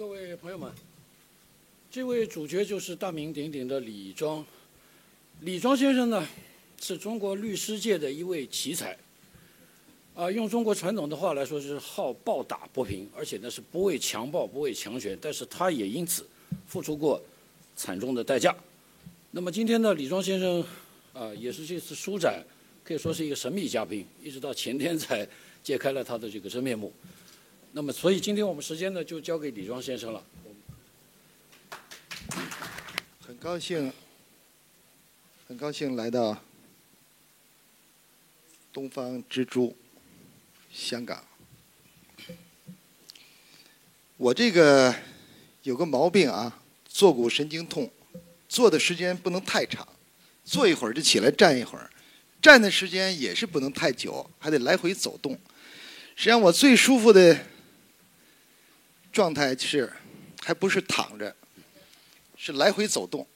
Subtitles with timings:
[0.00, 0.72] 各位朋友们，
[1.90, 4.42] 这位主角就是大名鼎鼎的李庄。
[5.42, 6.26] 李庄先生呢，
[6.80, 8.96] 是中国律师界的一位奇才。
[10.14, 16.26] 啊，用中国传统的话来说，就是好暴打不平，而且呢是不畏强暴、不畏强权，但是他也因此
[16.66, 17.22] 付出过
[17.76, 18.56] 惨重的代价。
[19.32, 20.64] 那么今天呢，李庄先生
[21.12, 22.42] 啊，也是这次书展
[22.82, 25.28] 可以说是一个神秘嘉宾，一直到前天才
[25.62, 26.90] 揭开了他的这个真面目。
[27.72, 30.24] 那么，所以今天我们时间呢，就交给李庄先生了。
[33.24, 33.92] 很高兴，
[35.46, 36.36] 很高兴来到
[38.72, 39.76] 东方之珠，
[40.72, 41.24] 香港。
[44.16, 44.92] 我这个
[45.62, 47.88] 有个毛病啊，坐骨神经痛，
[48.48, 49.86] 坐的时间不能太长，
[50.44, 51.88] 坐一会儿就起来站一会儿，
[52.42, 55.38] 站的时间也是不能太久，还得来回走动。
[56.16, 57.46] 实际上，我最舒服的。
[59.12, 59.92] 状态是，
[60.42, 61.34] 还不是躺着，
[62.36, 63.26] 是来回走动。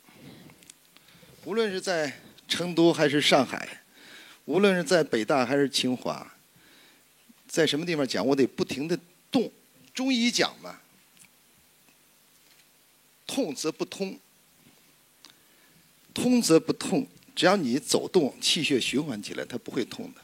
[1.45, 3.83] 无论是在成都还是上海，
[4.45, 6.35] 无论是在北大还是清华，
[7.47, 8.99] 在什么地方讲，我得不停的
[9.31, 9.53] 动。
[9.93, 10.81] 中医讲嘛，
[13.27, 14.19] 痛则不通，
[16.13, 17.07] 通则不痛。
[17.37, 20.24] 只要你走动，气血循环起来，它不会痛的。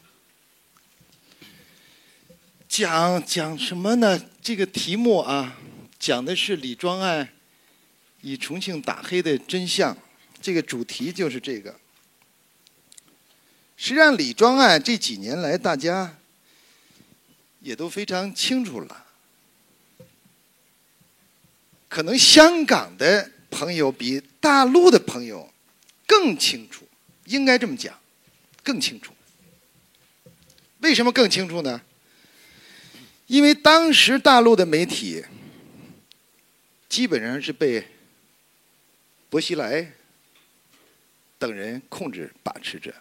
[2.71, 4.29] 讲讲什么呢？
[4.41, 5.59] 这个题目啊，
[5.99, 7.29] 讲的是李庄案
[8.21, 9.99] 以重庆打黑的真相。
[10.41, 11.75] 这个主题就是这个。
[13.77, 16.17] 实际上，李庄案这几年来，大家
[17.59, 19.05] 也都非常清楚了。
[21.89, 25.53] 可能香港的朋友比大陆的朋友
[26.07, 26.87] 更清楚，
[27.25, 27.99] 应该这么讲，
[28.63, 29.13] 更清楚。
[30.79, 31.83] 为什么更清楚呢？
[33.31, 35.25] 因为当时大陆的媒体
[36.89, 37.87] 基本上是被
[39.29, 39.93] 薄熙来
[41.39, 42.93] 等人控制把持着，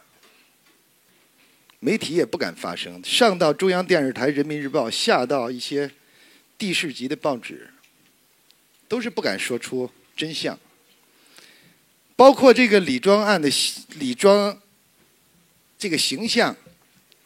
[1.79, 5.89] 媒体也不敢发声，上到中央电视台、人民日报，下到一些
[6.59, 7.73] 地市级的报纸，
[8.87, 10.59] 都是不敢说出真相。
[12.15, 13.49] 包括这个李庄案的
[13.95, 14.61] 李庄
[15.79, 16.55] 这个形象，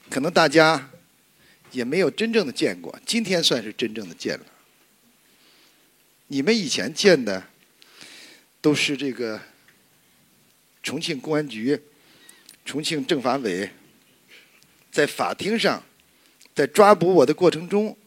[0.10, 0.90] 可能大家。
[1.74, 4.46] 也没有真正的见过，今天算是真正的见了。
[6.28, 7.44] 你们以前见的
[8.62, 9.42] 都是这个
[10.82, 11.80] 重庆公安局、
[12.64, 13.70] 重庆政法委
[14.92, 15.84] 在法庭上
[16.56, 17.98] 在抓捕我的过程中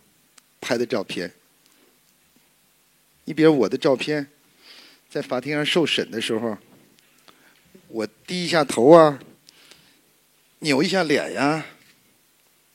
[0.60, 1.32] 拍的照片。
[3.24, 4.28] 你比如我的照片，
[5.10, 6.56] 在法庭上受审的时候，
[7.88, 9.20] 我低一下头啊，
[10.60, 11.66] 扭一下脸呀。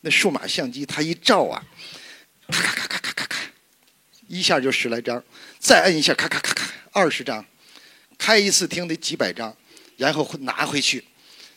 [0.01, 1.63] 那数码相机，它一照啊，
[2.47, 3.38] 咔咔咔咔咔咔咔，
[4.28, 5.23] 一下就十来张，
[5.59, 7.45] 再摁一下，咔咔咔咔，二十张，
[8.17, 9.56] 开一次厅得几百张，
[9.97, 11.03] 然后拿回去，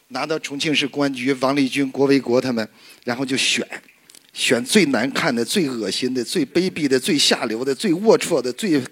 [0.09, 2.69] 拿到重庆市公安局，王立军、郭维国他们，
[3.05, 3.66] 然后就选，
[4.34, 8.82] 选最难看的、最恶心的、最卑鄙的、最下流的、最龌龊的、最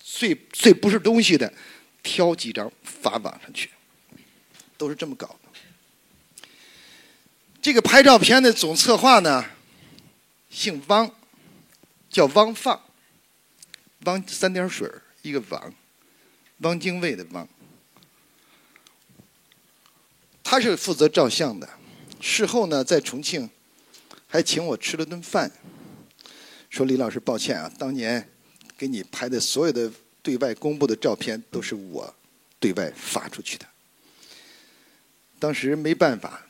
[0.00, 1.52] 最最不是东西的，
[2.02, 3.70] 挑几张发网上去，
[4.76, 5.38] 都是这么搞。
[7.62, 9.44] 这个拍照片的总策划呢，
[10.50, 11.08] 姓汪，
[12.10, 12.82] 叫汪放，
[14.00, 14.90] 汪三点水
[15.22, 15.72] 一个汪，
[16.58, 17.48] 汪精卫的汪。
[20.42, 21.70] 他是负责照相的，
[22.20, 23.48] 事后呢在重庆
[24.26, 25.52] 还请我吃了顿饭，
[26.68, 28.28] 说李老师抱歉啊，当年
[28.76, 29.88] 给你拍的所有的
[30.20, 32.12] 对外公布的照片都是我
[32.58, 33.66] 对外发出去的，
[35.38, 36.44] 当时没办法。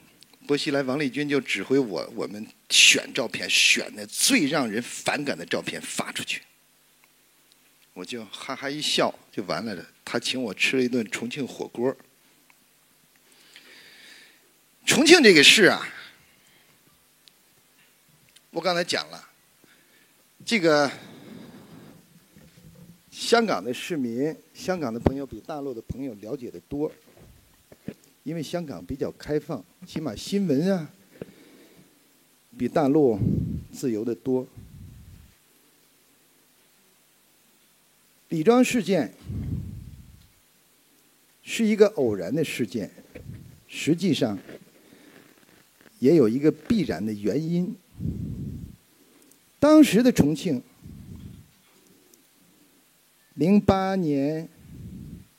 [0.46, 6.42] 薄熙来、王立军就指挥我，我们选照片，选的最让人反感的照片发出去。
[7.94, 9.86] 我就哈哈一笑，就完了。
[10.04, 11.96] 他请我吃了一顿重庆火锅。
[14.84, 15.86] 重庆这个事啊，
[18.50, 19.28] 我刚才讲了，
[20.44, 20.90] 这个
[23.10, 26.90] 香港的市民、香港的朋友比大陆的朋友了解的多。
[28.24, 30.88] 因为香港比较开放，起码新闻啊，
[32.56, 33.18] 比大陆
[33.72, 34.46] 自由的多。
[38.28, 39.12] 李庄事件
[41.42, 42.88] 是一个偶然的事件，
[43.66, 44.38] 实际上
[45.98, 47.74] 也有一个必然的原因。
[49.58, 50.62] 当时的重庆，
[53.34, 54.48] 零八年，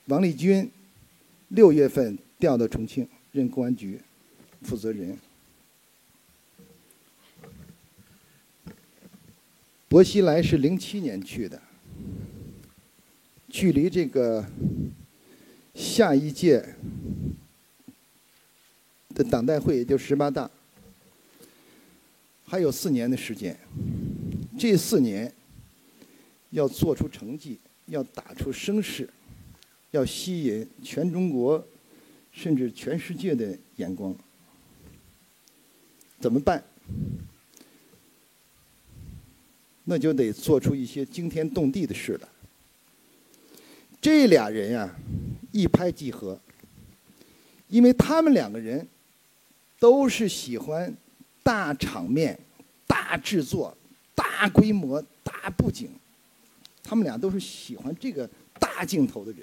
[0.06, 0.70] 王立军
[1.48, 2.18] 六月份。
[2.44, 3.98] 调到重庆任公安局
[4.60, 5.16] 负责人。
[9.88, 11.62] 薄熙来是零七年去的，
[13.48, 14.44] 距离这个
[15.74, 16.62] 下一届
[19.14, 20.50] 的党代会，也就十八大，
[22.44, 23.58] 还有四年的时间。
[24.58, 25.32] 这四年
[26.50, 29.08] 要做出成绩，要打出声势，
[29.92, 31.66] 要吸引全中国
[32.34, 34.14] 甚至全世界的眼光。
[36.20, 36.62] 怎么办？
[39.84, 42.28] 那就得做出一些惊天动地的事了。
[44.00, 44.94] 这俩人呀，
[45.52, 46.38] 一拍即合，
[47.68, 48.86] 因为他们两个人
[49.78, 50.94] 都是喜欢
[51.42, 52.38] 大场面、
[52.86, 53.76] 大制作、
[54.14, 55.90] 大规模、大布景，
[56.82, 58.28] 他们俩都是喜欢这个
[58.58, 59.40] 大镜头的人。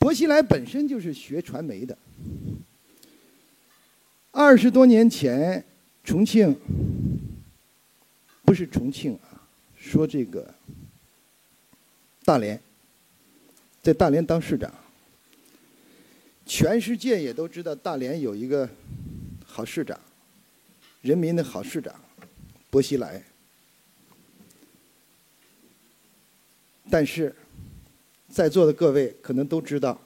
[0.00, 1.96] 薄熙来本身就是学传媒的，
[4.30, 5.62] 二十多年前，
[6.02, 6.56] 重庆。
[8.42, 9.46] 不是重庆啊，
[9.78, 10.52] 说这个
[12.24, 12.60] 大连，
[13.80, 14.72] 在大连当市长，
[16.46, 18.68] 全世界也都知道大连有一个
[19.44, 20.00] 好市长，
[21.02, 21.94] 人民的好市长，
[22.70, 23.22] 薄熙来。
[26.90, 27.32] 但是，
[28.30, 30.00] 在座的各位可能都知道，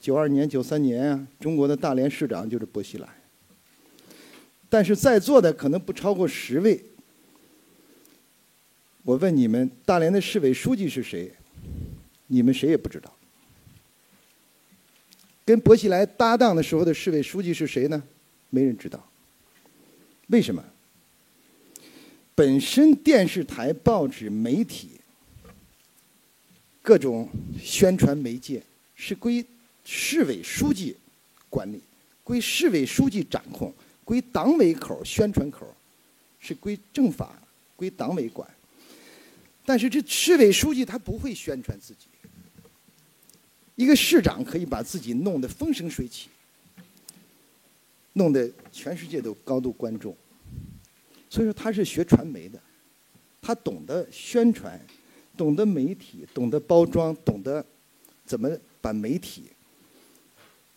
[0.00, 3.08] 九二年、九三年啊，中国的大连市长就是薄熙来。
[4.68, 6.82] 但是在座的可能不超过十位。
[9.02, 11.32] 我问你们，大连的市委书记是谁？
[12.28, 13.12] 你们谁也不知道。
[15.44, 18.02] 跟薄熙来搭档的时候的市委书记是谁呢？
[18.50, 19.04] 没人知道。
[20.28, 20.64] 为什么？
[22.34, 24.99] 本身电视台、报纸、媒体、
[26.90, 28.60] 各种宣传媒介
[28.96, 29.46] 是归
[29.84, 30.96] 市委书记
[31.48, 31.80] 管理，
[32.24, 33.72] 归市委书记掌控，
[34.04, 35.72] 归党委口宣传口，
[36.40, 37.40] 是归政法，
[37.76, 38.50] 归党委管。
[39.64, 42.08] 但是这市委书记他不会宣传自己，
[43.76, 46.28] 一个市长可以把自己弄得风生水起，
[48.14, 50.16] 弄得全世界都高度关注。
[51.28, 52.60] 所以说他是学传媒的，
[53.40, 54.84] 他懂得宣传，
[55.40, 57.64] 懂得媒体，懂得包装，懂得
[58.26, 58.50] 怎么
[58.82, 59.44] 把媒体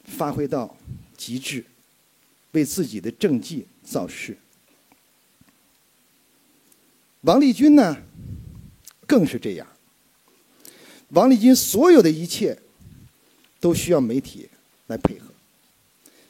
[0.05, 0.73] 发挥到
[1.17, 1.65] 极致，
[2.53, 4.37] 为自己的政绩造势。
[7.23, 7.97] 王立军呢？
[9.05, 9.67] 更是这样。
[11.09, 12.57] 王立军所有的一切
[13.59, 14.47] 都需要媒体
[14.87, 15.27] 来配合，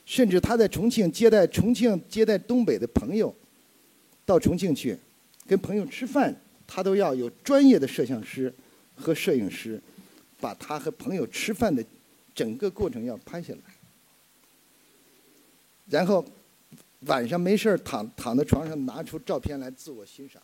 [0.08, 3.36] 甚至他在重庆接待重庆接待东北的朋友，
[4.26, 4.98] 到重庆去
[5.46, 6.36] 跟朋友吃饭，
[6.68, 8.54] 他都要有专业的摄像师
[8.96, 9.82] 和摄影师，
[10.40, 11.84] 把他和朋友吃饭的
[12.34, 13.62] 整个过程要拍下来，
[15.88, 16.26] 然后
[17.02, 20.42] 晚上没事躺躺在床上拿出照片来自我欣赏。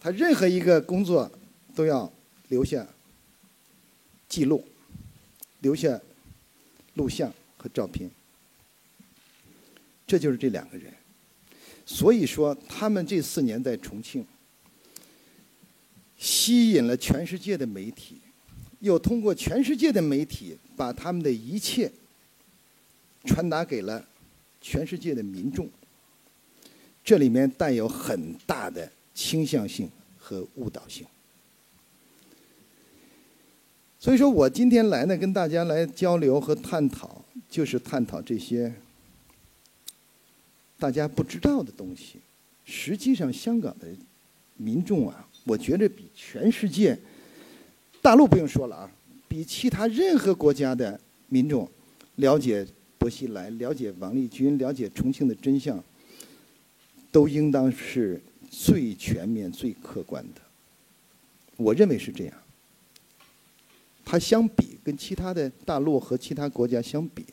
[0.00, 1.30] 他任何一个工作
[1.74, 2.12] 都要
[2.48, 2.86] 留下
[4.28, 4.64] 记录，
[5.60, 6.00] 留下
[6.94, 8.08] 录像和照片。
[10.06, 10.94] 这就是这两个人。
[11.88, 14.22] 所以说，他们这四年在重庆，
[16.18, 18.20] 吸引了全世界的媒体，
[18.80, 21.90] 又通过全世界的媒体把他们的一切
[23.24, 24.06] 传达给了
[24.60, 25.66] 全世界的民众。
[27.02, 28.92] 这里面带有很大的。
[29.14, 31.04] 倾向性和误导性，
[33.98, 38.72] 所以说我今天来呢，跟大家来交流和探讨，就是探讨这些
[40.78, 42.18] 大家不知道的东西。
[42.64, 43.86] 实际上，香港的
[44.56, 46.98] 民众啊，我觉得比全世界
[48.00, 48.90] 大陆不用说了啊，
[49.28, 51.68] 比其他任何国家的民众
[52.16, 52.66] 了解
[52.98, 55.82] 薄熙来、了解王立军、了解重庆的真相，
[57.10, 58.20] 都应当是。
[58.50, 60.40] 最全面、最客观的，
[61.58, 62.34] 我认为是这样。
[64.06, 67.26] 它相比跟其他的大陆和其他国家相比，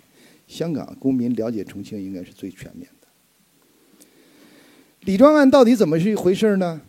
[0.46, 2.86] 香港公民了解重庆应该是最全面。
[5.06, 6.82] 李庄案到底怎么是一回事呢？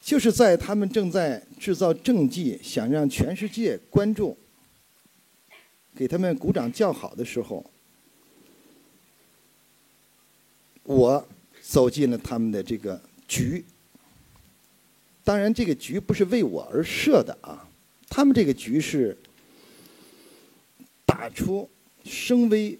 [0.00, 4.36] 就是在他们正在制造政绩，想让全世界关注，
[5.94, 7.64] 给他们鼓掌叫好的时候，
[10.82, 11.28] 我。
[11.68, 13.64] 走进了他们的这个局，
[15.24, 17.68] 当然这个局不是为我而设的啊，
[18.08, 19.18] 他们这个局是
[21.04, 21.68] 打出
[22.04, 22.78] 声威，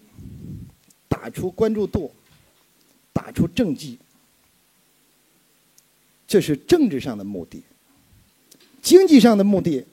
[1.09, 2.15] 打出关注度，
[3.17, 3.97] 打出政绩，
[6.27, 7.63] 这是政治上的目的。
[8.83, 9.87] 经济上的目的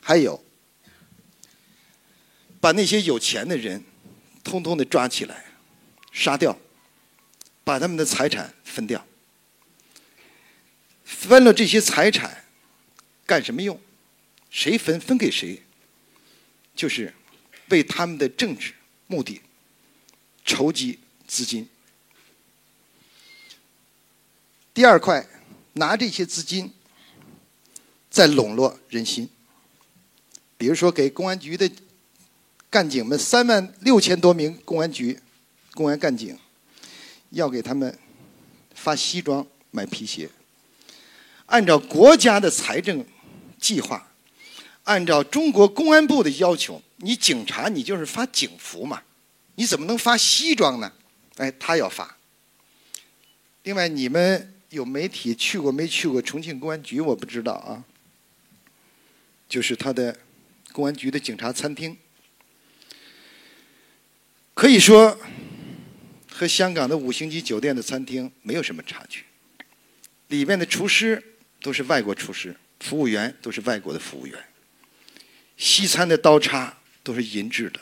[0.00, 0.44] 还有，
[2.60, 3.82] 把那些有钱的人
[4.44, 5.46] 通通的抓起来，
[6.12, 6.56] 杀掉。
[7.64, 9.06] 把他们的财产分掉，
[11.04, 12.44] 分了这些财产
[13.26, 13.78] 干什么用？
[14.48, 15.62] 谁分分给谁？
[16.74, 17.12] 就是
[17.68, 18.72] 为他们的政治
[19.06, 19.42] 目的
[20.46, 21.68] 筹集资金。
[24.78, 25.26] 第二块，
[25.72, 26.72] 拿这些资金
[28.08, 29.28] 再笼络人心。
[30.56, 31.68] 比如说，给公安局的
[32.70, 35.18] 干警们三万六千多名公安局
[35.74, 36.38] 公安干警，
[37.30, 37.98] 要给他们
[38.72, 40.30] 发西装、买皮鞋。
[41.46, 43.04] 按照国家的财政
[43.60, 44.06] 计划。
[44.84, 49.02] 按照中国公安部的要求，你警察你就是发警服嘛，
[49.56, 50.92] 你怎么能发西装呢？
[51.38, 52.16] 哎，他要发。
[53.64, 57.00] 另外，你们有媒体去过没去过重庆公安局？
[57.00, 57.84] 我不知道啊。
[59.48, 60.14] 就是他的
[60.72, 61.96] 公安局的警察餐厅，
[64.52, 65.18] 可以说
[66.30, 69.24] 和香港的五星级酒店的餐厅没有什么差距。
[70.26, 71.22] 里面的厨师
[71.62, 74.38] 都是外国厨师，服务员都是外国的服务员。
[75.56, 77.80] 西餐的刀叉都是银制的，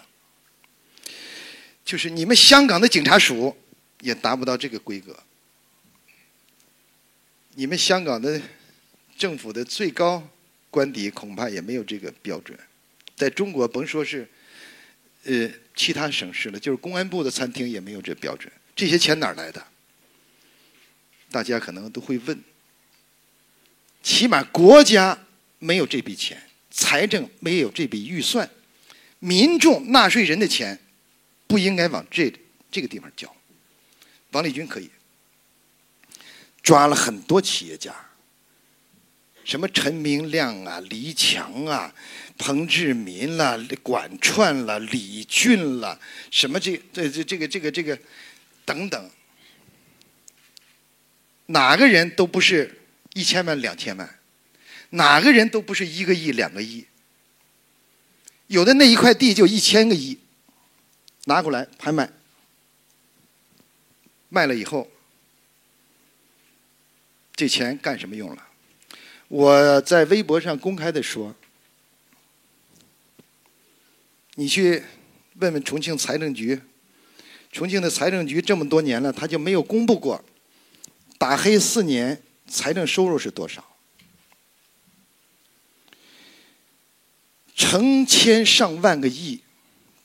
[1.85, 3.57] 就是你们香港的警察署
[4.01, 5.19] 也达不到这个规格。
[7.59, 8.41] 你们香港的
[9.17, 10.23] 政府的最高
[10.71, 12.59] 官邸恐怕也没有这个标准。
[13.17, 14.29] 在中国，甭说是
[15.25, 18.53] 呃其他省市了，就是公安部的餐厅也没有这标准。
[18.75, 19.67] 这些钱哪儿来的？
[21.31, 22.39] 大家可能都会问。
[24.03, 25.19] 起码国家
[25.59, 26.43] 没有这笔钱。
[26.71, 28.51] 财政没有这笔预算，
[29.19, 30.79] 民众纳税人的钱
[31.47, 32.31] 不应该往这
[32.71, 33.35] 这个地方交。
[34.33, 34.91] 王立军可以
[36.67, 37.95] 抓了很多企业家，
[39.45, 41.95] 什么陈明亮啊、黎强啊、
[42.37, 45.97] 彭志民啦、管串啦、李俊啦，
[46.33, 47.97] 什么这这这这个这个这个
[48.65, 49.11] 等等，
[51.47, 52.83] 哪个人都不是
[53.15, 54.19] 一千万两千万。
[54.91, 56.85] 哪个人都不是一个亿两个亿，
[58.49, 60.19] 有的那一块地就一千个亿，
[61.27, 62.11] 拿过来拍卖，
[64.29, 64.89] 卖了以后，
[67.37, 68.49] 这钱干什么用了？
[69.29, 71.35] 我在微博上公开的说，
[74.37, 74.83] 你去
[75.35, 76.59] 问问重庆财政局，
[77.53, 80.25] 重庆的财政局这么多年了，他就没有公布过
[81.19, 83.63] 打黑四年财政收入是多少。
[87.55, 89.43] 成千上万个亿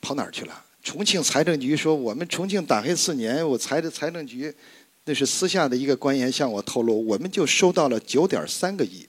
[0.02, 0.66] 跑哪儿去了？
[0.82, 4.54] 重庆财政局说，我们重庆打黑四年，我财的财政局
[5.04, 9.06] 那是私下的一个官员向我透露，我们就收到了九点三个亿。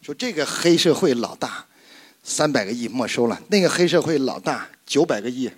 [0.00, 1.66] 说这个黑社会老大
[2.22, 5.50] 三百个亿没收了，那个黑社会老大九百个亿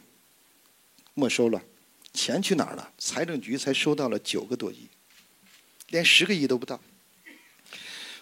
[1.14, 1.62] 没收了，
[2.12, 2.92] 钱去哪儿了？
[2.98, 4.88] 财政局才收到了九个多亿，
[5.88, 6.80] 连十个亿都不到。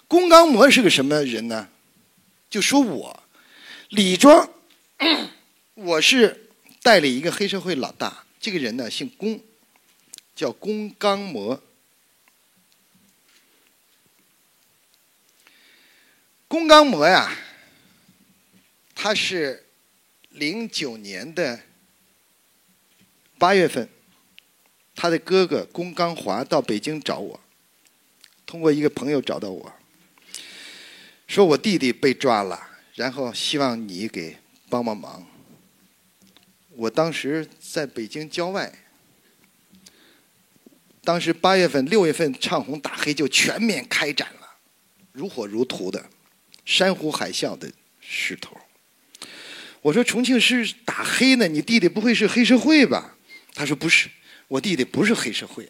[0.07, 1.69] 龚刚模是个什么人呢？
[2.51, 3.23] 就说我。
[3.91, 4.51] 李庄，
[5.75, 6.49] 我是
[6.83, 9.39] 代理一个黑社会老大，这个人呢姓龚，
[10.35, 11.63] 叫龚刚模。
[16.49, 17.37] 龚刚模呀，
[18.95, 19.67] 他是
[20.31, 21.61] 零九年的
[23.39, 23.89] 八月份，
[24.95, 27.41] 他的哥哥龚刚华到北京找我，
[28.47, 29.73] 通过一个朋友找到我，
[31.27, 32.71] 说我弟弟被抓了。
[32.95, 34.37] 然后希望你给
[34.69, 35.27] 帮帮忙。
[36.71, 38.73] 我当时在北京郊外，
[41.05, 44.49] 当时八月份、六月份唱红打黑就全面开展了，
[45.13, 46.07] 如火如荼的，
[46.65, 47.71] 山呼海啸的
[48.01, 48.57] 势头。
[49.83, 53.17] 我说重庆市打黑呢，你弟弟不会是黑社会吧？
[53.55, 54.09] 他说不是，
[54.49, 55.69] 我弟弟不是黑社会，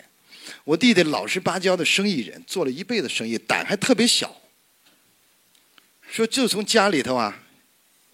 [0.62, 4.41] 我弟弟老实巴交的生意人，做了一辈子生意，胆还特别小。
[6.09, 7.43] 说就从家里头啊，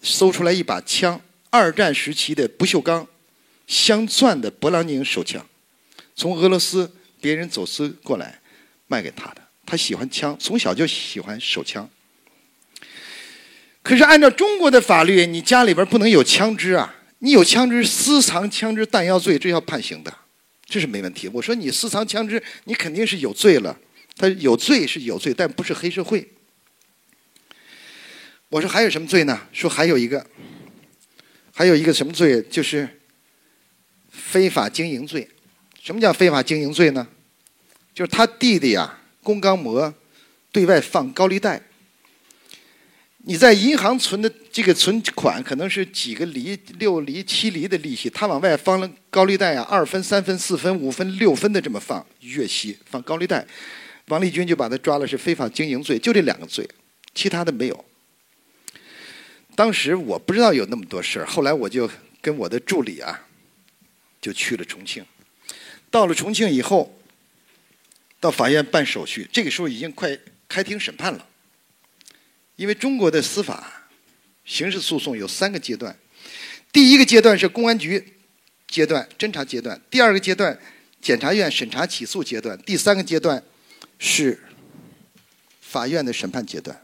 [0.00, 3.07] 搜出来一把枪，二战时期的不锈钢
[3.67, 5.47] 镶钻的勃朗宁手枪，
[6.17, 8.41] 从俄罗斯别人走私过来
[8.87, 9.43] 卖给他的。
[9.67, 11.89] 他喜欢枪，从小就喜欢手枪。
[13.83, 16.97] 可是按照中国的法律，你家里边不能有枪支啊！
[17.21, 20.12] 你有枪支，私藏枪支弹药罪，这要判刑的，
[20.67, 21.29] 这是没问题。
[21.29, 23.79] 我说你私藏枪支，你肯定是有罪了。
[24.17, 26.29] 他有罪是有罪，但不是黑社会。
[28.49, 29.47] 我说还有什么罪呢？
[29.53, 30.27] 说还有一个，
[31.55, 32.43] 还有一个什么罪？
[32.43, 33.00] 就是
[34.11, 35.29] 非法经营罪。
[35.83, 37.09] 什么叫非法经营罪呢？
[37.95, 39.93] 就是他弟弟啊，龚刚模
[40.53, 41.63] 对外放高利贷。
[43.25, 53.47] 你在银行存的这个存款可能是几个厘、六厘、七厘的利息，他往外放了高利贷啊，二分、三分、四分、五分、六分的这么放，月息放高利贷，
[54.09, 56.67] 王立军就把他抓了，是非法经营罪，就这两个罪，
[57.15, 57.85] 其他的没有。
[59.55, 61.91] 当时我不知道有那么多事儿，后来我就
[62.23, 63.27] 跟我的助理啊，
[64.21, 65.05] 就去了重庆。
[65.91, 66.95] 到了重庆以后，
[68.21, 70.17] 到法院办手续，这个时候已经快
[70.49, 71.27] 开庭审判了。
[72.57, 73.89] 因为中国的司法
[74.45, 75.97] 刑事诉讼有三个阶段，
[76.71, 78.15] 第一个阶段是公安局
[78.69, 80.59] 阶段侦查阶段，第二个阶段
[81.01, 83.43] 检察院审查起诉阶段，第三个阶段
[83.99, 84.39] 是
[85.61, 86.79] 法院的审判阶段。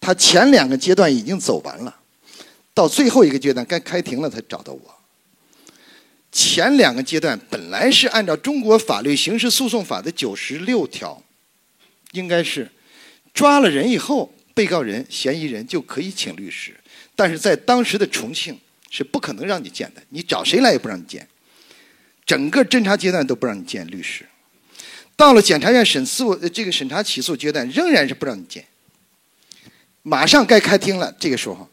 [0.00, 2.00] 他前两个阶段已经走完了，
[2.72, 4.99] 到最后一个阶段该开庭了才找到我。
[6.32, 11.22] 前两个阶段本来是按照中国法律刑事诉讼法的九十六条，
[12.12, 12.70] 应该是
[13.34, 16.78] 抓了人以后，被告人、嫌疑人就可以请律师，
[17.16, 18.58] 但是在当时的重庆
[18.90, 21.26] 是不可能让你见的，你找谁来也不让你见，
[22.24, 24.24] 整个侦查阶段都不让你见律师。
[25.16, 28.64] 到了检察院审诉这个审查起诉阶段，仍然是不让你见。
[30.02, 31.68] 马上该开庭了，这个时候，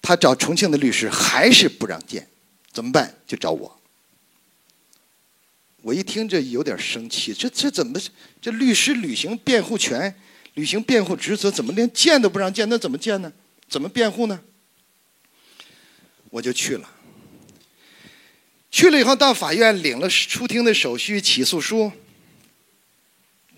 [0.00, 2.28] 他找重庆的律师还是不让见。
[2.72, 3.15] 怎么办？
[3.26, 3.80] 就找我。
[5.82, 8.00] 我一听这有点生气，这这怎么
[8.40, 10.14] 这律师履行辩护权、
[10.54, 12.68] 履行辩护职责，怎么连见都不让见？
[12.68, 13.32] 那怎么见呢？
[13.68, 14.42] 怎么辩护呢？
[16.30, 16.92] 我就去了。
[18.70, 21.92] 去了以后，到法院领了出庭的手续、起诉书。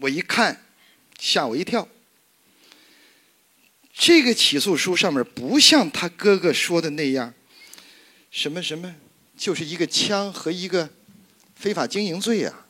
[0.00, 0.64] 我一看，
[1.18, 1.88] 吓我一跳。
[3.92, 7.34] 这个起诉书上面不像他哥哥说的那样，
[8.30, 8.94] 什么什么。
[9.38, 10.90] 就是一个枪和一个
[11.54, 12.66] 非法经营罪呀，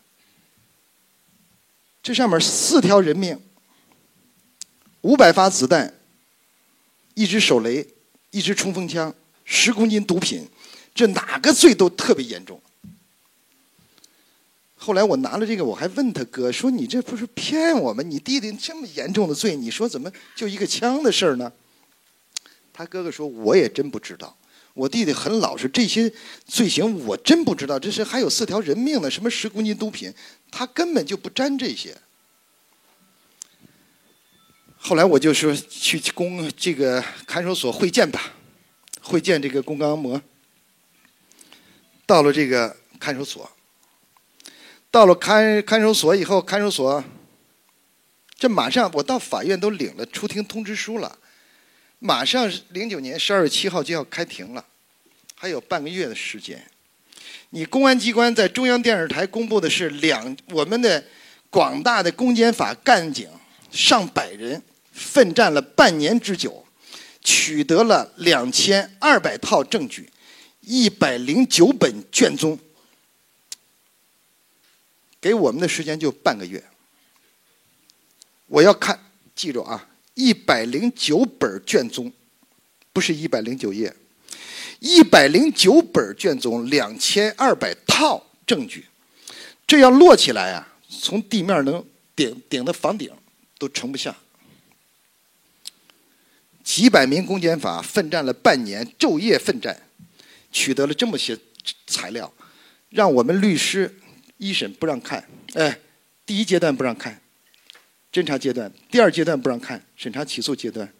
[2.03, 3.41] 这上面四条人命，
[5.01, 5.95] 五百发子弹，
[7.15, 7.89] 一支手雷，
[8.31, 9.15] 一支冲锋枪，
[9.47, 10.47] 十公斤毒品，
[10.95, 12.61] 这哪个罪都特别严重。
[14.77, 18.03] 后来我拿了这个，我还问他哥说：“你这不是骗我吗？
[18.03, 21.51] 你弟弟这么严重的罪，你说怎么就一个枪的事儿呢？”
[22.73, 24.37] 他哥哥说：“我也真不知道。”
[24.79, 26.09] 我弟弟很老实，这些
[26.47, 27.77] 罪行我真不知道。
[27.77, 30.15] 这是还有四条人命呢，什么十公斤毒品，
[30.53, 31.97] 他根本就不沾这些。
[34.77, 38.35] 后来我就说去公这个看守所会见吧，
[39.03, 40.23] 会见这个龚刚模。
[42.07, 43.51] 到了这个看守所，
[44.93, 47.03] 到了看看守所以后，看守所
[48.37, 51.19] 这马上我到法院都领了出庭通知书了。
[51.99, 54.65] 马上零九年十二月七号就要开庭了，
[55.35, 56.65] 还有半个月的时间。
[57.51, 61.05] 你公安机关在中央电视台公布的是两我们的
[61.51, 63.29] 广大的公检法干警
[63.71, 66.67] 上百人奋战了半年之久，
[67.25, 70.13] 取得了两千二百套证据，
[70.61, 72.59] 一百零九本卷宗，
[75.21, 76.63] 给我们的时间就半个月。
[78.47, 79.89] 我要看，记住啊。
[80.19, 82.13] 一百零九本卷宗，
[82.93, 83.95] 不是一百零九页，
[84.81, 88.87] 一百零九本卷宗，两千二百套证据，
[89.65, 93.09] 这要摞起来啊，从地面能顶顶到房顶
[93.59, 94.17] 都盛不下。
[96.65, 99.81] 几百名公检法奋战了半年，昼夜奋战，
[100.51, 101.39] 取得了这么些
[101.87, 102.35] 材料，
[102.91, 103.97] 让我们律师
[104.39, 105.79] 一审不让看，哎，
[106.27, 107.23] 第一阶段不让看。
[108.19, 110.93] 侦查阶段，第二阶段不让看，审查起诉阶段，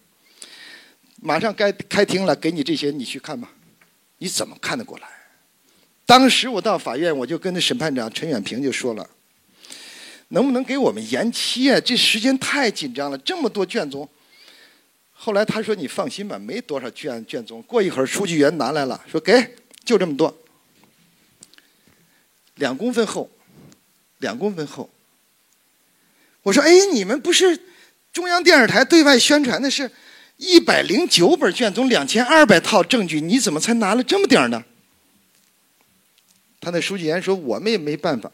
[1.21, 3.51] 马上该开庭了，给你这些，你去看吧，
[4.19, 5.07] 你怎么看得过来？
[6.05, 9.09] 当时我到法院，我就跟那审判长陈远平就说了，
[10.29, 11.77] 能不能给我们延期啊？
[11.81, 14.09] 这时间太紧张了，这么多卷宗。
[15.11, 20.33] 后来他说：“你放心吧，没多少卷卷宗。”过一会儿，书记员拿来了，说：“给，就这么多，
[22.55, 23.29] 两公分厚，
[24.19, 24.89] 两公分厚。”
[26.43, 27.59] 我说：“哎，你们不是
[28.11, 29.91] 中央电视台对外宣传的是
[30.37, 34.63] 一百零九本卷宗、两千二百套证据，你怎么才拿了这么点呢？”
[36.61, 38.31] 他那书记员说：“我们也没办法，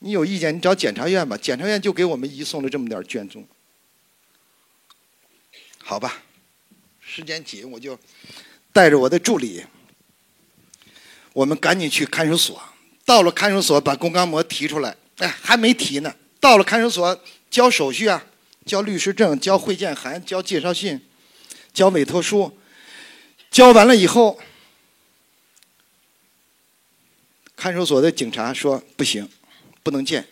[0.00, 3.46] 你有意见你找检察院吧，检察院就给我们移送了这么点卷宗。”
[5.78, 6.22] 好吧，
[7.00, 7.98] 时间紧，我就
[8.72, 9.64] 带着我的助理，
[11.32, 12.62] 我们赶紧去看守所。
[13.04, 16.14] 到了看守所，把龚刚模提出来，哎，还没提呢。
[16.40, 18.26] 到了看守所，交手续啊，
[18.64, 21.00] 交律师证，交会见函，交介绍信，
[21.72, 22.58] 交委托书，
[23.50, 24.40] 交完了以后，
[27.54, 29.28] 看守所的警察说不行，
[29.82, 30.26] 不能见。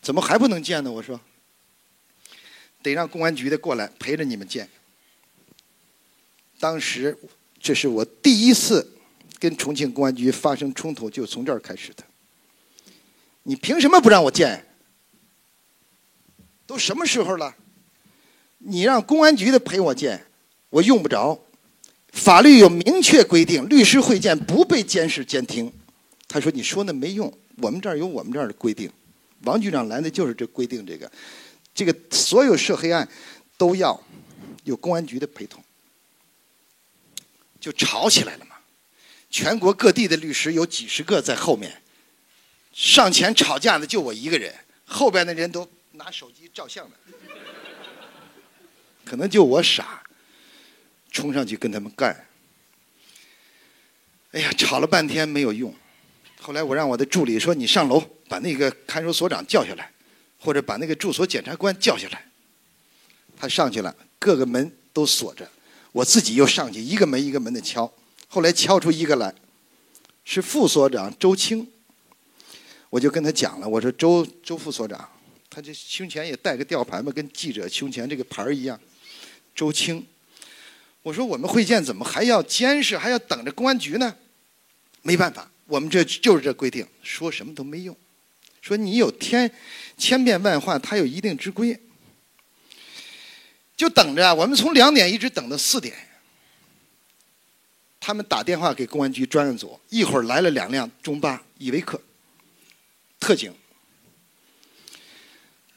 [0.00, 0.90] 怎么还不能见呢？
[0.90, 1.20] 我说，
[2.82, 4.70] 得让公安局的过来陪着你们见。
[6.58, 7.18] 当时
[7.60, 8.96] 这是我第一次
[9.38, 12.04] 跟重庆公安局发生冲突，就从这儿开始的。
[13.42, 14.66] 你凭什么不让我见？
[16.70, 17.52] 都什么时候了？
[18.58, 20.24] 你让公安局的陪我见，
[20.68, 21.36] 我用不着。
[22.12, 25.72] 法律有明确规定，律师会见不被监视监听。
[26.28, 28.88] 他说：“你说那没用，我们这儿有我们这儿的规定。”
[29.42, 31.10] 王局长来的就是这规定，这个，
[31.74, 33.08] 这个所有涉黑案
[33.58, 34.00] 都要
[34.62, 35.60] 有公安局的陪同，
[37.58, 38.54] 就吵起来了嘛。
[39.28, 41.82] 全国各地的律师有几十个在后面，
[42.72, 44.54] 上前吵架的就我一个人，
[44.84, 45.68] 后边的人都
[46.02, 46.96] 拿手机照相的，
[49.04, 50.02] 可能就我傻，
[51.12, 52.26] 冲上去跟他们干。
[54.32, 55.74] 哎呀，吵了半天没有用。
[56.40, 59.92] 后来我让我的助理说：“你上楼把那个看守所长叫下来，
[60.38, 62.24] 或者把那个住所检察官叫下来。”
[63.36, 65.46] 他上去了，各个门都锁着，
[65.92, 67.92] 我自己又上去一个门一个门的敲。
[68.28, 69.34] 后来敲出一个来，
[70.24, 71.70] 是副所长周青。
[72.88, 75.08] 我就跟他讲了，我说：“周周副所长，
[75.50, 78.80] 他这胸前也带个吊牌嘛，跟记者胸前这个牌一样。”
[79.54, 80.06] 周青，
[81.02, 84.16] 我说：“我们会见怎么还要监视，还要等着公安局呢？”
[85.02, 85.50] 没办法。
[85.66, 87.96] 我们这就是这规定，说什么都没用。
[88.60, 89.50] 说你有天
[89.96, 91.78] 千变万化，它有一定之规。
[93.76, 95.94] 就等着，我们从两点一直等到四点。
[98.00, 102.00] 他们打电话给公安局专案组，一会儿来了两辆中巴依维柯，
[103.20, 103.54] 特警。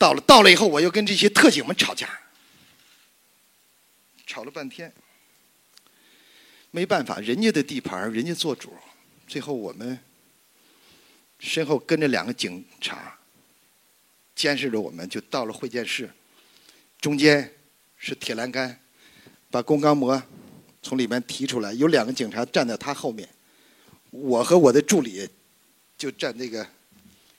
[0.03, 2.19] 到了，到了以后，我又跟这些特警们吵架，
[4.27, 4.91] 吵了半天，
[6.71, 8.73] 没办法，人家的地盘，人家做主。
[9.29, 9.97] 最后，我们
[11.39, 13.17] 身后跟着两个警察，
[14.35, 16.11] 监视着我们，就到了会见室。
[16.99, 17.53] 中间
[17.95, 18.77] 是铁栏杆，
[19.49, 20.21] 把龚刚模
[20.81, 23.29] 从里面提出来，有两个警察站在他后面。
[24.09, 25.29] 我和我的助理
[25.97, 26.67] 就站那个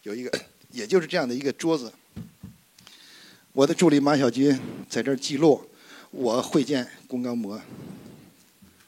[0.05, 1.92] 有一个， 也就是这样的一个桌子。
[3.54, 5.64] 我的助理马小军在这儿记录，
[6.10, 7.60] 我会见龚刚模，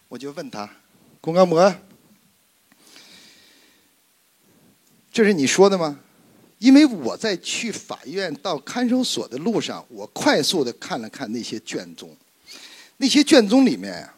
[0.09, 0.69] 我就问他，
[1.21, 1.73] 龚刚模。
[5.13, 6.01] 这是你说的吗？
[6.59, 12.17] 因为我在去法院到看守所的路上，我快速的看了看那些卷宗，
[12.97, 14.11] 那些卷宗里面，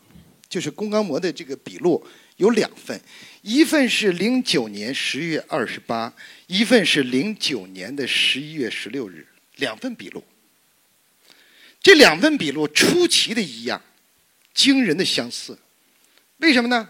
[0.48, 2.02] 就是龚刚模的这个笔录
[2.38, 2.98] 有两份，
[3.42, 6.10] 一份是零九年十月二十八，
[6.46, 10.24] 一份是零九年的十一月十六日，两份笔录。
[11.82, 13.80] 这两份笔录出奇的一样，
[14.54, 15.58] 惊人的相似，
[16.38, 16.88] 为什么呢？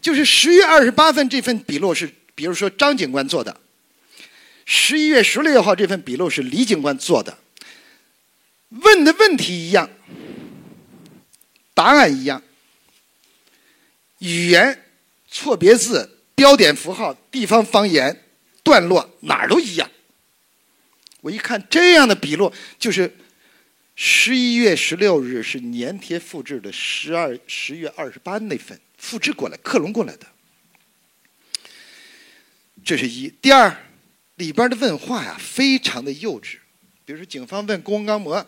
[0.00, 2.12] 就是十月二十八份这份笔录是。
[2.36, 3.60] 比如说张警官做的，
[4.66, 7.38] 十一月十六号这份笔录是李警官做的，
[8.70, 9.88] 问的问题一样，
[11.74, 12.42] 答案一样，
[14.18, 14.84] 语言、
[15.30, 18.24] 错别字、标点符号、地方方言、
[18.64, 19.88] 段落哪儿都一样。
[21.20, 23.16] 我一看这样的笔录，就是
[23.96, 30.26] 十一月十六日是粘贴复制的十二十月二十八那份复制过来、克隆过来的。
[32.84, 33.74] 这是一，第二，
[34.36, 36.56] 里边的问话呀，非常的幼稚。
[37.04, 38.46] 比如说，警方问龚刚模：“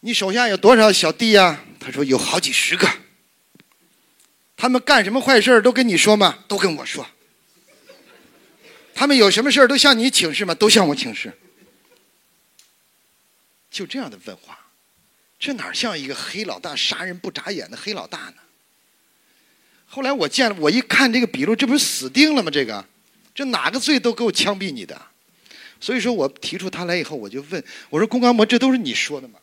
[0.00, 2.88] 你手下有多少小弟呀？”他说：“有好几十个。”
[4.56, 6.44] 他们干什么坏事都跟你说吗？
[6.46, 7.06] 都跟我说。
[8.94, 10.54] 他们有什么事都向你请示吗？
[10.54, 11.32] 都向我请示。
[13.70, 14.58] 就这样的问话，
[15.38, 18.34] 这哪像一个黑老大杀人不眨眼的黑老大呢？
[19.86, 22.50] 后来我见了，我一看这个笔录，这不是死定了吗？
[22.50, 22.84] 这个，
[23.34, 25.00] 这哪个罪都够枪毙你的。
[25.80, 29.40] 所以说我提出他来以后，我就问我说：“龚刚模，这都是你说的吗？”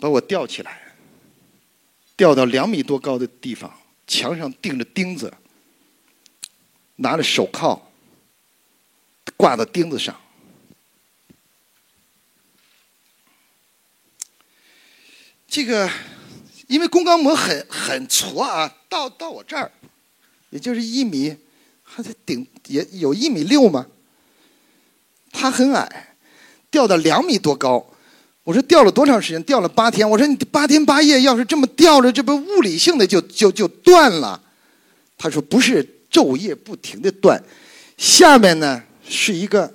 [0.00, 0.82] 把我吊起来。”
[2.16, 5.34] 吊到两米多高的地方，墙上钉着钉子，
[6.96, 7.92] 拿着手铐
[9.36, 10.18] 挂到钉子上。
[15.46, 15.90] 这个，
[16.68, 19.70] 因为龚刚模很很矬啊，到到我这儿，
[20.48, 21.36] 也就是一米，
[21.82, 23.88] 还得顶也有一米六嘛。
[25.30, 26.15] 他很矮，
[26.70, 27.86] 掉到两米多高。
[28.44, 29.42] 我说吊了多长时间？
[29.42, 30.08] 吊了八天。
[30.08, 34.40] 我说你八天八夜，要是这么吊着，这不物理性的就就就断了。
[35.18, 37.42] 他说不是昼夜不停的断，
[37.96, 39.74] 下面呢是一个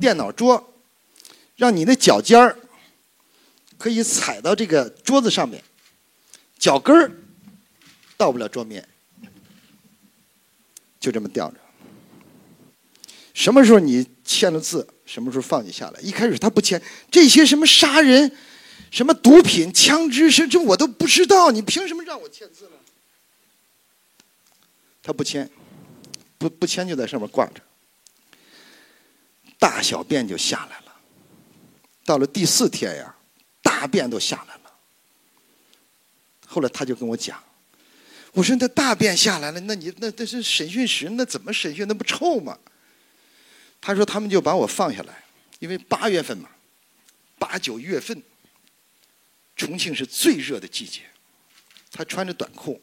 [0.00, 0.72] 电脑桌，
[1.56, 2.56] 让你的脚尖儿
[3.76, 5.62] 可以踩到这个桌子上面，
[6.58, 7.12] 脚跟儿
[8.16, 8.88] 到不了桌面，
[10.98, 11.56] 就这么吊着。
[13.34, 16.00] 什么时候你签了字，什么时候放你下来。
[16.00, 18.34] 一开始他不签，这些什么杀人、
[18.90, 22.70] 什么毒品、枪支，甚至我都不知道，你凭什么让我签字呢？
[25.02, 25.50] 他不签，
[26.38, 27.60] 不不签就在上面挂着，
[29.58, 30.94] 大小便就下来了。
[32.06, 33.14] 到了第四天呀，
[33.60, 34.72] 大便都下来了。
[36.46, 37.38] 后来他就跟我讲，
[38.32, 41.86] 我说那大便下来了，那你那那是审讯室，那怎么审讯？
[41.86, 42.58] 那不臭吗？
[43.84, 45.24] 他说他们就把我放下来，
[45.58, 46.48] 因为八月份嘛，
[47.36, 48.22] 八九月份，
[49.56, 51.00] 重庆是最热的季节。
[51.90, 52.80] 他穿着短裤，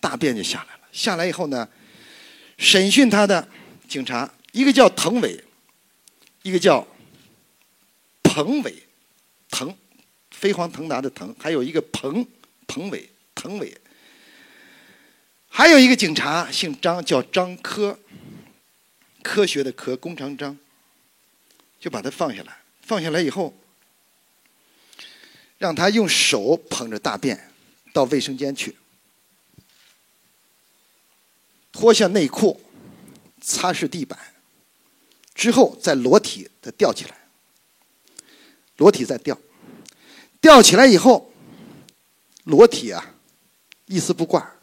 [0.00, 0.80] 大便就下来了。
[0.90, 1.68] 下来以后呢，
[2.56, 3.46] 审讯他的
[3.86, 5.44] 警察，一个叫滕伟，
[6.42, 6.84] 一个叫
[8.22, 8.74] 彭伟，
[9.50, 9.76] 滕，
[10.30, 12.26] 飞黄腾达的腾，还有一个彭
[12.66, 13.76] 彭伟，滕伟，
[15.50, 17.98] 还有一个警察姓张，叫张科。
[19.22, 20.58] 科学的科，弓长张，
[21.78, 22.58] 就把他放下来。
[22.80, 23.54] 放下来以后，
[25.58, 27.50] 让他用手捧着大便
[27.92, 28.76] 到卫生间去，
[31.70, 32.62] 脱下内裤，
[33.42, 34.18] 擦拭地板，
[35.34, 37.28] 之后再裸体的吊起来，
[38.78, 39.38] 裸体再吊，
[40.40, 41.30] 吊起来以后，
[42.44, 43.16] 裸体啊，
[43.84, 44.54] 一丝不挂。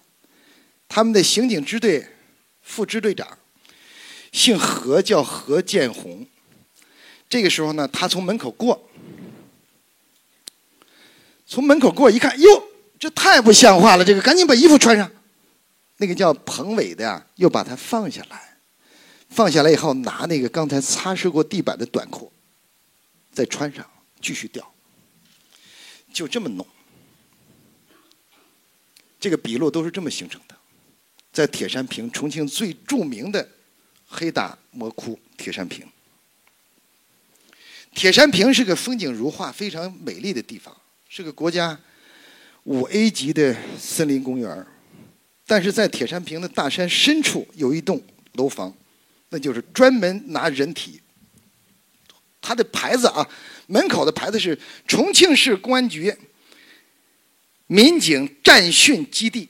[0.88, 2.08] 他们的刑警支队
[2.64, 3.38] 副支队长。
[4.36, 6.28] 姓何，叫何建红。
[7.30, 8.90] 这个时候呢，他从门口过，
[11.48, 12.68] 从门口过一看，哟，
[13.00, 14.04] 这太不像话了！
[14.04, 15.10] 这个赶紧把衣服穿上。
[15.98, 18.58] 那个叫彭伟的呀，又把他放下来，
[19.30, 22.30] 放下来以后，拿那个刚才擦拭过地板的短裤，
[23.32, 24.70] 再穿上，继续掉，
[26.12, 26.68] 就这么弄。
[29.18, 30.56] 这个笔录都是这么形成的，
[31.32, 33.52] 在铁山坪，重庆最著名的。
[34.08, 35.86] 黑大魔窟铁山坪，
[37.94, 40.76] 铁山坪是个风景如画、非常美丽的地方，
[41.10, 41.80] 是个国家
[42.64, 44.66] 五 A 级的森林公园
[45.46, 48.02] 但是在铁山坪的大山深处有一栋
[48.34, 48.76] 楼房，
[49.30, 51.00] 那就是专门拿人体。
[52.42, 53.28] 它的牌子啊，
[53.68, 56.16] 门口的牌子是重庆市公安局
[57.68, 59.50] 民警战训基地、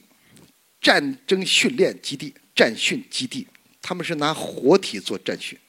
[0.79, 3.45] 战争训练基地、战训基地。
[3.87, 5.59] 他们是拿活体做战训，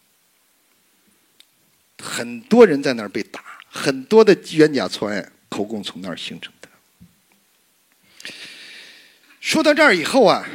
[1.98, 8.30] 很多人在那儿被打，很多的冤假错案口供从那儿形成的。
[9.38, 10.48] 说到这儿以后啊，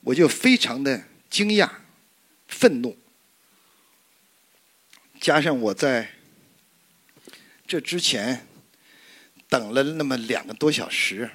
[0.00, 1.70] 我就非常的惊讶、
[2.46, 2.96] 愤怒，
[5.20, 6.14] 加上我在
[7.66, 8.46] 这之前
[9.50, 11.30] 等了那么两个多小时，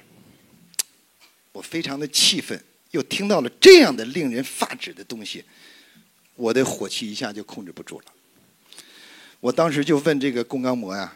[1.52, 2.60] 我非常的气愤。
[2.94, 5.44] 又听到了这样的令人发指的东西，
[6.36, 8.06] 我的火气一下就控制不住了。
[9.40, 11.12] 我当时就问这个龚刚模呀：“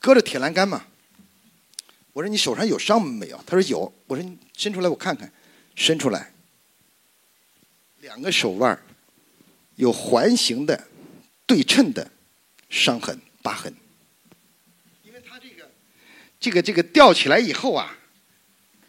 [0.00, 0.86] 搁着铁栏杆嘛？”
[2.14, 5.30] 我说：“你手上有伤没有？”他说：“有。”我说：“你伸出来我看看。”
[5.76, 6.32] 伸出来，
[8.00, 8.82] 两个手腕
[9.76, 10.88] 有环形的、
[11.46, 12.10] 对称的
[12.70, 13.74] 伤痕、疤痕。
[15.04, 15.70] 因为他这个、
[16.40, 17.98] 这个、这个吊起来以后啊。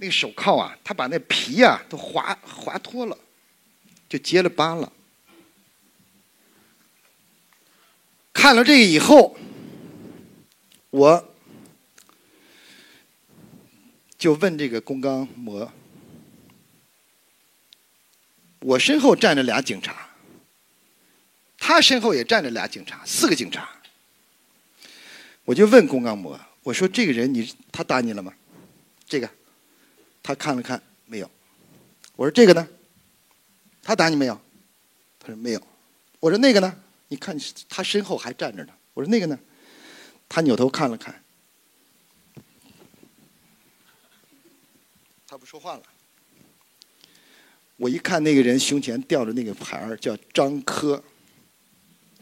[0.04, 3.18] 那个手铐啊，他把那皮啊都划划脱了，
[4.10, 4.92] 就结了疤了。
[8.34, 9.38] 看了这个以后，
[10.89, 11.34] 我
[14.18, 15.72] 就问这个龚刚模
[18.60, 20.10] ：“我身后站着俩警察，
[21.58, 23.70] 他身后也站着俩警察，四个警察。”
[25.46, 28.34] 我就问龚刚模：“我说这个人，你他打你了吗？
[29.08, 29.30] 这个？”
[30.24, 31.30] 他看了看，没有。
[32.16, 32.68] 我说这个呢？
[33.84, 34.42] 他打你没有？
[35.20, 35.62] 他说没有。
[36.20, 36.74] 我说那个呢？
[37.10, 38.74] 你看他身后还站着呢。
[38.94, 39.38] 我说那个呢？
[40.30, 41.24] 他扭头看了看，
[45.28, 45.84] 他不说话了。
[47.76, 51.04] 我一看那个人胸前吊着那个牌儿，叫张科。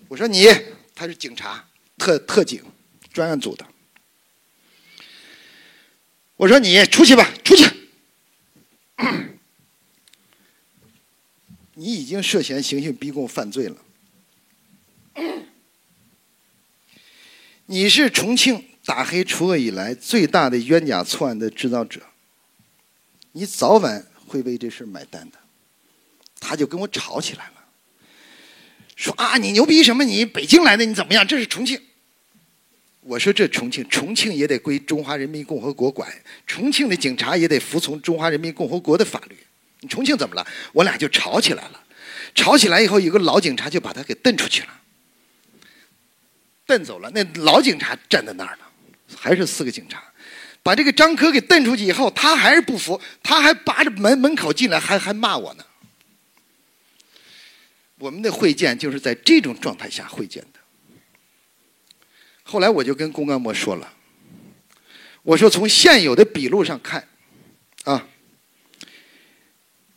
[0.07, 0.45] 我说你，
[0.95, 1.65] 他是警察，
[1.97, 2.63] 特特警，
[3.13, 3.65] 专案组的。
[6.35, 7.63] 我说你出去吧，出去。
[11.75, 13.77] 你已经涉嫌刑讯逼供犯罪了。
[17.65, 22.01] 你是重庆打黑除恶以来最大的冤假错案的制造者，
[23.31, 25.37] 你早晚会为这事买单的。
[26.39, 27.53] 他就跟我吵起来了，
[28.95, 30.03] 说啊，你牛逼什么？
[30.03, 31.25] 你北京来的，你怎么样？
[31.25, 31.81] 这是重庆。
[33.01, 36.07] 我说这重庆，重庆也得归中华人民共和国管，
[36.45, 39.35] 重庆的警察也得服从中华人民共和国的法律。
[39.79, 40.45] 你重庆怎么了？
[40.71, 41.83] 我俩就吵起来了。
[42.35, 44.69] 吵起来以后，有个老警察就把他给蹬出去了，
[46.65, 47.11] 蹬走了。
[47.13, 48.63] 那老警察站在那儿呢，
[49.17, 50.01] 还是四个警察，
[50.63, 55.65] 把这个张科给蹬出去以后，他还是不服，他还扒着门门口进来，还还骂我呢。
[57.97, 60.45] 我们的会见就是在这种状态下会见。
[62.51, 63.93] 后来我就跟公安模说了，
[65.23, 67.07] 我说从现有的笔录上看，
[67.85, 68.09] 啊。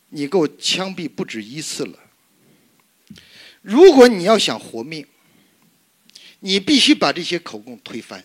[0.07, 1.99] 你给我枪毙不止一次了。
[3.61, 5.05] 如果你要想活命，
[6.39, 8.23] 你必须把这些口供推翻。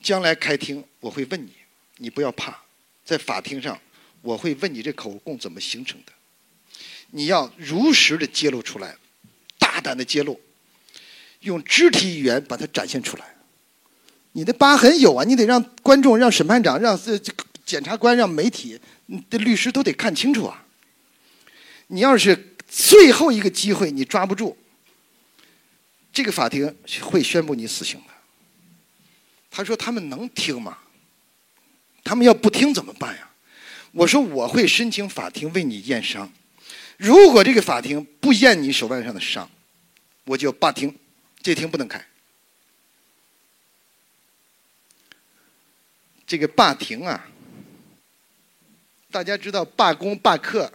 [0.00, 1.50] 将来开庭我会问你，
[1.96, 2.62] 你不要怕，
[3.04, 3.76] 在法庭上
[4.20, 6.12] 我会问你这口供怎么形成的，
[7.10, 8.96] 你要如实的揭露出来，
[9.58, 10.40] 大胆的揭露，
[11.42, 13.24] 用肢体语言把它展现出来。
[14.32, 17.16] 你的疤痕有啊，你得让观众、让审判长、让这
[17.64, 18.80] 检察官、让媒体。
[19.28, 20.64] 的律师都得看清楚啊！
[21.88, 24.56] 你要是最后一个机会你抓不住，
[26.10, 28.14] 这个法庭会宣布你死刑的。
[29.50, 30.78] 他说他们能听吗？
[32.02, 33.28] 他们要不听怎么办呀？
[33.90, 36.32] 我说我会申请法庭为你验伤。
[36.96, 39.50] 如果这个法庭不验你手腕上的伤，
[40.24, 40.96] 我就罢庭，
[41.42, 42.06] 这庭不能开。
[46.26, 47.28] 这个罢庭啊！
[49.10, 50.72] 大家知道罢工罢课，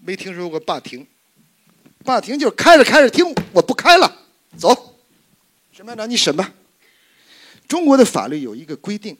[0.00, 1.06] 没听说过罢庭。
[2.04, 4.26] 罢庭就是开着开着听，我不开了，
[4.58, 4.98] 走。
[5.72, 6.52] 审判长，你审吧。
[7.66, 9.16] 中国的法律有一个规定，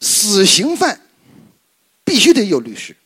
[0.00, 1.00] 死刑犯
[2.04, 2.96] 必须得有律师，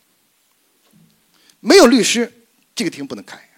[1.59, 2.31] 没有律师，
[2.73, 3.49] 这个庭不能开。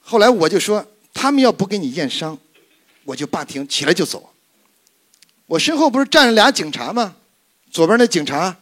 [0.00, 2.38] 后来我就说，他们要不给你验伤，
[3.04, 4.32] 我就罢庭，起来就走。
[5.46, 7.16] 我身后不是站着俩警察吗？
[7.70, 8.58] 左边那警察。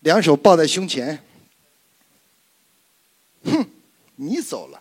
[0.00, 1.24] 两手抱在胸前，
[3.42, 3.68] 哼，
[4.14, 4.80] 你走了，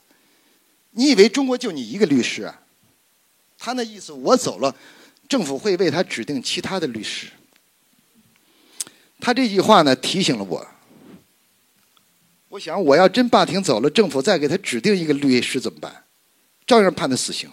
[0.91, 2.61] 你以为中国就你一个律师啊？
[3.57, 4.75] 他那意思，我走了，
[5.27, 7.29] 政府会为他指定其他的律师。
[9.19, 10.67] 他这句话呢，提醒了我。
[12.49, 16.03] 我想，我要真罢庭走了，政府再给他指定一个律师怎么办？
[16.67, 17.49] 照样判他死刑。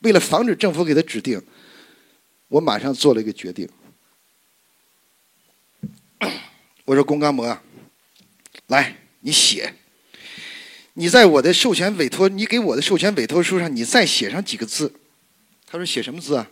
[0.00, 1.40] 为了防止政府给他指定，
[2.48, 3.68] 我马上做了一个决定。
[6.84, 7.60] 我说龚刚模，
[8.66, 9.74] 来，你写。
[10.94, 14.92] 你在我的授权委托，你给我的授权委托书上，你再写上几个字。
[15.66, 16.50] 他说写什么字啊？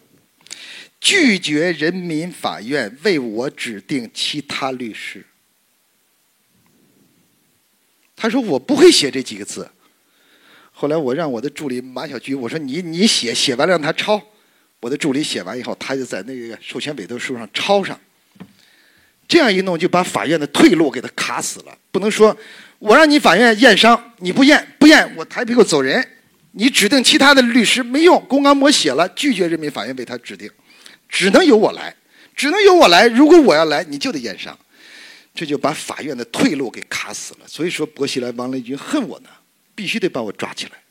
[1.00, 5.24] 拒绝人民法院为我指定其他律师。
[8.16, 9.70] 他说我不会写这几个字。
[10.78, 14.22] 后来我让我的助理马小菊，我说你你写，写完了让他抄。
[14.80, 17.98] 我的助理写完以后，他就在那个授权委托书上抄上。
[19.26, 21.78] 这样一弄，就把法院的退路给他卡死了。
[21.90, 22.36] 不能说，
[22.78, 26.06] 我让你法院验伤，你不验，不验，我抬屁股走人。
[26.52, 30.50] 你指定其他的律师没用，公刚模写了，拒绝人民法院为他指定，
[31.08, 31.96] 只能由我来，
[32.34, 33.08] 只能由我来。
[33.08, 34.56] 如果我要来，你就得验伤，
[35.34, 37.40] 这就把法院的退路给卡死了。
[37.46, 39.30] 所以说，薄熙来、王立军恨我呢，
[39.76, 40.82] 必须得把我抓起来。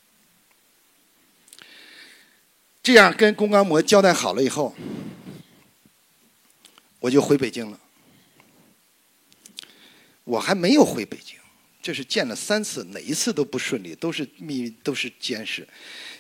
[2.81, 4.73] 这样跟公刚模交代好了以后，
[6.99, 7.79] 我就回北京了。
[10.23, 11.37] 我还没有回北京，
[11.81, 15.67] 这是见了三次，哪一次都不顺利，都是密，都是监视。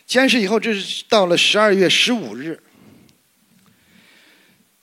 [0.05, 2.61] 监视以后，这是到了十二月十五日，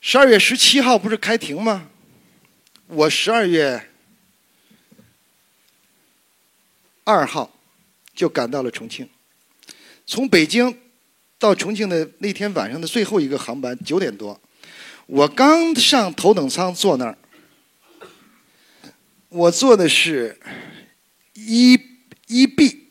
[0.01, 1.89] 十二月十七号不是开庭吗？
[2.87, 3.89] 我十二月
[7.05, 7.52] 二号
[8.15, 9.09] 就赶到了重庆，
[10.05, 10.77] 从北京
[11.39, 14.39] 到重庆的那天晚上的最后一个航班九点多，
[15.07, 17.17] 我刚上头等舱坐那儿。
[19.29, 20.39] 我坐的是
[21.33, 21.73] 一
[22.27, 22.89] 一 B，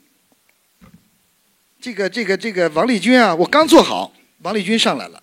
[1.80, 5.22] 这个这个这个王立军啊，我刚坐好，王立军上来了，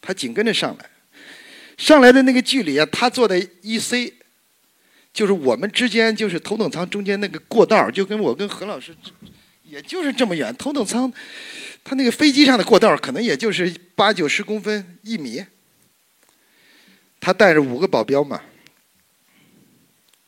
[0.00, 0.90] 他紧跟着上来，
[1.76, 4.14] 上来的那个距离啊，他坐在一 C，
[5.12, 8.96] 就是我们之间就是头等舱中间那个过道，就跟我跟何老师，
[9.64, 11.12] 也就是这么远，头等舱，
[11.84, 15.44] 他那个飞机上的过道可能也就是八九十公分一米，
[17.20, 18.40] 他带着五个保镖嘛。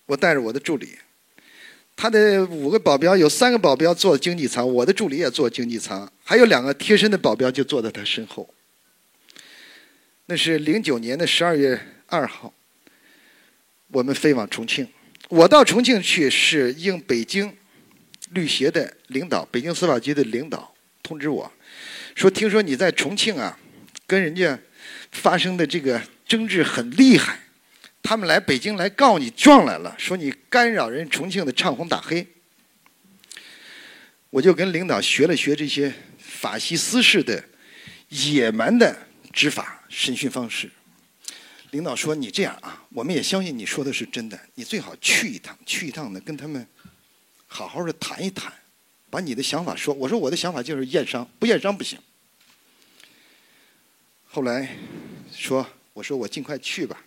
[0.07, 0.99] 我带着我的助理，
[1.97, 8.53] 他的五个保镖有三个保镖坐经济舱，我的助理也坐经济舱，还有两个贴身的保镖就坐在他身后。
[10.27, 12.53] 那是零九年的十二月二号，
[13.89, 14.87] 我们飞往重庆。
[15.29, 17.57] 我到重庆去是应北京
[18.31, 21.51] 律协的领导、北京司法局的领导通知我，
[22.15, 23.59] 说听说你在重庆啊，
[24.07, 24.59] 跟人家
[25.13, 27.41] 发生的这个争执很厉害。
[28.03, 32.27] 他们来北京来告你状来了，说你干扰人重庆的唱红打黑。
[34.29, 37.43] 我就跟领导学了学这些法西斯式的
[38.09, 38.95] 野蛮的
[39.33, 40.69] 执法审讯方式。
[41.75, 46.65] 领导说：“你这样啊，我们也相信你说的是真的，你最好去一趟，去一趟呢，跟他们
[47.49, 48.53] 好好的谈一谈，
[49.11, 51.99] 把你的想法说。”我说：“我的想法就是验伤，不验伤不行。”
[54.25, 54.77] 后来
[55.33, 57.05] 说：“我说我尽快去吧。”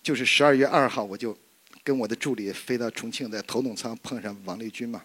[0.00, 1.36] 就是十二月二号，我就
[1.82, 5.02] 跟我的助理飞到重庆，在头等舱碰上王立军嘛。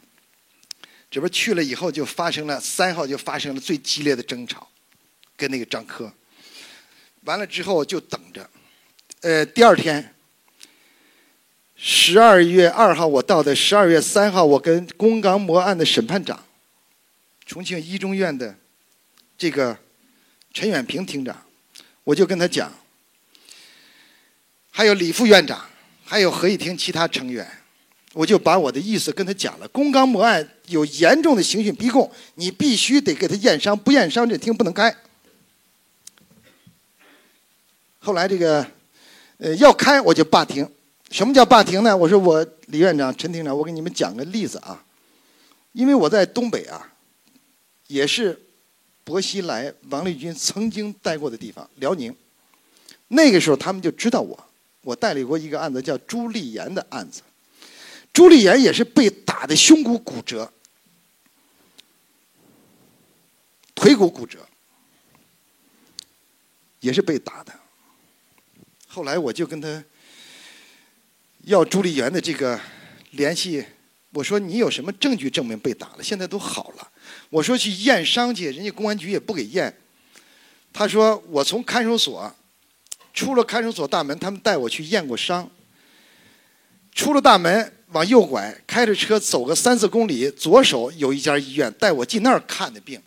[1.09, 4.69] 这不去了以后，就发生了三号就发生了最激烈的争吵，
[5.35, 6.13] 跟那个张科。
[7.21, 8.47] 完了之后就等着，
[9.23, 10.13] 呃，第二天，
[11.77, 16.43] 十二月二号我到的，十二月三号我跟宫刚模案的审判长，
[17.45, 18.53] 重庆一中院的
[19.37, 19.77] 这个
[20.53, 21.41] 陈远平厅长，
[22.03, 22.69] 我就跟他讲，
[24.69, 25.69] 还有李副院长，
[26.03, 27.49] 还有合议庭其他成员。
[28.11, 34.93] 我就把我的意思跟他讲了，宫刚模案有严重的刑讯逼供，你必须得给他验伤，不验伤这庭不能开。
[37.99, 38.69] 后来这个，
[39.43, 40.65] 呃，要开我就罢庭。
[41.11, 41.95] 什么叫罢庭呢？
[41.95, 44.81] 我说我李院长、陈厅长，我给你们讲个例子啊，
[45.73, 46.93] 因为我在东北啊，
[47.87, 48.41] 也是
[49.03, 52.15] 薄熙来、王立军曾经待过的地方，辽宁。
[53.09, 54.45] 那个时候他们就知道我，
[54.81, 57.21] 我代理过一个案子叫朱立岩的案子。
[58.13, 60.49] 朱立岩也是被打的胸骨骨折，
[63.75, 64.39] 腿骨骨折，
[66.79, 67.53] 也是被打的。
[68.93, 69.83] 后来我就跟他
[71.45, 72.59] 要朱立炎的这个
[73.09, 73.65] 联系，
[74.11, 76.03] 我说你有什么证据证明被打了？
[76.03, 76.87] 现在都好了。
[77.31, 79.75] 我说去验伤去，人家公安局也不给验。
[80.71, 82.35] 他说我从看守所
[83.15, 85.49] 出了看守所大门，他们带我去验过伤。
[86.93, 87.73] 出了大门。
[87.93, 92.99] 往右拐，开着车走个三四公里，左手有一家医院，带我进那儿看的病。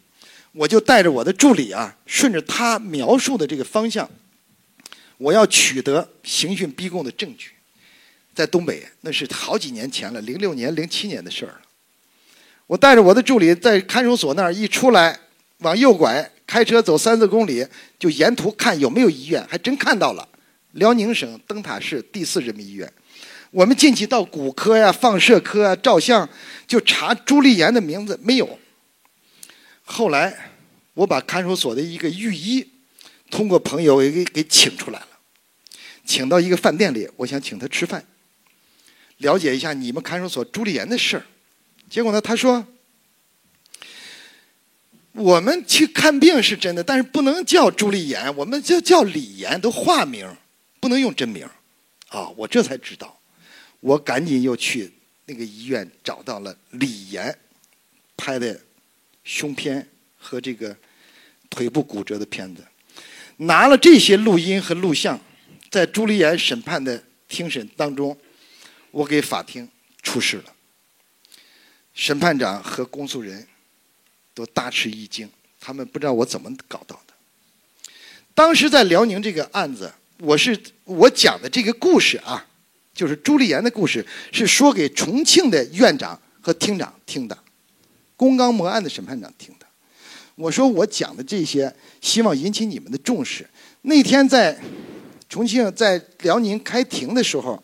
[0.53, 4.09] 我就带着我的助理啊，顺着他描述的这个方向，
[5.19, 7.51] 我要取得刑讯逼供的证据。
[8.35, 11.61] 在东北，那是好几年前了，零六年、零七年的事儿了。
[12.67, 15.19] 我带着我的助理在看守所那儿一出来，
[15.59, 17.67] 往右拐，开车走三四公里，
[17.99, 20.29] 就沿途看有没有医院，还真看到了，
[20.73, 22.93] 辽宁省灯塔市第四人民医院。
[23.53, 26.29] 我们进去到骨科呀、放射科啊、照相，
[26.67, 28.59] 就查朱立炎的名字没有。
[29.83, 30.51] 后来
[30.93, 32.67] 我把看守所的一个御医，
[33.31, 35.09] 通过朋友也给给请出来了，
[36.05, 38.07] 请到一个饭店里，我想请他吃饭，
[39.19, 41.27] 了解一下你们看守所朱丽妍的事儿。
[41.89, 42.67] 结果呢，他说
[45.13, 50.29] ：“我们去看病是真的，但是不能叫朱丽妍，我们就叫李炎，都化名，
[50.81, 51.49] 不能用真名。”
[52.09, 53.19] 啊，我这才知道。
[53.81, 54.93] 我赶紧又去
[55.27, 57.37] 那个医院找到了李岩
[58.17, 58.59] 拍的
[59.23, 60.77] 胸片和这个
[61.51, 62.65] 腿部骨折的片子，
[63.37, 65.21] 拿了这些录音和录像，
[65.71, 68.17] 在朱立炎审判的庭审当中，
[68.91, 69.69] 我给法庭
[70.03, 70.45] 出示了。
[71.95, 73.47] 审判长和公诉人
[74.35, 75.29] 都大吃一惊，
[75.61, 77.15] 他们不知道我怎么搞到的。
[78.35, 82.47] 当时在辽宁这个案子，我是我讲的这个故事啊。
[82.95, 87.37] 就是朱立炎的故事，是说给重庆的院长和厅长听的，
[88.17, 89.66] 宫岗模案的审判长听的。
[90.37, 93.49] 我说我讲的这些，希望引起你们的重视。
[93.83, 94.57] 那天在
[95.29, 97.63] 重庆，在辽宁开庭的时候，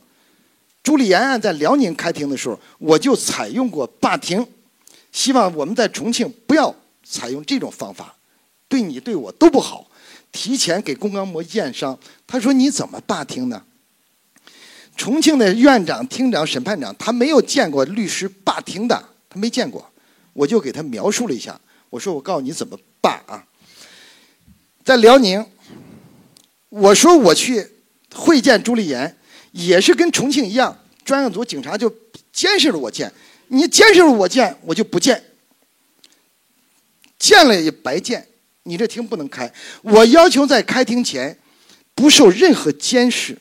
[0.83, 4.47] 朱立岩案在辽宁开庭的时候，我就采用过罢庭，
[5.13, 8.17] 希望我们在重庆不要采用这种方法，
[8.69, 9.89] 对你对我都不好。
[10.33, 13.63] 提前给宫岗模验伤，他说你怎么罢庭呢？
[14.97, 19.87] 重庆的院长、厅长、审判长，他没有见过律师罢庭的，他没见过。
[20.33, 21.61] 我就给他描述了一下，
[21.93, 23.45] 我说：“我告诉你怎么办啊。”
[24.83, 25.45] 在辽宁，
[26.71, 27.69] 我说我去
[28.15, 29.15] 会见朱立炎，
[29.51, 31.95] 也是跟重庆一样，专案组警察就
[32.33, 33.13] 监视着我见，
[33.49, 35.23] 你监视着我见，我就不见，
[37.19, 38.27] 见了也白见，
[38.63, 39.53] 你这庭不能开。
[39.83, 41.39] 我要求在开庭前
[41.95, 43.37] 不受任何监视。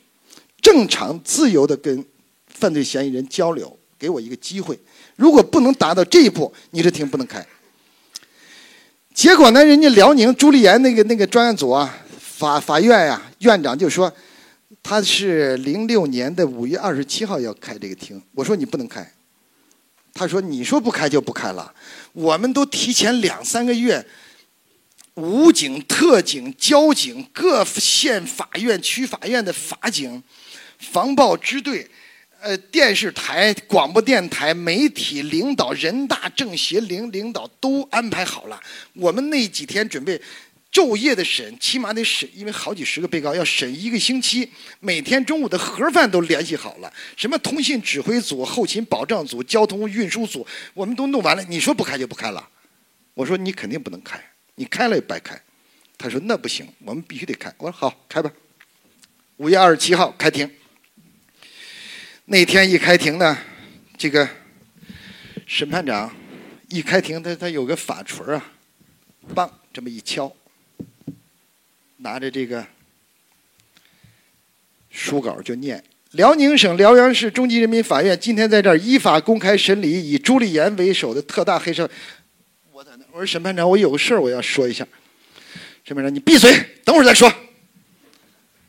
[0.62, 2.06] 正常自由的跟
[2.48, 4.78] 犯罪嫌疑人交流，给我一个机会。
[5.16, 7.44] 如果不能达到这一步，你这庭不能开。
[9.14, 14.12] 结果呢，人家辽宁朱立岩那个那个专案组啊，法法院呀，院长就说
[14.82, 18.22] 他是零六年的五月二十七号要开这个庭。
[18.34, 19.12] 我说你不能开。
[20.14, 21.74] 他说你说不开就不开了。
[22.14, 24.06] 我们都提前两三个月。
[25.16, 30.24] 武警、特警、交警、各县法院、区法院的法警、
[30.80, 31.92] 防暴支队。
[32.42, 38.60] 呃，电视台、广播电台、媒体领导、人大政协领领导都安排好了。
[38.94, 40.20] 我们那几天准备
[40.72, 44.50] 昼夜的审，起码得审，因为好几十个被告要审一个星期。
[44.80, 51.44] 每天中午的盒饭都联系好了，什么通信指挥组、后勤保障组、交通运输组，我们都弄完了。
[51.44, 52.50] 你说不开就不开了？
[53.14, 54.20] 我说你肯定不能开，
[54.56, 55.40] 你开了也白开。
[55.96, 57.54] 他说那不行，我们必须得开。
[57.60, 58.32] 我说好，开吧。
[59.38, 60.50] 五月二十七号开庭。
[62.32, 63.38] 那天一开庭呢，
[63.98, 64.26] 这个
[65.46, 66.10] 审判长
[66.70, 68.54] 一开庭，他他有个法锤啊，
[69.36, 70.34] 梆这么一敲，
[71.98, 72.66] 拿着这个
[74.90, 81.92] 书稿就念：辽宁省辽阳市中级人民法院今天在这儿依法公开审理以朱立岩为首的特大黑社。
[82.72, 84.88] 我在那，我说审判长，我有个事儿我要说一下。
[85.84, 86.50] 审判长，你闭嘴，
[86.86, 87.30] 等会儿再说。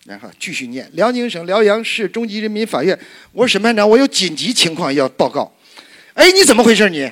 [0.05, 2.98] 然后继续念：辽宁省辽阳市中级人民法院，
[3.32, 5.55] 我是审判长，我有紧急情况要报告。
[6.14, 6.90] 哎，你怎么回事？
[6.90, 7.11] 你，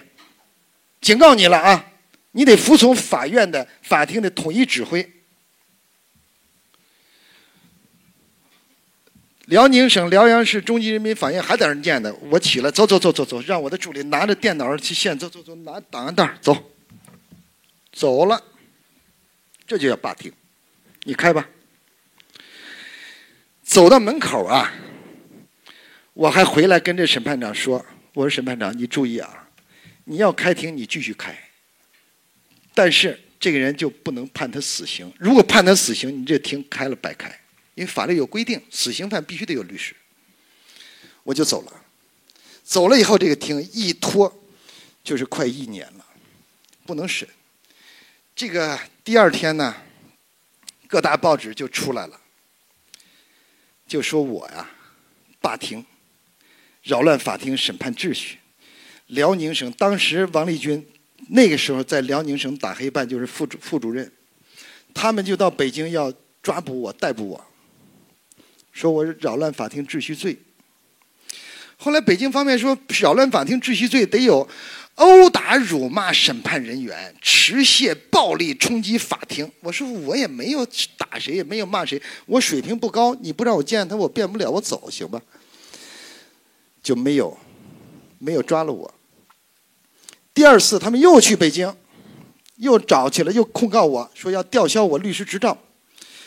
[1.01, 1.87] 警告你了啊！
[2.33, 5.09] 你得服从法院的、法庭的统一指挥。
[9.47, 16.57] 辽宁省辽阳市中级人民法院还在那念呢，我起来，走走走走走，让我的助理拿着电脑去现，走走走，拿档案袋走，
[17.93, 18.41] 走了，
[19.67, 20.33] 这就叫罢庭，
[21.05, 21.49] 你开吧。
[23.71, 24.75] 走到门口啊，
[26.13, 29.49] 我还回来跟这审判长说：“我说审判长，你注意啊，
[30.07, 31.33] 你要开庭，你继续开。
[32.75, 35.13] 但是这个人就不能判他死刑。
[35.21, 37.29] 如果判他死刑，你这庭开了白开，
[37.77, 39.95] 因为法律有规定，死刑犯必须得有律师。”
[41.23, 41.73] 我就走了。
[42.65, 44.43] 走了以后，这个庭一拖
[45.05, 46.05] 就是快一年了，
[46.85, 47.29] 不能审。
[48.35, 49.77] 这个第二天呢，
[50.89, 52.20] 各大报纸就出来了。
[53.91, 54.71] 就说我呀，
[55.41, 55.85] 罢庭，
[56.85, 58.39] 扰乱法庭审判秩序。
[59.09, 60.87] 辽宁省当时王立军
[61.31, 64.13] 那个时候在辽宁省打黑办就是副主副主任，
[64.95, 67.45] 他们就到北京要抓捕我、逮捕我，
[68.71, 70.39] 说我扰乱法庭秩序罪。
[71.77, 74.49] 后来北京方面说扰乱法庭秩序罪得有。
[75.01, 79.51] 殴打、辱骂审判人员，持械暴力冲击法庭。
[79.61, 80.67] 我说我也没有
[80.99, 85.19] 打谁，也没有骂谁，我水平不高，你不让我见他，我变不了，我走行吧？
[86.83, 87.39] 就没有，
[88.19, 88.95] 没有抓了我。
[90.35, 91.75] 第二次他们又去北京，
[92.57, 95.57] 又找去了，又控告我说要吊销我律师执照。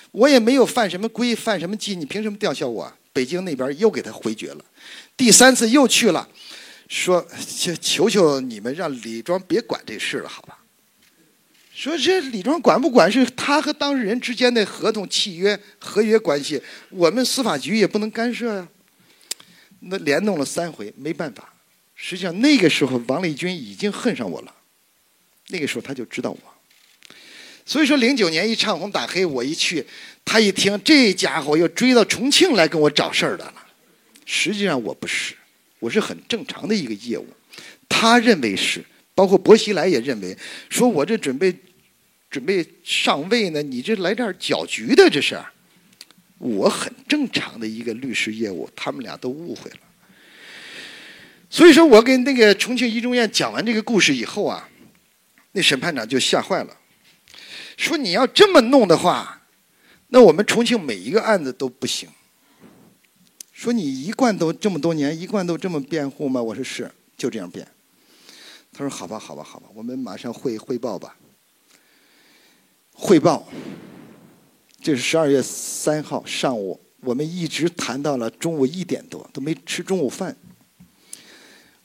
[0.09, 2.91] 我也没有犯什么规，犯什么纪，你凭什么吊销我？
[3.13, 4.65] 北京那边又给他回绝了。
[5.15, 6.27] 第三次又去了。
[6.93, 7.27] 说，
[7.81, 10.59] 求求你们让李庄别管这事了，好吧？
[11.73, 18.67] 说这李庄管不管是他和当事人之间的合同、契约、合约关系，我们司法局也不能干涉呀。
[19.79, 21.51] 那连弄了三回，没办法。
[21.95, 24.53] 实际上那个时候，王立军已经恨上我了。
[25.47, 26.39] 那个时候他就知道我。
[27.65, 29.83] 所以说，零九年一唱红打黑，我一去，
[30.23, 33.55] 他一听，这家伙又追到重庆来跟我找事儿的了。
[34.25, 35.33] 实际上我不是。
[35.83, 37.27] 我是很正常的一个业务，
[37.89, 38.81] 他认为是，
[39.13, 40.37] 包括薄熙来也认为，
[40.69, 41.53] 说我这准备
[42.29, 45.37] 准备上位呢，你这来这儿搅局的，这是，
[46.37, 49.77] 我很正常的一个律师业务，他们俩都误会了。
[51.49, 54.69] 所以说我跟那个重庆一中院讲完这个故事以后啊，
[55.51, 56.77] 那审判长就吓坏了，
[57.75, 59.41] 说你要这么弄的话，
[60.07, 62.07] 那我们重庆每一个案子都不行。
[63.63, 66.43] 说你一贯都这么多年，一贯都这么辩护吗？
[66.43, 67.65] 我说是，就这样辩。
[68.73, 71.15] 他说好吧，好吧，好吧，我们马上汇汇报吧。
[72.91, 73.47] 汇报，
[74.81, 80.35] 这是十二月三号上午，我们一直谈到了中午一点多，都没吃中午饭。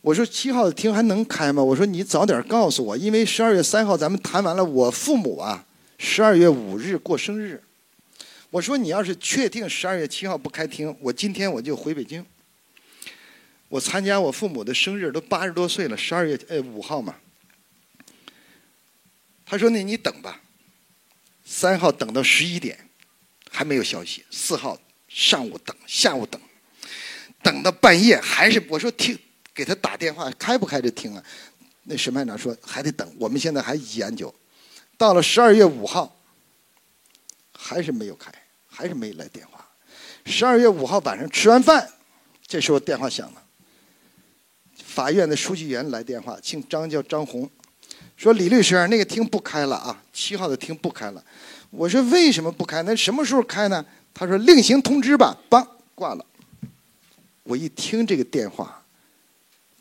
[0.01, 1.63] 我说七号的庭还能开吗？
[1.63, 5.65] 我说你早点告诉我，因为十二月三号咱们谈完了，我父母啊，
[5.97, 7.63] 十二月五日过生日。
[8.51, 12.25] 我说你要是确定十二月七号不开庭，我今天我就回北京。
[13.69, 17.17] 我参加我父母的生日，都八十多岁了，十二月呃五号嘛。
[19.45, 20.41] 他说：“那你等吧。”
[21.45, 22.89] 三号等到十一点，
[23.51, 24.25] 还没有消息。
[24.31, 26.41] 四号上午等，下午等，
[27.43, 29.19] 等到半夜还是我说听，
[29.53, 31.23] 给他打电话开不开这庭啊？
[31.83, 34.35] 那审判长说还得等，我们现在还研究。
[34.97, 36.15] 到了十二月五号。
[37.61, 38.33] 还是没有开，
[38.69, 39.69] 还是没来电话。
[40.25, 41.91] 十二月五号晚上吃完饭，
[42.47, 43.43] 这时候电话响了。
[44.77, 47.51] 法院的书记员来电话，姓张，叫张红，
[48.17, 51.23] 说李律师，那个厅不开了啊，七号的厅不开了。
[51.71, 52.83] 我说为什么不开？
[52.85, 53.85] 那什么时候开呢？
[54.15, 55.37] 他说另行通知吧。
[55.51, 56.25] 梆，挂了。
[57.43, 58.85] 我一听这个电话，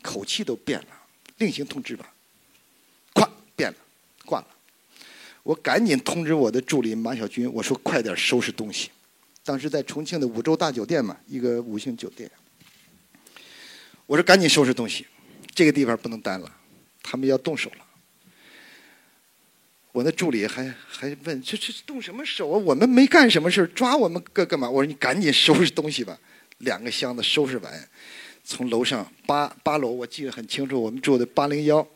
[0.02, 0.86] 口气都变了，
[1.36, 2.12] 另行通知吧。
[3.14, 3.76] 咵，变了，
[4.24, 4.46] 挂了。
[5.42, 8.90] 我赶紧通知我的助理马小军，我说快点收拾东西。
[9.44, 12.30] 当时在重庆的五洲大酒店嘛，一个五星酒店。
[14.06, 15.06] 我说赶紧收拾东西，
[15.54, 16.50] 这个地方不能待了，
[17.02, 17.84] 他们要动手了。
[19.92, 22.58] 我那助理还还问这这动什么手啊？
[22.58, 24.68] 我们没干什么事抓我们干干嘛？
[24.68, 26.18] 我说你赶紧收拾东西吧。
[26.58, 27.88] 两个箱子收拾完，
[28.44, 31.86] 从楼上八八楼，我记得很清楚，我们住的八零幺，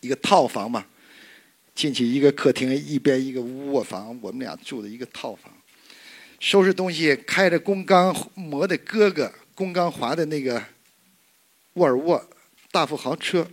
[0.00, 0.86] 一个套房嘛，
[1.74, 5.52] 进去一个客厅，一边一个卧房，我们俩住的一个套房。
[6.38, 10.62] 收拾东西，开着龚刚磨的哥哥龚刚华的那个
[11.74, 12.28] 沃尔沃
[12.70, 13.46] 大富豪车，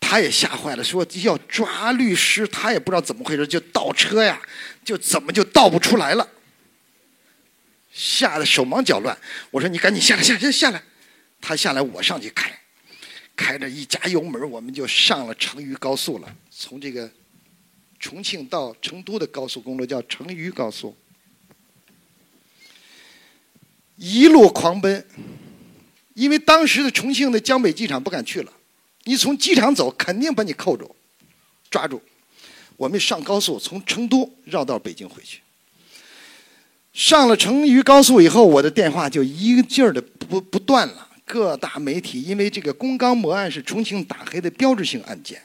[0.00, 4.42] 他也吓坏了，说要抓律师，他也不知道怎么回事，就倒车呀，
[4.84, 6.28] 就怎么就倒不出来了。
[7.92, 9.16] 吓得手忙脚乱，
[9.50, 10.82] 我说你赶紧下来，下下下来。
[11.40, 12.59] 他下来，我上去开，
[13.40, 16.36] 开着一加油门，我们就上了成渝高速了。
[16.50, 17.10] 从这个
[17.98, 20.94] 重庆到成都的高速公路叫成渝高速，
[23.96, 25.06] 一路狂奔。
[26.12, 28.52] 因为当时的重庆的江北机场不敢去了，
[29.04, 30.94] 你从机场走，肯定把你扣住，
[31.70, 32.02] 抓住。
[32.76, 35.40] 我们上高速，从成都绕到北京回去。
[36.92, 41.08] 上了成渝高速以后，我的电话就一个劲儿的不不断了。
[41.30, 45.40] 各大媒体因为这个龚刚模案是重庆打黑的标志性案件，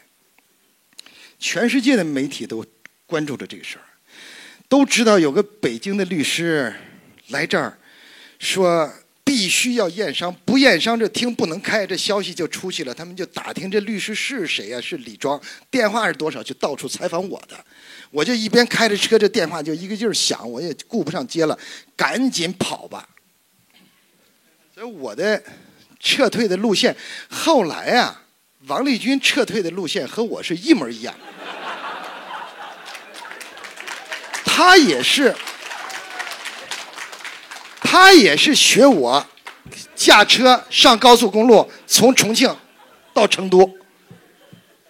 [1.37, 2.65] 全世界的媒体都
[3.05, 3.85] 关注着这个事儿，
[4.67, 6.73] 都知道有个北京的律师
[7.27, 7.77] 来这儿
[8.39, 8.91] 说
[9.23, 12.91] 必须要验伤，不验伤这厅不能开，这消息就出去了。
[12.91, 14.81] 他们就打听这律师是谁呀？
[14.81, 16.41] 是李庄，电话是多少？
[16.41, 17.63] 就到处采访我的。
[18.09, 21.55] 我就一边开着车，这电话就一个劲儿响，我也顾不上接了，
[21.95, 23.07] 赶紧跑吧。
[24.73, 25.41] 所以我的
[26.05, 26.95] 撤退的路线，
[27.27, 28.21] 后来啊，
[28.67, 31.13] 王立军撤退的路线和我是一模一样。
[34.45, 35.35] 他也是，
[37.81, 39.25] 他也是学我
[39.95, 42.55] 驾车上高速公路，从重庆
[43.11, 43.69] 到成都。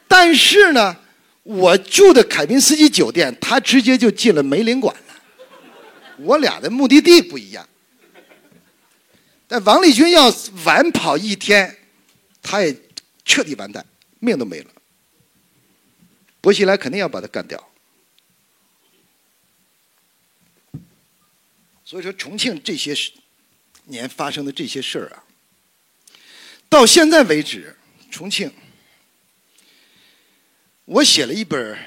[0.09, 0.97] 但是呢。
[1.47, 5.13] 我住的凯宾斯基酒店，他直接就进了梅林馆了。
[6.17, 7.63] 我俩的目的地不一样。
[9.47, 10.33] 但王立军要
[10.65, 11.77] 晚跑一天，
[12.41, 12.75] 他也
[13.23, 13.85] 彻底完蛋，
[14.19, 14.71] 命都没了。
[16.41, 17.71] 薄熙来肯定要把他干掉。
[21.83, 22.95] 所以说，重庆这些
[23.85, 25.23] 年发生的这些事儿啊，
[26.67, 27.77] 到现在为止，
[28.09, 28.51] 重庆。
[30.85, 31.77] 我写了一本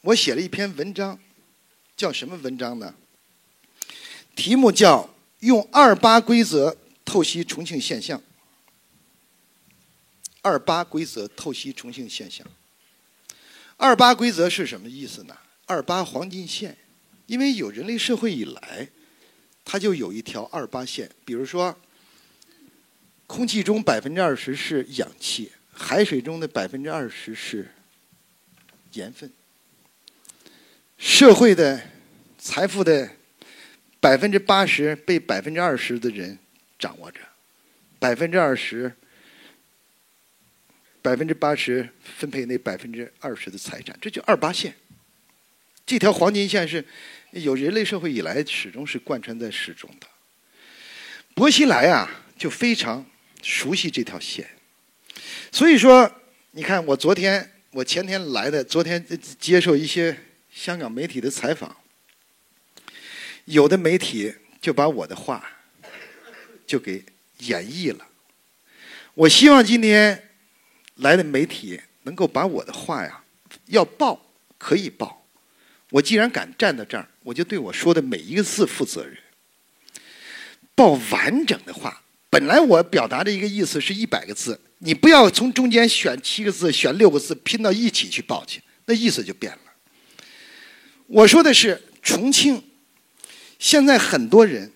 [0.00, 1.18] 我写了一篇文章，
[1.96, 2.94] 叫什么文章呢？
[4.34, 5.02] 题目叫
[5.46, 8.18] 《用二八规则透析重庆现象》。
[10.42, 12.44] 二八规则透析重庆现象。
[13.76, 15.36] 二八规则是什么意思呢？
[15.66, 16.76] 二八黄金线，
[17.26, 18.88] 因为有人类社会以来，
[19.64, 21.08] 它就有一条二八线。
[21.24, 21.78] 比如说，
[23.28, 25.52] 空气中百分之二十是氧气。
[25.70, 27.72] 海水中的百分之二十是
[28.94, 29.30] 盐分，
[30.98, 31.80] 社会的
[32.36, 33.10] 财富的
[34.06, 36.38] 百分之八十被百分之二十的人
[36.78, 37.18] 掌握着，
[37.98, 38.92] 百分之二十，
[41.02, 41.88] 百分之八十
[42.20, 44.72] 分配那百分之二十的财产，这就二八线。
[45.84, 46.84] 这条黄金线是
[47.32, 50.06] 有人类社会以来始终是贯穿在始终的。
[51.34, 53.04] 薄熙来啊，就非常
[53.42, 54.48] 熟悉这条线。
[55.50, 56.08] 所以说，
[56.52, 59.04] 你看我昨天、我前天来的，昨天
[59.40, 60.16] 接受一些
[60.54, 61.76] 香港媒体的采访，
[63.46, 65.44] 有的媒体就把我的话
[66.66, 67.04] 就给
[67.38, 68.06] 演绎了。
[69.14, 70.30] 我希望今天
[70.96, 73.24] 来的媒体能够把我的话呀，
[73.66, 75.26] 要报可以报。
[75.90, 79.16] 我既然敢站到这儿，我就对我说的每一个字负责任。
[80.74, 84.60] 报完整的话，本来我表达的一个意思是一百个字。
[84.78, 89.58] 你不要从中间选七个字、选六个字拼到一起去报去，那意思就变了。
[91.06, 92.62] 我说的是重庆，
[93.58, 94.72] 现在很多人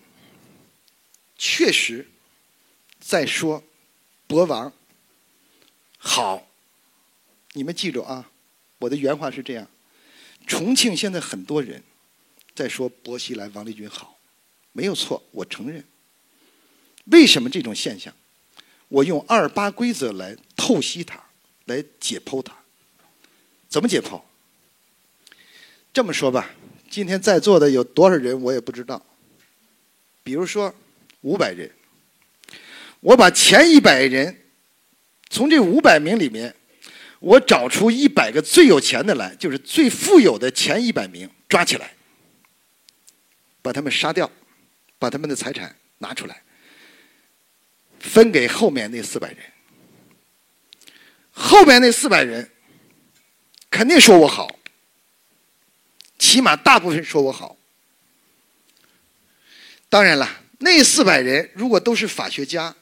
[1.37, 2.07] 确实
[2.99, 3.63] 在说
[4.27, 4.73] 博王
[5.97, 6.47] 好，
[7.53, 8.31] 你们记住啊，
[8.79, 9.67] 我的原话是这样：
[10.47, 11.83] 重庆现在很多人
[12.55, 14.17] 在说薄熙来、王立军好，
[14.71, 15.85] 没有错，我承认。
[17.05, 18.13] 为什么这种现象？
[18.87, 21.23] 我用二八规则来透析它，
[21.65, 22.55] 来解剖它。
[23.69, 24.21] 怎么解剖？
[25.93, 26.49] 这么说吧，
[26.91, 29.01] 今天在座的有多少人我也不知道。
[30.23, 30.75] 比如说，
[31.21, 31.71] 五百人。
[32.99, 34.41] 我把前一百人，
[35.29, 36.53] 从这五百名里面，
[37.19, 41.93] 我找出一百个最有钱的来，就是最富有的前一百名，抓起来，
[43.61, 44.29] 把他们杀掉，
[44.99, 46.43] 把他们的财产拿出来，
[47.99, 49.37] 分给后面那四百人。
[51.31, 52.51] 后面那四百人
[53.71, 54.59] 肯定说我好，
[56.31, 57.57] 起码大部分说我好。
[59.89, 62.73] 当然了，那四百人如果都是法学家。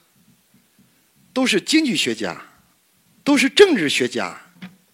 [1.32, 2.42] 都是经济学家，
[3.24, 4.40] 都是政治学家，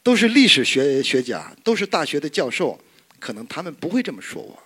[0.03, 2.79] 都是历史学学家，都是大学的教授，
[3.19, 4.63] 可能他们不会这么说我，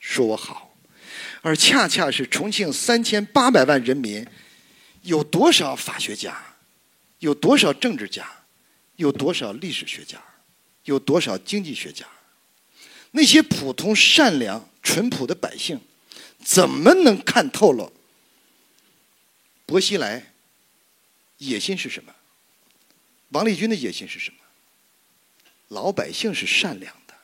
[0.00, 0.74] 说我好，
[1.40, 4.26] 而恰恰是重庆三千八百万人民，
[5.02, 6.36] 有多少法学家，
[7.20, 8.28] 有多少政治家，
[8.96, 10.20] 有多少历史学家，
[10.84, 12.04] 有多少经济学家，
[13.12, 15.80] 那些普通善良淳朴的百姓，
[16.44, 17.92] 怎么能看透了
[19.66, 20.32] 薄熙来？
[21.38, 22.14] 野心是什么？
[23.30, 24.38] 王立军的野心是什么？
[25.68, 27.14] 老百姓是善良的，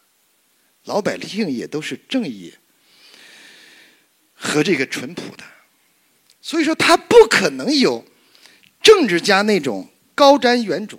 [0.85, 2.55] 老百姓也都是正义
[4.35, 5.45] 和这个淳朴的，
[6.41, 8.05] 所以说他不可能有
[8.83, 10.99] 政治家那种高瞻远瞩，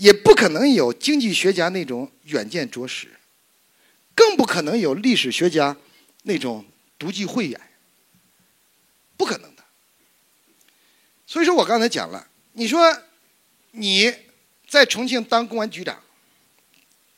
[0.00, 3.18] 也不可能有经济学家那种远见卓识，
[4.14, 5.76] 更不可能有历史学家
[6.22, 6.64] 那种
[6.98, 7.60] 独具慧眼，
[9.18, 9.62] 不可能的。
[11.26, 13.02] 所以说我刚才讲了，你说
[13.72, 14.10] 你
[14.66, 16.02] 在重庆当公安局长，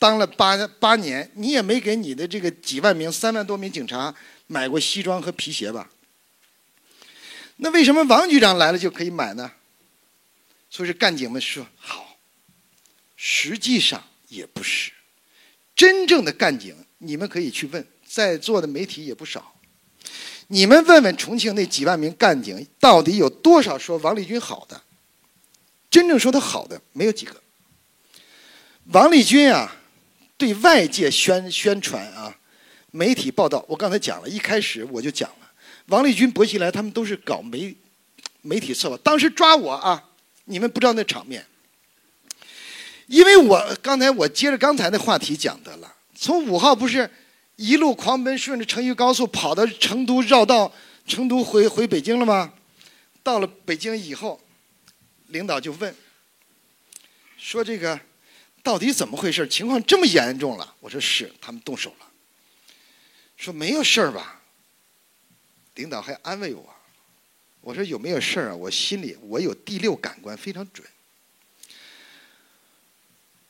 [0.00, 4.12] 当了八八年，你也没给你的这个几万名、三万多名警察
[4.48, 5.88] 买过西装和皮鞋吧？
[7.58, 9.52] 那为什么王局长来了就可以买呢？
[10.68, 12.11] 所以说干警们说好，
[13.24, 14.90] 实际上也不是，
[15.76, 19.54] 真正的干警，你们可以去问，在座的媒体也不少。
[20.48, 24.82] 你们问问重庆那几万名干警，到底有多少说王立军好的？
[25.88, 27.40] 真正说他好的没有几个。
[28.86, 29.76] 王立军啊，
[30.36, 32.36] 对外界宣宣传啊，
[32.90, 35.52] 媒体报道，我刚才讲了一开始我就讲了，
[35.86, 37.76] 王立军、薄熙来他们都是搞媒
[38.40, 38.96] 媒体策划。
[38.96, 40.08] 当时抓我啊，
[40.46, 41.46] 你们不知道那场面，
[43.06, 47.10] 因为我刚才我接着刚才的话题讲的了，从五号不是。
[47.56, 50.72] 一路狂奔，顺着成渝高速跑到成都，绕道
[51.06, 52.54] 成都回回北京了吗？
[53.22, 54.40] 到了北京以后，
[55.28, 55.94] 领导就问，
[57.36, 58.00] 说这个
[58.62, 59.46] 到底怎么回事？
[59.46, 60.74] 情况这么严重了？
[60.80, 62.06] 我说是，他们动手了。
[63.36, 64.40] 说没有事儿吧？
[65.74, 66.74] 领导还安慰我，
[67.60, 68.56] 我说有没有事儿啊？
[68.56, 70.84] 我心里我有第六感官非常准。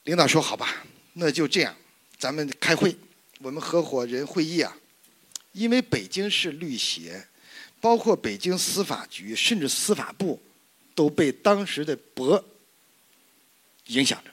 [0.04, 1.74] 领导说好吧，那就这样，
[2.18, 2.96] 咱们开会。
[3.38, 4.76] 我们合伙人会议啊，
[5.52, 7.26] 因为北京市律协，
[7.80, 10.40] 包括北京司法局，甚至司法部，
[10.94, 12.44] 都被当时的博
[13.86, 14.30] 影响着，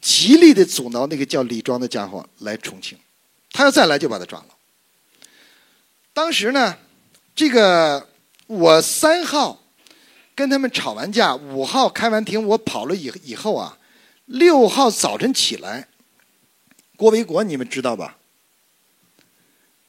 [0.00, 2.98] 极力的阻挠那个叫李庄的家伙来重庆，
[3.50, 4.56] 他要再来就把他抓了。
[6.12, 6.78] 当时呢，
[7.34, 8.08] 这个
[8.46, 9.59] 我三号
[10.40, 13.76] 跟他们吵完架，五号开完庭，我跑了以以后啊，
[14.24, 15.86] 六号早晨起来。
[16.96, 18.16] 郭维国，你们知道吧？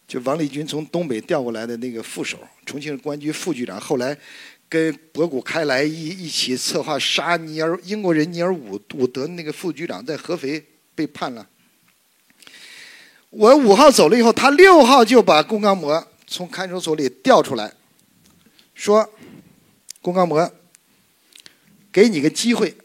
[0.06, 4.18] 就王立军从东北调过来的那个副手，重庆公安局副局长，后来
[4.68, 10.62] 跟博古开来一一起策划杀尼尔英国人尼尔伍伍德那个副局长，在合肥
[10.94, 11.48] 被判了。
[13.30, 17.74] 我五号走了以后，他六号就把龚刚模从看守所里调出来，
[18.76, 19.10] 说
[20.02, 20.52] ：“龚刚模，
[21.92, 22.76] 给你个机会，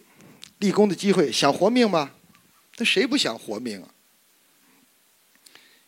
[0.59, 2.13] 立功的机会，想活命吗？
[2.77, 3.89] 那谁不想活命啊？”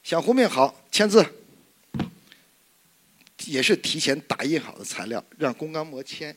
[0.02, 1.26] 想活命好，签字，
[3.44, 6.34] 也是提前打印好的材料，让龚刚模签。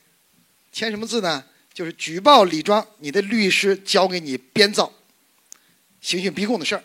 [0.74, 1.46] 签什么字呢？
[1.74, 4.92] 就是举报李庄，你的律师交给你编造、
[6.02, 6.84] 刑讯逼供的事儿。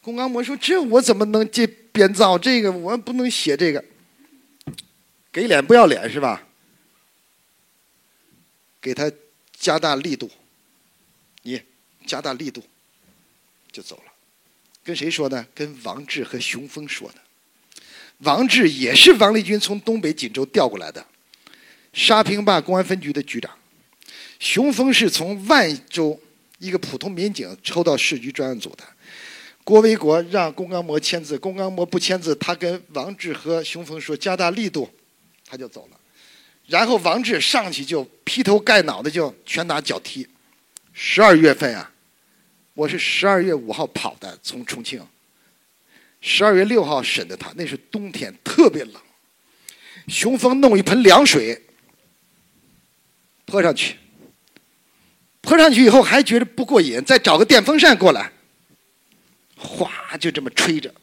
[0.00, 2.38] 龚刚模说：“这我怎么能这编造？
[2.38, 3.84] 这个我不能写这个，
[5.30, 6.46] 给脸不要脸是吧？
[8.80, 9.10] 给他
[9.52, 10.30] 加大力度，
[11.42, 11.60] 你
[12.06, 12.62] 加大力度，
[13.70, 14.12] 就走了。”
[14.82, 15.46] 跟谁说的？
[15.54, 17.16] 跟王志和熊峰说的。
[18.18, 21.06] 王志也是王立军从东北锦州调过来的，
[21.92, 23.50] 沙坪坝公安分局的局长。
[24.38, 26.18] 熊峰是从万州
[26.58, 28.84] 一个普通民警抽到市局专案组的。
[29.62, 34.88] 郭维国让龚刚模签字，龚刚模不签字，他跟王志和熊峰说加大力度，
[35.46, 35.99] 他就走了。
[36.70, 40.26] 然后王志上去就劈头盖脑的就拳打脚踢。
[40.92, 41.90] 十二月份啊。
[42.74, 45.04] 我是十二月五号跑的，从重庆，
[46.20, 48.94] 十二月六号审的他，那是冬天，特别冷。
[50.06, 51.60] 雄风弄一盆凉水
[53.44, 53.96] 泼上去，
[55.42, 58.32] 泼上去以后还觉得不过瘾，再找个电风扇过来，
[59.56, 60.94] 哗就这么吹着。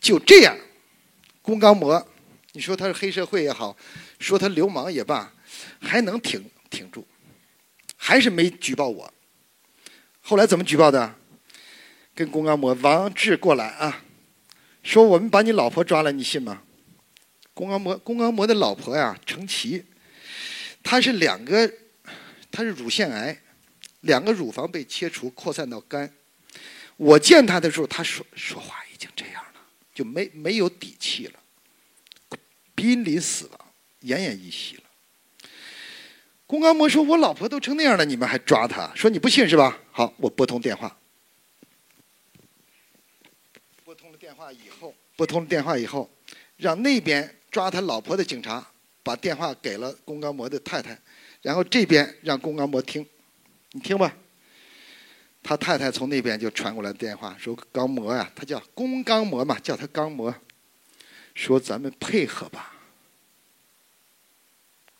[0.00, 0.56] 就这样，
[1.42, 2.08] 龚刚模，
[2.52, 3.76] 你说他是黑社会也好，
[4.20, 5.34] 说他流氓也罢，
[5.80, 7.04] 还能挺挺住，
[7.96, 9.12] 还是没举报我。
[10.20, 11.16] 后来怎么举报的？
[12.14, 14.04] 跟公安模、王志过来啊，
[14.82, 16.62] 说我们把你老婆抓了，你信吗？
[17.54, 19.84] 公安模，公安模的老婆呀，程琦，
[20.82, 21.72] 她是两个，
[22.50, 23.40] 她是乳腺癌，
[24.00, 26.12] 两个乳房被切除，扩散到肝。
[26.96, 29.60] 我见她的时候，她说说话已经这样了。
[29.94, 31.40] 就没没有底气了，
[32.74, 33.69] 濒临死亡，
[34.02, 34.82] 奄奄一息了。
[36.46, 38.92] 龚刚模说：“我老婆都成那样了，你们还抓她？
[38.94, 39.78] 说你不信是吧？
[39.92, 40.96] 好，我拨通电话。
[43.84, 46.10] 拨通了电话以后，拨通了电话以后，
[46.56, 48.66] 让那边抓他老婆的警察
[49.02, 50.98] 把电话给了龚刚模的太太，
[51.42, 53.06] 然后这边让龚刚模听，
[53.72, 54.16] 你听吧。”
[55.42, 60.34] 他太太从那边就传过来电话，说：“刚模呀，他叫龚刚模嘛，叫他刚模。
[61.34, 62.74] 说咱们配合吧。”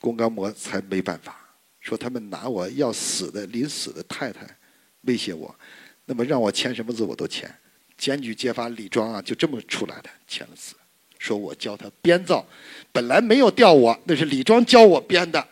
[0.01, 4.47] 龚刚模才没办法，说他们拿我要死的、临死的太太
[5.03, 5.55] 威胁我，
[6.07, 7.53] 那么让我签什么字我都签。
[7.97, 10.75] 检举揭发李庄啊，就这么出来的，签了字，
[11.19, 12.47] 说我教他编造，
[12.93, 15.47] 本来没有调我，那是李庄教我编的，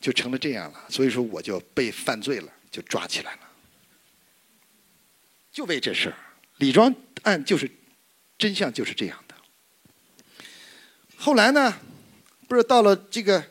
[0.00, 0.84] 就成了这样了。
[0.88, 2.52] 所以说我就被犯罪了。
[2.72, 3.40] 就抓起来了，
[5.52, 6.16] 就为这事儿，
[6.56, 7.70] 李庄案就是
[8.38, 9.34] 真相就是这样的。
[11.14, 11.76] 后来呢，
[12.52, 13.42] 不是到了这个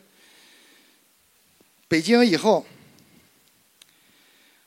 [1.87, 2.63] 北京以后，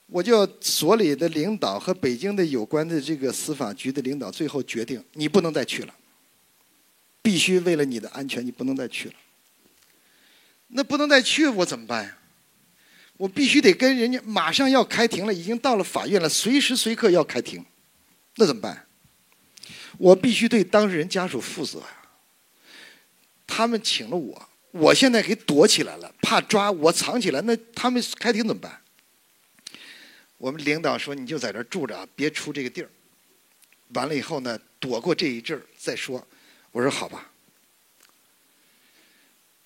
[0.07, 5.95] 我就所里的领导和北京的有关的这个司法局的领导，最后决定你不能再去了，
[7.23, 9.15] 必须为了你的安全，你不能再去了。
[10.67, 12.19] 那不能再去，我怎么办呀？
[13.17, 17.65] 我必须得跟人家马上要开庭了，已经到了法院了，随时随刻要开庭，
[18.35, 18.85] 那怎么办？
[19.97, 22.04] 我必须对当事人家属负责呀。
[23.47, 28.81] 他们请了我，我现在给躲起来了，怕抓我藏起来，那他们开庭怎么办？
[30.39, 32.91] 我们领导说你就在这住着，别出这个地儿。
[33.95, 36.27] 完了以后呢，躲过这一阵儿再说。
[36.73, 37.31] 我说好吧。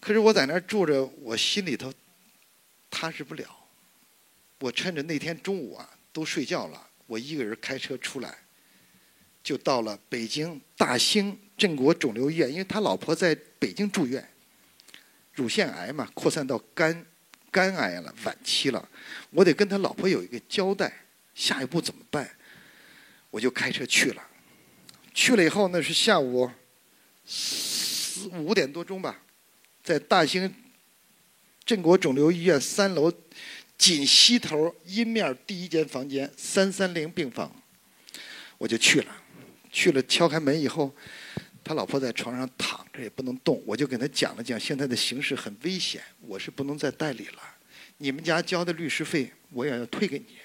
[0.00, 1.92] 可是我在那儿住着，我心里头。
[2.90, 3.44] 踏实不了，
[4.60, 8.38] 我趁着那天中午啊都睡觉了，我一个人开车出来，
[9.42, 14.28] 就到了北京大兴镇国肿瘤医院，因为他老婆在北京住院，
[15.32, 17.06] 乳腺癌嘛，扩散到肝，
[17.50, 18.88] 肝癌了，晚期了，
[19.30, 20.92] 我得跟他老婆有一个交代，
[21.34, 22.30] 下一步怎么办？
[23.30, 24.22] 我就开车去了，
[25.12, 26.50] 去了以后那是下午
[27.26, 29.22] 四五点多钟吧，
[29.82, 30.54] 在大兴。
[31.64, 33.12] 镇国肿瘤医院三楼
[33.76, 37.54] 紧西头阴面第一间房间三三零病房，
[38.56, 39.14] 我就去了。
[39.70, 40.90] 去了敲开门以后，
[41.68, 47.42] 他老婆在床上躺着也不能动，我就给他讲了讲现在的形势很危险，我是不能再代理了。
[47.98, 50.38] 你们家交的律师费我也要退给你，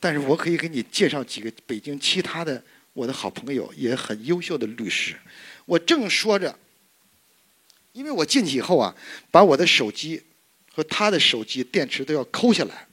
[0.00, 5.14] 但是我可以给你介绍几个北京其他的我的好朋友，也很优秀的律师。
[5.66, 6.58] 我正说着，
[7.92, 8.96] 因为我进去以后啊，
[9.30, 10.22] 把我的手机。
[10.76, 12.88] 和他的手机电池都要抠下来，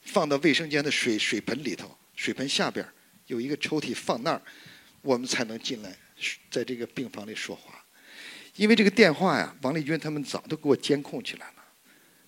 [0.00, 2.86] 放到卫生间的水水盆里头，水盆下边
[3.26, 4.40] 有一个抽屉，放那儿，
[5.02, 5.96] 我们才能进来，
[6.50, 7.84] 在这个病房里说话。
[8.56, 11.54] 因为这个电话呀，王立军他们早都给我监控起来了。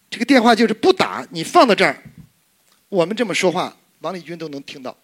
[0.09, 2.03] 这个电话就是不打，你放到这儿，
[2.89, 4.97] 我们这么说话，王立军都能听到，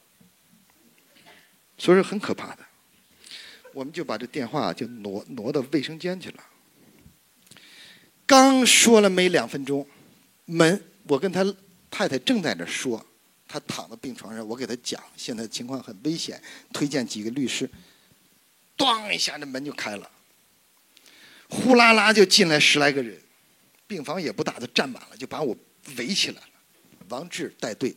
[1.76, 2.58] 所以说很可怕的。
[3.72, 6.44] 我们就把这电话就挪挪到卫生间去了。
[8.24, 9.86] 刚说了没两分钟，
[10.44, 11.44] 门我跟他
[11.90, 13.04] 太太正在那说，
[13.46, 16.40] 他躺在病床上，我给他讲现在情况很危险，
[16.72, 17.68] 推荐几个律师。
[18.76, 20.10] 咣一下，那门就开了，
[21.48, 23.20] 呼啦啦就进来十来个人，
[23.86, 25.56] 病房也不大，都站满了，就把我
[25.96, 26.48] 围起来了。
[27.08, 27.94] 王志带队，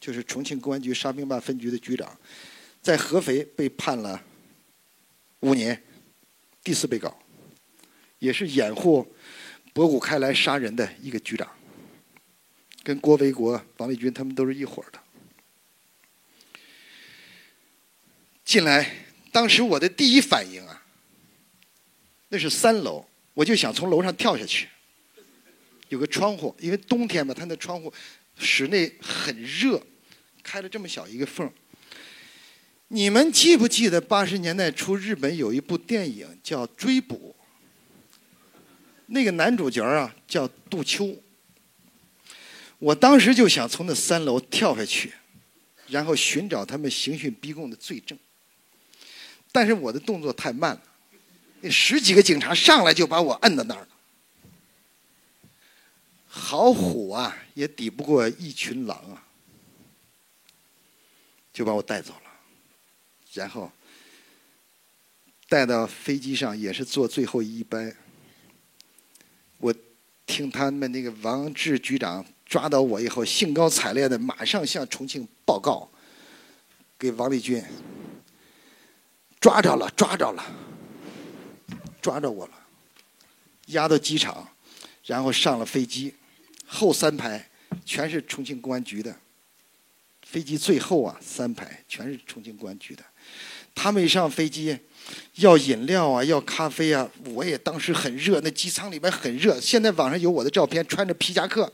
[0.00, 2.18] 就是重庆公安局沙坪坝分局的局长，
[2.80, 4.22] 在合肥被判了
[5.40, 5.82] 五年，
[6.62, 7.16] 第四被告，
[8.18, 9.14] 也是掩护。
[9.74, 11.50] 博古开来杀人的一个局长，
[12.84, 15.00] 跟郭维国、王立军他们都是一伙的。
[18.44, 19.03] 进来，
[19.34, 20.80] 当时我的第一反应啊，
[22.28, 24.68] 那是三楼，我就想从楼上跳下去。
[25.88, 27.92] 有个窗户，因为冬天嘛，它那窗户
[28.38, 29.84] 室内很热，
[30.44, 31.50] 开了这么小一个缝
[32.86, 37.34] 你们记不记得八十年代初日本有一部电影叫《追捕》？
[39.06, 41.12] 那个男主角啊叫杜秋。
[42.78, 45.12] 我当时就想从那三楼跳下去，
[45.88, 48.16] 然后寻找他们刑讯逼供的罪证。
[49.54, 50.82] 但是我的动作太慢了，
[51.60, 53.88] 那十几个警察上来就把我摁到那儿了。
[56.26, 59.22] 好虎啊，也抵不过一群狼啊，
[61.52, 62.30] 就把我带走了。
[63.32, 63.70] 然后
[65.48, 67.94] 带到飞机上，也是坐最后一班。
[69.58, 69.72] 我
[70.26, 75.88] 听他们那个王志局长抓到我以后，兴高采烈的马上向重庆报告，
[76.98, 77.64] 给王立军
[79.44, 80.42] 抓着了，抓着了，
[82.00, 82.52] 抓着我了，
[83.66, 84.48] 押到机场，
[85.04, 86.14] 然后上了飞机。
[86.66, 87.50] 后三排
[87.84, 89.14] 全是重庆公安局的，
[90.26, 93.04] 飞机最后啊三排全是重庆公安局的。
[93.74, 94.78] 他们一上飞机
[95.34, 99.60] 要饮料啊，要咖啡啊，我也当时很热，那机舱里面很热。
[99.60, 101.70] 现在网上有我的照片，穿着皮夹克，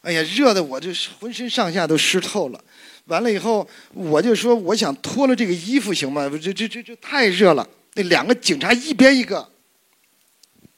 [0.00, 0.88] 哎呀，热的我就
[1.20, 2.64] 浑身上下都湿透了。
[3.10, 6.30] 完了以后，我就说我想脱了这个衣服行吗？
[6.40, 7.68] 这这这这太热了。
[7.94, 9.50] 那两个警察一边一个，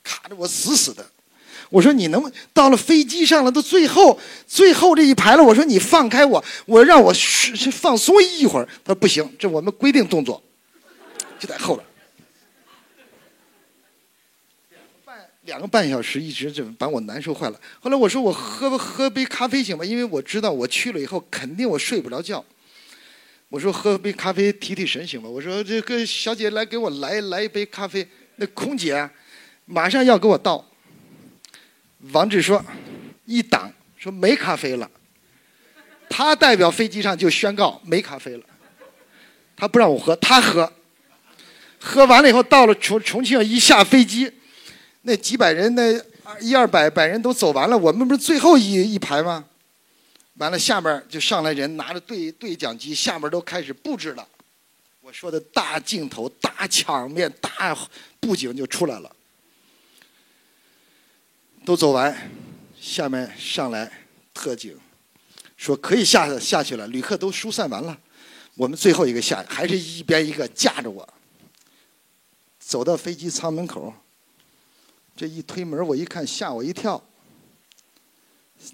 [0.02, 1.06] 卡着我死死的。
[1.68, 5.42] 我说你能到了飞机上了，到最后最后这一排了。
[5.42, 7.12] 我说你放开我，我让我
[7.70, 8.66] 放松一会儿。
[8.82, 10.42] 他说不行，这我们规定动作，
[11.38, 11.86] 就在后边。
[14.70, 17.60] 两个半两个半小时一直就把我难受坏了。
[17.80, 19.84] 后来我说我喝喝杯咖啡行吗？
[19.84, 22.44] 因为我知道我去了以后肯定我睡不着觉。
[23.48, 25.28] 我说喝杯咖啡提提神行吗？
[25.28, 28.06] 我说这个小姐来给我来来一杯咖啡。
[28.36, 29.10] 那空姐
[29.66, 30.64] 马上要给我倒。
[32.12, 32.64] 王志说
[33.26, 34.90] ：“一挡说没咖啡了。”
[36.08, 38.44] 他代表飞机上就宣告没咖啡了。
[39.56, 40.72] 他不让我喝，他喝。
[41.78, 44.32] 喝完了以后，到了重重庆一下飞机，
[45.02, 46.00] 那几百人那
[46.40, 49.44] 一二百百人都走完了，我们不是最后一一排吗？
[50.34, 54.26] 完了，下面就上来人拿着对对讲机，下面都开始布置了。
[55.00, 57.76] 我说的大镜头、大场面、大
[58.20, 59.14] 布景就出来了。
[61.64, 62.30] 都走完，
[62.80, 63.90] 下面上来
[64.32, 64.76] 特警，
[65.56, 66.86] 说可以下下去了。
[66.86, 67.98] 旅客都疏散完了，
[68.54, 71.08] 我们最后一个下，还是一边一个架着我。
[72.58, 73.92] 走到飞机舱门口，
[75.14, 77.02] 这一推门，我一看，吓我一跳。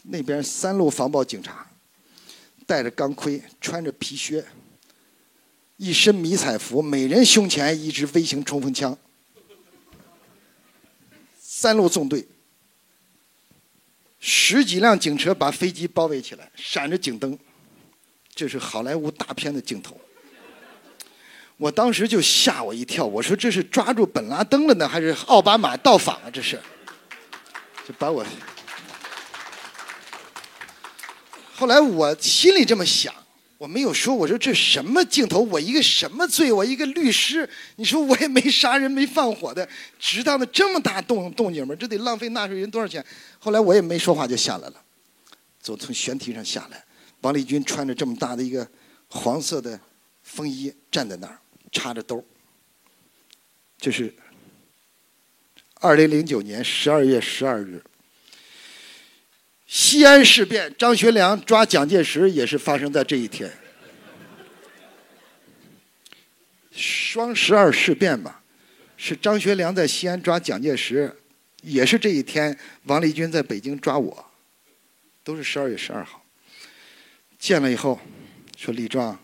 [0.05, 1.71] 那边三路防暴警察，
[2.67, 4.45] 戴着钢盔，穿着皮靴，
[5.77, 8.97] 一身迷彩服，每人胸前一支微型冲锋枪，
[11.41, 12.29] 三路纵队。
[14.21, 17.39] 十几辆警车把飞机包围起来，闪着警灯，
[18.35, 19.99] 这是好莱坞大片的镜头。
[21.59, 26.31] 我当时就吓我一跳，我说这是抓住本拉登了呢，还是奥巴马到访啊？
[26.33, 26.59] 这是，
[27.87, 28.25] 就把我。
[31.53, 33.13] 后来我心里这么想。
[33.59, 35.41] 我没有说，我说这什么镜头？
[35.41, 36.53] 我一个什么罪？
[36.53, 41.75] 我一个律师，你说我也没杀人、没放火的，值当的这么大动动静吗？
[41.75, 43.05] 这得浪费纳税人多少钱？
[43.41, 44.75] 后来我也没说话，就下来了，
[45.61, 46.85] 走从舷梯上下来。
[47.23, 48.65] 王立军穿着这么大的一个
[49.09, 49.81] 黄色的
[50.23, 51.37] 风衣站在那儿，
[51.71, 52.25] 插着兜。
[53.79, 54.15] 这是
[55.75, 57.83] 二零零九年十二月十二日。
[59.67, 63.53] 西安事变，张学良抓蒋介石也是发生在这一天。
[66.73, 68.43] 双十二事变吧，
[68.97, 71.15] 是张学良在西安抓蒋介石，
[71.63, 72.59] 也是这一天。
[72.85, 74.27] 王立军在北京抓我，
[75.23, 76.25] 都是十二月十二号。
[77.39, 78.01] 见了以后，
[78.57, 79.19] 说李壮，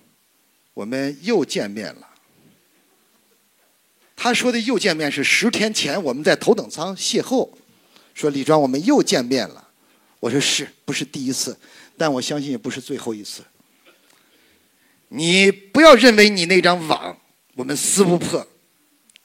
[0.75, 2.14] 我们又见面了。
[4.25, 7.47] 他说的又见面是十天前我们在头等舱邂逅，
[8.15, 9.69] 说李庄，我们又见面了。
[10.19, 11.55] 我说是不是第一次？
[11.99, 13.45] 但我相信也不是最后一次。
[15.09, 17.21] 你不要认为你那张网
[17.55, 18.49] 我们撕不破。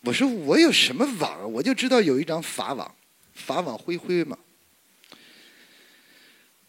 [0.03, 1.49] 我说我有什么网？
[1.53, 2.93] 我就知道有一张法网，
[3.33, 4.37] 法网恢恢嘛。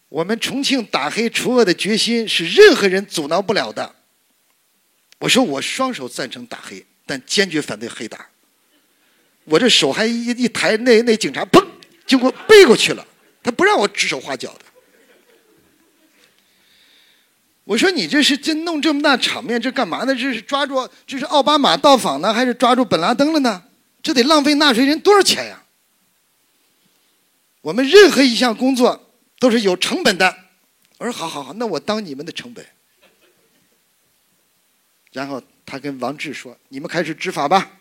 [0.07, 3.93] 我们重庆打黑除恶的决心是任何人阻挠不了的。
[5.19, 8.25] 我说我双手赞成打黑，但坚决反对黑打。
[9.43, 11.61] 我这手还一一抬，那那警察砰
[12.05, 13.05] 就给我背过去了。
[13.43, 14.61] 他不让我指手画脚的。
[17.65, 20.15] 我说你这是真弄这么大场面，这干嘛呢？
[20.15, 23.65] 这是抓住这是奥巴马到访呢，还是抓住本拉登了呢？
[24.01, 25.65] 这得浪费纳税人多少钱呀？
[27.59, 30.37] 我们任何一项工作都是有成本的。
[30.99, 32.65] 我说好好好，那我当你们的成本。
[35.11, 37.79] 然后他跟王志说：“你们开始执法吧。”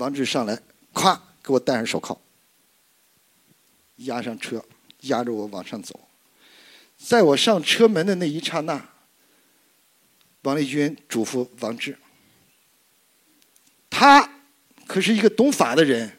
[0.00, 0.58] 王志上来，
[0.94, 2.18] 咵，给我戴上手铐，
[3.96, 4.64] 押上车，
[5.00, 6.08] 押着我往上走。
[6.96, 8.88] 在我上车门的那一刹那，
[10.40, 11.98] 王立军嘱咐王志
[13.90, 14.40] ：“他
[14.86, 16.18] 可是一个懂法的人，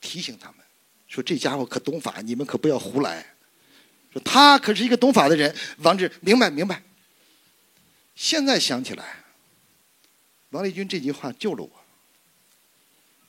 [0.00, 0.56] 提醒他们
[1.06, 3.24] 说这家伙可懂法，你们可不要胡来。
[4.12, 6.82] 说他可是一个懂法的人。”王志明白明白。
[8.18, 9.04] 现在想起来，
[10.50, 11.70] 王立军这句话救了我，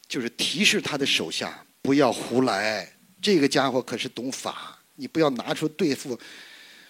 [0.08, 2.92] 就是提示他的手下不要胡来。
[3.22, 6.20] 这个家伙可是懂法，你不要拿出对付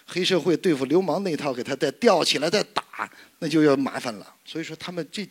[0.06, 2.82] 黑社会、对付流氓那套给他再吊起来再打，
[3.40, 4.34] 那就要麻烦了。
[4.46, 5.28] 所以说，他们这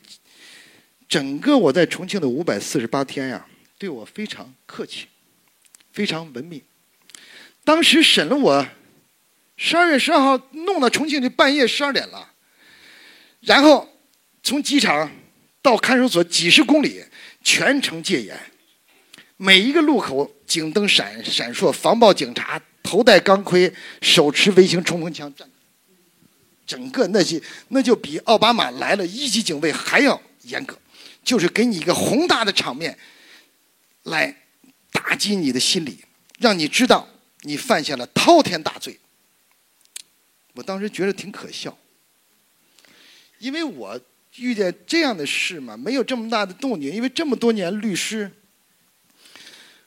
[1.08, 3.48] 整个我在重庆的五百四十八天呀，
[3.80, 5.08] 对我非常客气，
[5.92, 6.62] 非常文明。
[7.64, 8.68] 当时审了我，
[9.58, 12.34] 十二月十二号弄到重庆就半夜十二点了。
[13.42, 13.88] 然后
[14.44, 15.12] 从机场
[15.62, 17.04] 到看守所几十公里，
[17.44, 18.38] 全程戒严，
[19.38, 25.50] 每一个路口警灯闪闪烁，防暴警察头戴钢盔，手持微型冲锋枪站。
[26.66, 30.78] 整个那些那就比奥巴马来了一级警卫还要严格，
[31.24, 32.98] 就是给你一个宏大的场面，
[34.04, 34.44] 来
[34.92, 35.98] 打击你的心理，
[36.40, 37.08] 让你知道
[37.42, 39.00] 你犯下了滔天大罪。
[40.54, 41.76] 我当时觉得挺可笑。
[43.40, 44.00] 因为我
[44.36, 46.94] 遇见这样的事嘛，没有这么大的动静。
[46.94, 48.32] 因为这么多年律师，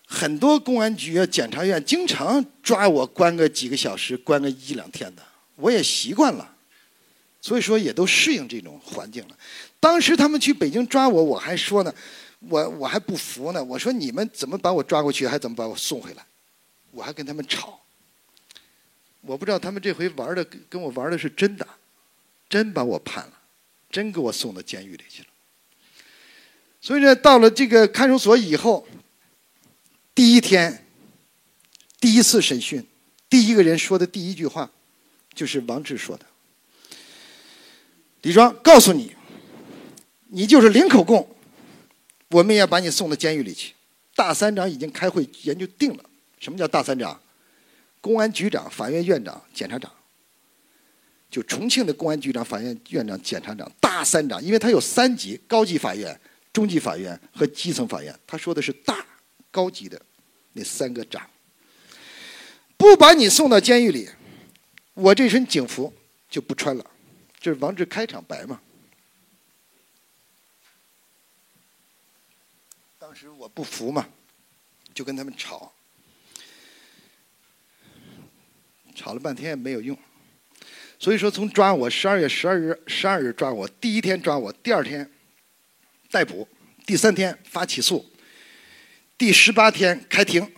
[0.06, 5.22] 很多公安局啊、检察院经常抓我关个几个小时，关个一两天的，
[5.56, 6.56] 我也习惯了，
[7.40, 9.38] 所以说也都适应这种环境了。
[9.78, 11.94] 当时他们去北京抓我，我还说呢，
[12.40, 16.24] 我我还不服呢，我说你们怎么把我抓过去，还怎么把我送回来？
[16.90, 17.80] 我还跟他们吵。
[19.22, 21.66] 我不知道他们这回玩的跟我玩的是真的，
[22.48, 23.32] 真把我判了。
[23.92, 25.28] 真给我送到监狱里去了。
[26.80, 28.88] 所以呢，到了这个看守所以后，
[30.14, 30.84] 第一天，
[32.00, 32.84] 第一次审讯，
[33.28, 34.68] 第一个人说的第一句话，
[35.32, 36.26] 就是王志说的
[38.22, 39.14] ：“李庄，告诉你，
[40.28, 41.36] 你就是零口供，
[42.30, 43.74] 我们也要把你送到监狱里去。”
[44.16, 46.04] 大三长已经开会研究定了，
[46.40, 47.20] 什么叫大三长？
[48.00, 49.92] 公安局长、法院院长、检察长。
[51.30, 56.18] 就重庆的公安局长、法院院长、检察长，大三长，因为他有三级：高级法院、
[56.50, 58.18] 中级法院和基层法院。
[58.26, 59.06] 他说的是大、
[59.50, 60.00] 高级的
[60.54, 61.28] 那三个长，
[62.78, 64.08] 不把你送到监狱里，
[64.94, 65.92] 我这身警服
[66.30, 66.90] 就不穿了。
[67.38, 68.62] 这是王志开场白嘛？
[72.98, 74.08] 当时我不服嘛，
[74.94, 75.70] 就跟他们吵，
[78.94, 79.94] 吵了半天也没有用。
[81.02, 85.10] 所以说，从抓我十二月十二日十二日抓我，第一天抓我，第二天
[86.12, 86.46] 逮捕，
[86.86, 88.08] 第三天发起诉，
[89.18, 90.48] 第十八天开庭，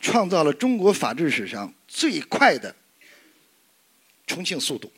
[0.00, 2.74] 创造了中国法治史上最快的
[4.26, 4.92] 重庆速度。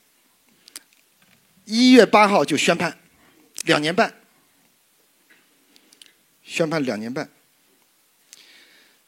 [1.66, 2.98] 一月八号就宣判，
[3.64, 4.14] 两年半，
[6.43, 7.28] 宣判两年半。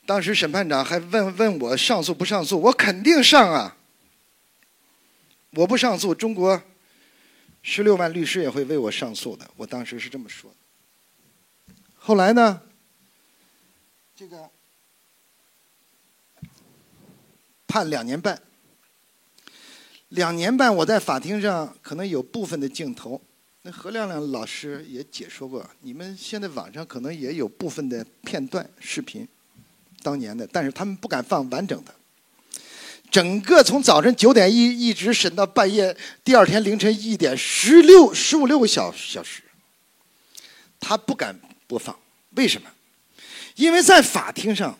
[0.05, 3.78] 当时审判长还问问我上诉不上诉，我肯定上啊。
[5.55, 6.62] 我不上诉，中国
[7.62, 9.49] 十六万律师也会为我上诉的。
[9.57, 11.74] 我当时是这么说的。
[11.95, 12.62] 后来呢，
[14.16, 14.49] 这个
[17.66, 18.41] 判两年半，
[20.09, 23.20] 两年半我在法庭上可能有部分的镜头，
[23.61, 29.29] 那何亮亮老师也解说过，你们现在网上可能也有部分的片段视频，
[30.03, 31.95] 当年的，但是他们不敢放完整的。
[33.12, 35.94] 整个从早晨九点一一直审到半夜，
[36.24, 39.43] 第二天凌晨一点，十六十五六个小小时，
[40.80, 41.94] 他不敢播放，
[42.30, 42.70] 为什么？
[43.56, 44.78] 因为在法庭上，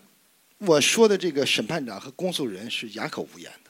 [0.57, 3.69] 我说的这个审判长和公诉人是哑口无言的，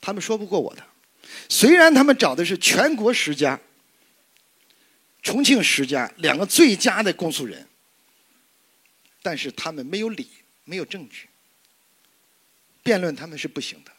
[0.00, 0.84] 他们说不过我的。
[1.48, 3.58] 虽然他们找的是全国十佳、
[5.22, 7.66] 重庆十佳两个最佳的公诉人，
[9.22, 10.28] 但是他们没有理，
[10.62, 11.26] 没有证据。
[12.90, 13.92] 辩论他们是不行的，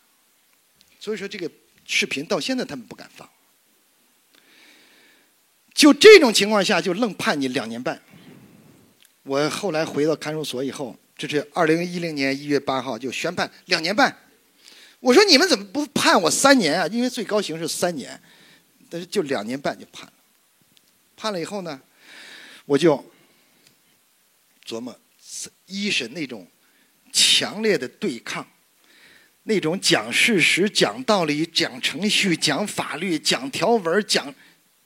[0.99, 1.49] 所以说这个
[1.85, 3.30] 视频到现在他们不敢放。
[5.73, 8.01] 就这种情况下，就愣判你两年半。
[9.23, 14.13] 我后来回到看守所以后，这是二零一零年一月八号就宣判两年半。
[14.99, 16.85] 我说你们怎么不判我三年啊？
[16.88, 18.22] 因为最高刑是三年，
[18.89, 20.13] 但是就两年半就判了。
[21.15, 21.81] 判了以后呢，
[22.65, 23.01] 我就
[24.65, 24.93] 琢磨
[25.68, 26.45] 一审那种
[27.13, 28.45] 强烈的对抗。
[29.43, 34.34] 那种讲事实、讲道理、讲程序、讲法律、讲条文、讲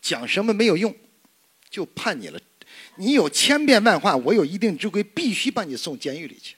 [0.01, 0.95] 讲什么没有用，
[1.69, 2.39] 就判你了。
[2.97, 6.55] 你有千变万化，我有一定之规，必须把你送监狱里去。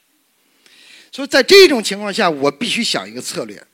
[1.12, 3.66] 所以在这种情况下，我必须想一个策略，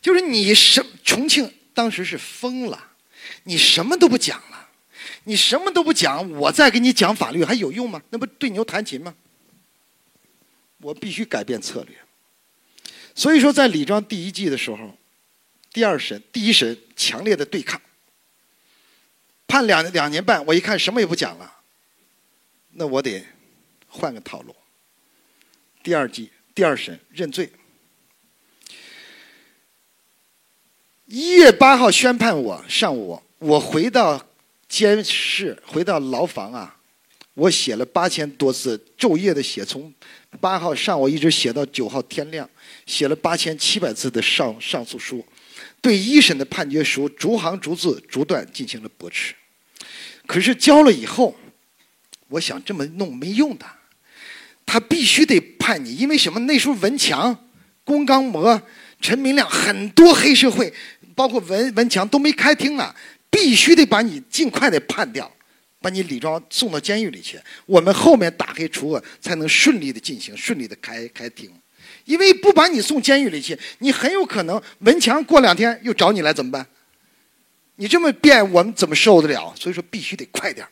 [0.00, 2.92] 就是你什重庆当时是疯了，
[3.44, 4.68] 你什么都不讲了，
[5.24, 8.02] 你什么都不讲，我再给你讲法律还有用吗？
[8.10, 9.14] 那不对牛弹琴吗？
[10.80, 11.96] 我必须改变策略。
[13.18, 14.96] 所以说，在李庄第一季的时候，
[15.72, 17.80] 第二审、第一审强烈的对抗，
[19.48, 21.52] 判两两年半，我一看什么也不讲了，
[22.74, 23.26] 那我得
[23.88, 24.54] 换个套路。
[25.82, 26.30] 第二季。
[26.54, 27.52] 第二审认罪，
[31.06, 34.26] 一月八号宣判我上午，我回到
[34.68, 36.80] 监室，回到牢房啊，
[37.34, 39.94] 我写了八千多字，昼夜的写，从
[40.40, 42.50] 八号上午一直写到九号天亮，
[42.88, 45.24] 写了八千七百字的上上诉书，
[45.82, 49.34] 对一审的判决书逐行逐字逐段进行了驳斥。
[50.26, 51.36] 可是交了以后，
[52.28, 53.66] 我想这么弄没用的。
[54.64, 56.40] 他必须得判你，因为什么？
[56.40, 57.48] 那时候文强、
[57.84, 58.60] 龚刚模、
[59.00, 60.72] 陈明亮很多黑社会，
[61.14, 62.94] 包括文文强都没开庭呢，
[63.30, 65.30] 必须得把你尽快的判掉，
[65.80, 67.38] 把你李庄送到监狱里去。
[67.64, 71.50] 我们后面打黑除恶才能顺利的进行，顺利的开开庭。
[72.08, 76.66] 因为不把你送监狱里去，你很有可能文强过两天又找你来怎么办？
[77.76, 79.54] 你这么变，我们怎么受得了？
[79.54, 80.66] 所以说必须得快点。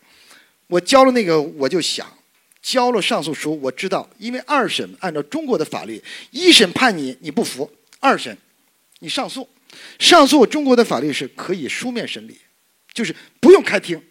[0.67, 2.11] 我交了那个，我就想。
[2.63, 6.03] 交了上诉书，我知道，因为二审按照中国的法律，
[6.33, 8.37] 一审判你你不服，二审
[8.99, 9.49] 你上诉，
[10.01, 12.41] 上诉中国的法律是可以书面审理，
[12.93, 14.03] 就是不用开庭。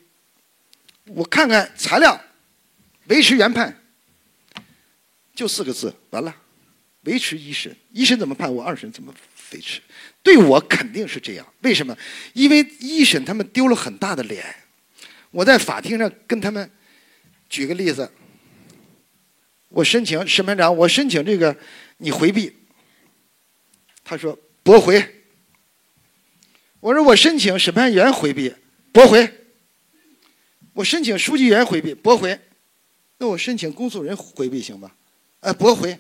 [1.07, 2.17] 我看看材料，
[3.07, 3.77] 维持原判，
[5.35, 6.33] 就四个字，完了，
[7.05, 9.13] 维持一审，一审怎么判我二审怎么
[9.53, 9.79] 维持？
[10.21, 11.97] 对我肯定是这样，为什么？
[12.33, 14.43] 因为一审他们丢了很大的脸，
[15.31, 16.69] 我在法庭上跟他们
[17.49, 18.11] 举个例子。
[19.69, 21.55] 我申请审判长，我申请这个，
[21.97, 22.55] 你回避。
[24.03, 25.23] 他说驳回。
[26.79, 28.53] 我说我申请审判员回避，
[28.91, 29.29] 驳回。
[30.73, 32.39] 我申请书记员回避，驳回。
[33.17, 34.95] 那我申请公诉人回避行吧？
[35.41, 35.97] 哎，驳回。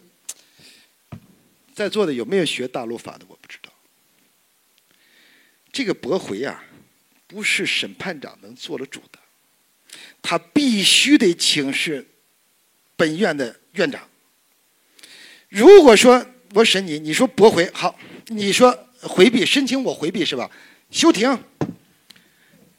[1.75, 3.25] 在座的有没有学大陆法的？
[3.27, 3.69] 我不知道。
[5.73, 6.63] 这个驳回啊，
[7.27, 9.19] 不是审判长能做得主的，
[10.21, 12.07] 他必须得请示
[12.95, 13.59] 本院的。
[13.73, 14.07] 院长，
[15.49, 20.49] 如果说我审你，你说驳回好，你说回避申请我回避是吧？
[20.89, 21.37] 休庭，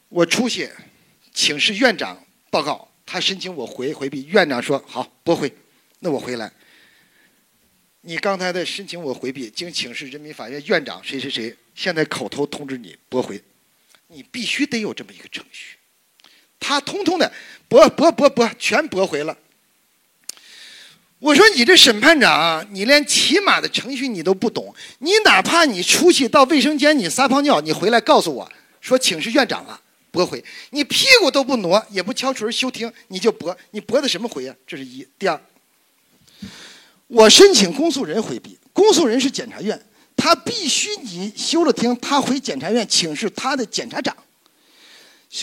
[0.08, 0.70] 我出去
[1.34, 5.54] 请示院长报告，他申请我回回避，院长说好驳回，
[5.98, 6.50] 那我回来。
[8.08, 13.42] 你刚才的申请我回避，经请示人民法院院长谁谁谁，现在口头通知你驳回，
[14.06, 15.76] 你必须得有这么一个程序，
[16.60, 17.32] 他通通的
[17.68, 19.36] 驳驳驳驳全驳回了。
[21.18, 24.72] 我说你这审判长，你连起码的程序你都不懂。
[25.00, 29.80] 你哪怕你出去到卫生间你撒泡尿，你回来告诉我说请示院长了，
[30.12, 30.44] 驳回。
[30.70, 34.54] 你屁股都不挪，也不敲锤休庭，你就驳，你驳的什么回啊？
[34.64, 35.04] 这是一。
[35.18, 35.40] 第二，
[37.06, 39.80] 我申请公诉人回避，公诉人是检察院，
[40.16, 44.16] 他必须你休了庭，他回检察院请示他的检察长。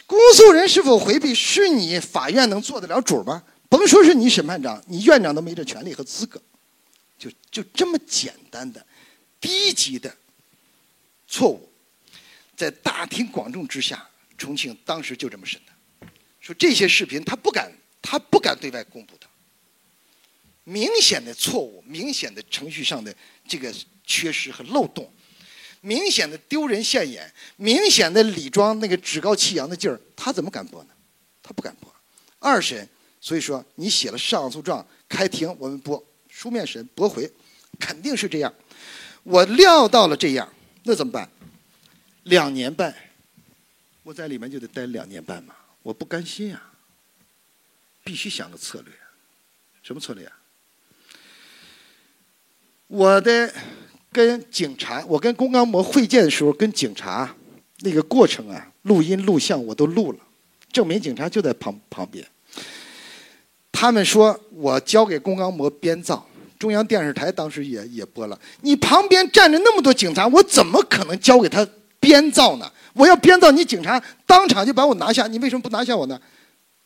[0.06, 3.44] 公诉人是否回避，是你法院能做得了主吗？
[3.70, 6.42] 甭说是你审判长，你院长都没这权利和资格，
[7.18, 8.86] 就就这么简单的
[9.42, 10.16] 低级的
[11.28, 11.70] 错误，
[12.56, 14.08] 在大庭广众之下，
[14.38, 16.08] 重庆当时就这么审的，
[16.40, 17.72] 说这些视频他不敢，
[18.02, 19.26] 他不敢对外公布的，
[20.64, 23.14] 明显的错误，明显的程序上的
[23.48, 23.74] 这个
[24.06, 25.12] 缺失和漏洞，
[25.82, 30.90] 明显的丢人现眼，明显的李庄那个趾高气扬的劲儿，他怎么敢播呢？
[31.42, 31.94] 他不敢播。
[32.40, 32.88] 二审。
[33.26, 37.32] 所以说，你写了上诉状，开庭，我们驳书面审驳回，
[37.80, 38.54] 肯定是这样。
[39.24, 40.54] 我料到了这样，
[40.84, 41.30] 那怎么办？
[42.24, 42.94] 两年半，
[44.04, 46.62] 我在里面就得待两年半嘛，我不甘心呀，
[48.04, 48.94] 必须想个策略。
[49.82, 50.38] 什么策略啊？
[52.88, 53.52] 我的
[54.12, 57.36] 跟警察，我跟龚刚模会见的时候，跟警察
[57.80, 60.20] 那个过程啊，录音录像我都录了，
[60.72, 62.26] 证明警察就在旁旁边。
[63.72, 66.26] 他们说我交给龚刚模编造，
[66.60, 68.40] 中央电视台当时也也播了。
[68.62, 71.68] 你旁边站着那么多警察，我怎么可能交给他
[72.00, 72.72] 编造呢？
[72.94, 76.20] 我要编造，你警察当场就把我拿下，你为什么不拿下我呢？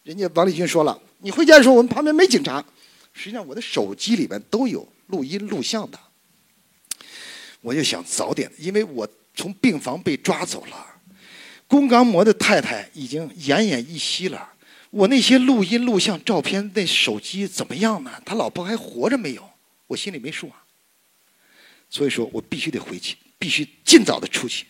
[0.04, 2.64] 人家王立军说了，你回家的时候我们旁边没警察，
[3.12, 6.00] 实际上我的手机里面都有录音录像的。
[7.62, 11.02] 我就想早点，因为我从病房被抓走了，
[11.68, 14.54] 龚刚模的太太已经奄奄一息了。
[14.90, 18.22] 我那些录音、录像、照片，那手机怎么样呢？
[18.26, 19.50] 他老婆还活着没有？
[19.88, 20.64] 我心里没数啊。
[21.90, 24.66] 所以说我必须得回去，必须尽早的出去，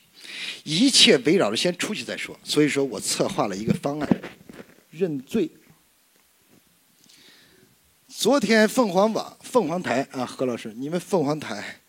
[0.63, 2.39] 一切围绕着先出去再说。
[2.43, 4.21] 所以说我策划了一个方案，
[4.89, 5.49] 认罪。
[8.19, 11.79] 昨天凤凰网、凤凰台啊，何老师，你们凤凰台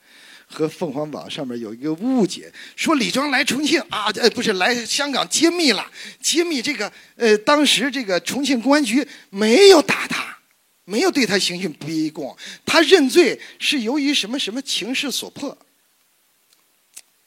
[0.47, 5.91] 和凤凰网上面有一个误解，说李庄来重庆啊，呃，不是来香港揭秘了，
[6.21, 10.37] 揭秘这个呃，当时这个重庆公安局没有打他，
[10.85, 12.37] 没有对他刑讯逼供，
[12.67, 15.57] 他认罪是由于什么什么情势所迫。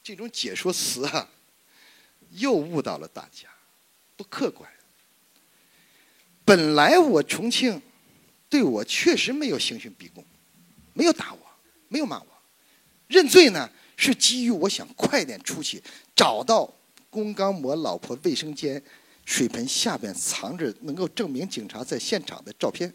[0.03, 1.27] 这种解说词啊，
[2.33, 3.49] 又误导了大家，
[4.15, 4.69] 不客观。
[6.45, 7.81] 本来我重庆。
[8.51, 10.21] 对我确实没有刑讯逼供，
[10.93, 11.39] 没有打我，
[11.87, 12.27] 没有骂我。
[13.07, 15.81] 认罪呢，是基于我想快点出去，
[16.13, 16.69] 找到
[17.09, 18.83] 龚刚模老婆卫生间
[19.23, 22.93] 水盆下边藏着能够证明警察在现场的照片。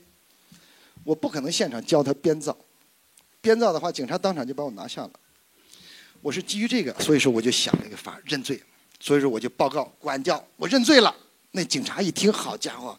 [1.05, 2.55] 我不可能现场教他编造，
[3.41, 5.11] 编造的话，警察当场就把我拿下了。
[6.21, 8.63] 我是基于这个，所以说我就想了一个法认罪，
[9.01, 11.17] 所以说我就报告管教，我认罪了。
[11.53, 12.99] 那警察一听，好家伙！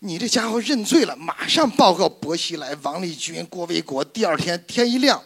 [0.00, 4.04] 你这家伙认罪了，马上报告薄熙来、王立军、郭卫国。
[4.04, 5.20] 第二天天一亮，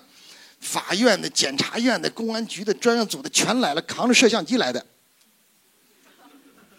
[0.61, 4.87] 法院的、检察院的、公安局的、专案组的全来了，扛着摄像机来的。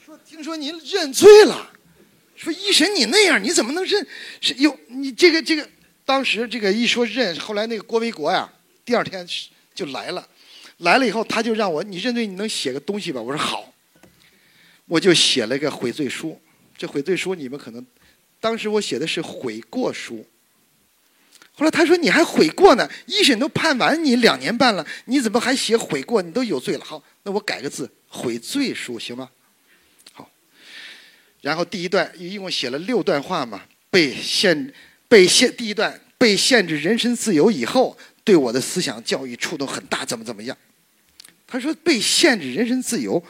[0.03, 1.71] 说听说您认罪了，
[2.35, 4.07] 说一审你那样，你怎么能认？
[4.41, 5.69] 是哟，你这个这个，
[6.03, 8.51] 当时这个一说认，后来那个郭卫国呀，
[8.83, 9.27] 第二天
[9.75, 10.27] 就来了，
[10.77, 13.21] 来了以后他就让我你认罪，你能写个东西吧？
[13.21, 13.71] 我说好，
[14.87, 16.41] 我就写了个悔罪书。
[16.77, 17.85] 这悔罪书你们可能，
[18.39, 20.25] 当时我写的是悔过书。
[21.55, 26.21] 后来他说你还悔过呢，一审都判完你两年半了，你怎么还写悔过？
[26.21, 26.83] 你都有罪了。
[26.83, 29.29] 好，那我改个字，悔罪书行吗？
[30.13, 30.27] 好。
[31.41, 34.73] 然后第一段一共写了六段话嘛，被限
[35.07, 40.57] 被限第一段被限制人身自由以后，对我的思想教育触动很大，怎么怎么样？
[41.45, 43.23] 他说被限制人身自由，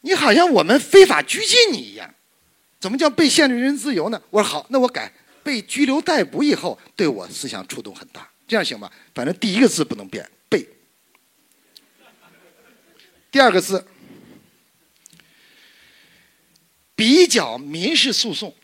[0.00, 2.12] 你好像我们非法拘禁你一样。
[2.80, 4.20] 怎么叫被限制人身自由呢？
[4.30, 5.12] 我说好，那我改
[5.42, 8.90] 被拘留逮捕以后，对我思想触动很大，这样行吗？
[9.14, 10.66] 反正第一个字不能变，被。
[13.30, 13.84] 第二个字，
[16.96, 18.54] 比较民事诉讼，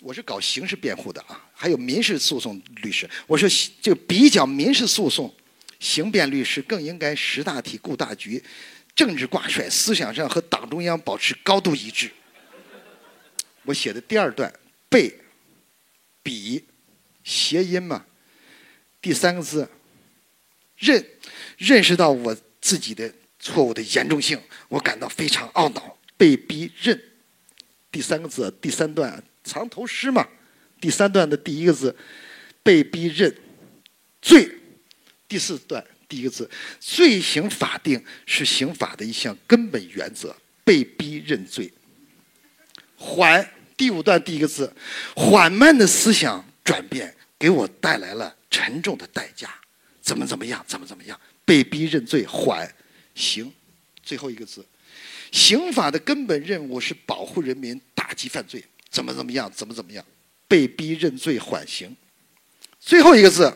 [0.00, 3.08] 我是搞刑事辩护的啊，还有民事诉讼律师。
[3.28, 3.48] 我说
[3.80, 5.32] 就比较民事诉讼，
[5.78, 8.42] 刑辩律师更应该识大体、顾大局，
[8.96, 12.10] 政治挂帅，思想上和党中央保持高度一致。
[13.66, 14.52] 我写的第二段，
[14.88, 15.12] 被
[16.22, 16.64] 比
[17.22, 18.06] 谐音嘛，
[19.02, 19.68] 第三个字
[20.76, 21.04] 认
[21.58, 27.00] 认识到我自己的错误的严重性，我感到非常懊恼，被逼认。
[27.90, 30.28] 第三个字，第三段藏头诗嘛，
[30.80, 31.96] 第三段的第一个字
[32.62, 33.36] 被逼认
[34.22, 34.48] 罪。
[35.28, 36.48] 第四段第一个字，
[36.78, 41.72] 罪行法定是刑法的一项根本原则，被逼认罪。
[42.96, 43.55] 还。
[43.76, 44.72] 第五段第一个字，
[45.14, 49.54] 缓慢的思想转变给我带来了沉重的代价，
[50.00, 52.66] 怎么怎么样，怎么怎么样，被逼认罪缓
[53.14, 53.52] 刑，
[54.02, 54.64] 最后一个字，
[55.30, 60.02] 刑法的根本任务是保护人民，打击犯罪，怎么怎么样，怎么怎么样，
[60.48, 61.94] 被逼认罪缓刑，
[62.80, 63.52] 最后一个字，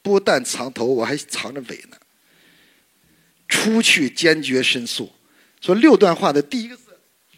[0.00, 1.98] 不但藏头，我还藏着尾呢，
[3.46, 5.12] 出去坚决申诉，
[5.60, 6.78] 说六段话的第一个。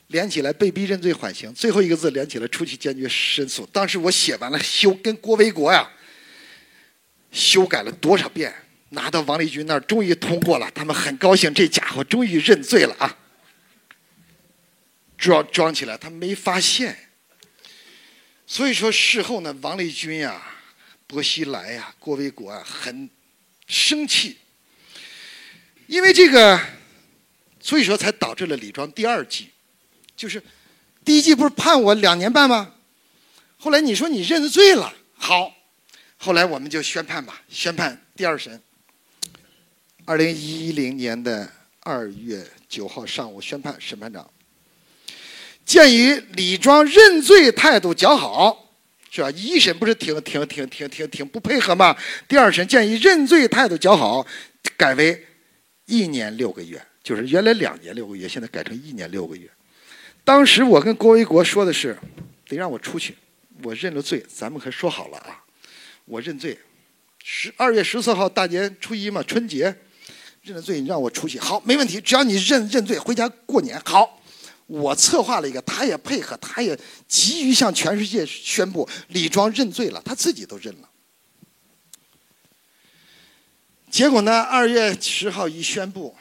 [0.08, 3.66] 连起来被逼认罪缓刑，最后一个字连起来出去坚决申诉。
[3.72, 5.90] 当时我写完了修，跟郭维国呀
[7.30, 8.54] 修改了多少遍，
[8.90, 13.18] 拿到王立军那儿终于通过了，他们很高兴，这家伙终于认罪了啊！
[15.18, 17.10] 装装起来，他没发现。
[18.46, 20.42] 所以说事后呢，王立军呀、
[21.06, 23.10] 薄熙来呀、郭维国啊很
[23.66, 24.38] 生气，
[25.86, 26.58] 因为这个，
[27.60, 29.50] 所以说才导致了李庄第二季。
[30.18, 30.42] 就是
[31.04, 32.74] 第一季不是判我两年半吗？
[33.56, 35.54] 后来你说你认罪了，好，
[36.16, 38.60] 后来我们就宣判吧，宣判第二审。
[40.04, 41.48] 二零一零年的
[41.80, 44.28] 二月九号上午宣判，审判长
[45.64, 48.72] 鉴于李庄认罪态度较好，
[49.10, 49.30] 是吧？
[49.30, 51.96] 一审不是挺挺挺挺挺挺不配合吗？
[52.26, 54.26] 第二审鉴于认罪态度较好，
[54.76, 55.26] 改为
[55.86, 59.48] 一年六个月，就是原来两年六个月，现在改成一年六个月。
[60.28, 61.98] 当时我跟郭维国说的是，
[62.46, 63.16] 得让我出去，
[63.62, 65.42] 我认了罪，咱们可说好了啊，
[66.04, 66.58] 我认罪，
[67.24, 69.74] 十二月十四号大年初一嘛，春节
[70.42, 74.20] 认了罪，你让我出去，好，没问题，只要你认认罪，回家过年，好。
[74.66, 80.90] 我策划了一个，他也配合，他也急于向全世界宣布李庄认罪了，他自己都认了。
[83.90, 86.14] 结果呢，二月十号一宣布，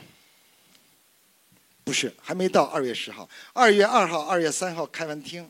[1.87, 5.49] 不是还没到二月十号，二月二号、二月三号开完庭，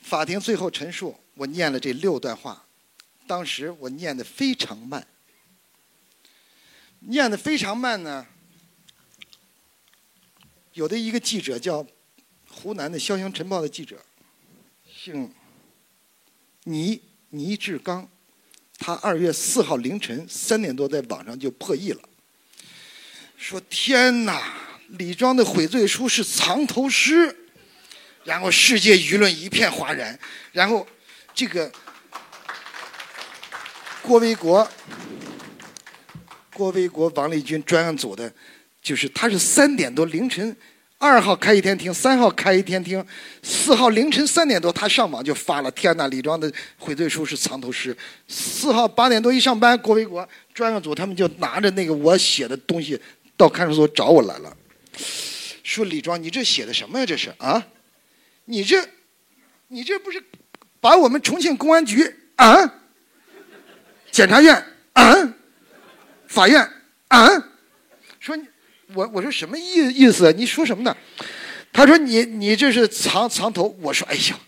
[0.00, 2.66] 法庭最后陈述，我念了这六段话，
[3.26, 5.06] 当时我念的非常慢，
[7.00, 8.26] 念的非常慢呢。
[10.72, 11.86] 有的一个记者叫
[12.48, 14.02] 湖南的《潇湘晨报》的记者，
[14.86, 15.34] 姓
[16.64, 18.08] 倪倪志刚，
[18.78, 22.00] 他二月四号凌晨三点多在网上就破译了，
[23.36, 24.54] 说：“天哪，
[24.88, 27.34] 李庄的悔罪书是藏头诗。”
[28.24, 30.18] 然后世界舆论一片哗然，
[30.52, 30.86] 然后
[31.34, 31.70] 这个
[34.02, 34.68] 郭维国、
[36.52, 38.32] 郭维国、王立军专案组的。
[38.82, 40.56] 就是他是三点多凌晨，
[40.98, 43.04] 二号开一天庭，三号开一天庭，
[43.42, 47.96] 四号凌晨三点多他上网就发了，天呐，李庄的悔罪书是藏头诗。
[48.28, 52.96] 四号八点多一上班，郭维国专案组他们就拿着那个我写的东西
[53.36, 54.56] 到看守所找我来了，
[55.62, 57.06] 说李庄你这写的什么呀？
[57.06, 57.66] 这是啊，
[58.46, 58.88] 你这，
[59.68, 60.22] 你这不是
[60.80, 62.80] 把我们重庆公安局啊，
[64.10, 64.64] 检察院
[64.94, 65.34] 啊，
[66.26, 66.70] 法院
[67.08, 67.28] 啊，
[68.18, 68.36] 说。
[68.94, 70.32] 我我说什么意意思？
[70.32, 70.96] 你说什么呢？
[71.72, 73.76] 他说你你这是藏藏头。
[73.80, 74.38] 我说哎呀，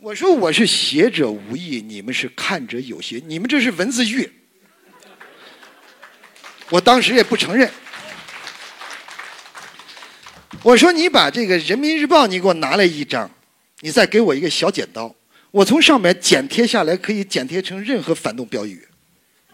[0.00, 4.32] 我说我是写者无意，你们是看者有心，你们这是文字狱。
[6.70, 7.70] 我当时也不承认。
[10.62, 13.28] 我说你把这个《人民日报》你给我拿来一张，
[13.80, 15.12] 你再给我一个小剪刀，
[15.50, 18.86] 我从上面剪贴下来，可以剪贴成任何反动标语。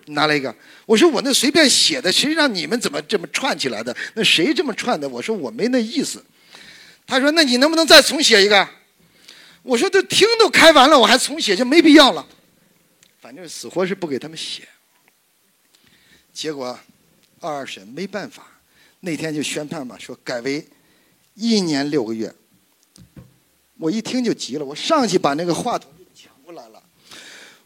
[0.09, 0.55] 拿了一个，
[0.87, 3.95] 我说我那随便写的，谁让你们怎么这么串起来的？
[4.15, 5.09] 那谁这么串的？
[5.09, 6.23] 我说我没那意思。
[7.07, 8.69] 他说那你能不能再重写一个？
[9.63, 12.27] 我说这厅都开完了，我还重写就没必要了。
[13.21, 14.69] 反正死活是不给他们写。
[16.33, 16.79] 结果
[17.41, 18.47] 二审没办法，
[19.01, 20.67] 那天就宣判嘛，说改为
[21.39, 22.35] 一年六个月。
[23.79, 26.83] 我一听就急了，我上去把那个话筒就抢过来了。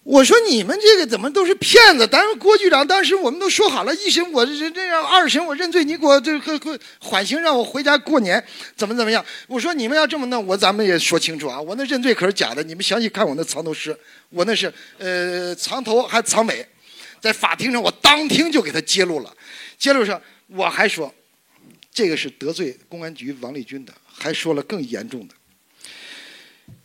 [0.03, 2.07] 我说你们这个怎么都是骗子？
[2.07, 8.45] 咱们郭局长当时我们都说好了，一审我这这样，二审我认罪，你给我这个缓刑，让我回家过年，
[8.77, 9.25] 怎么怎么样？
[9.47, 13.97] 我说你们要这么弄，我咱们也说清楚啊，我那认罪可是假的，你们详细看我那藏头诗，
[14.31, 16.67] 我那是呃藏头还藏尾，
[17.21, 19.33] 在法庭上我当庭就给他揭露了，
[19.79, 21.15] 揭露上我还说，
[21.93, 25.35] 这个是得罪公安局王立军的，还说了更严重的。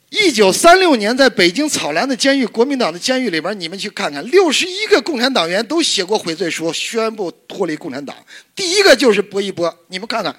[0.09, 8.15] 一九三六年，在北京草兰的监狱，国民党的监狱里边，你们去看看，六十一个共产党员都写过悔罪书，宣布脱离共产党。
[8.55, 10.34] 第一个就是薄一波，你们看看。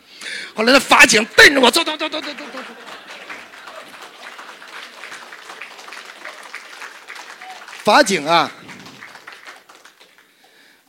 [0.54, 2.58] 后来那法警瞪着我，走走走走走走走。
[7.84, 8.50] 法警啊，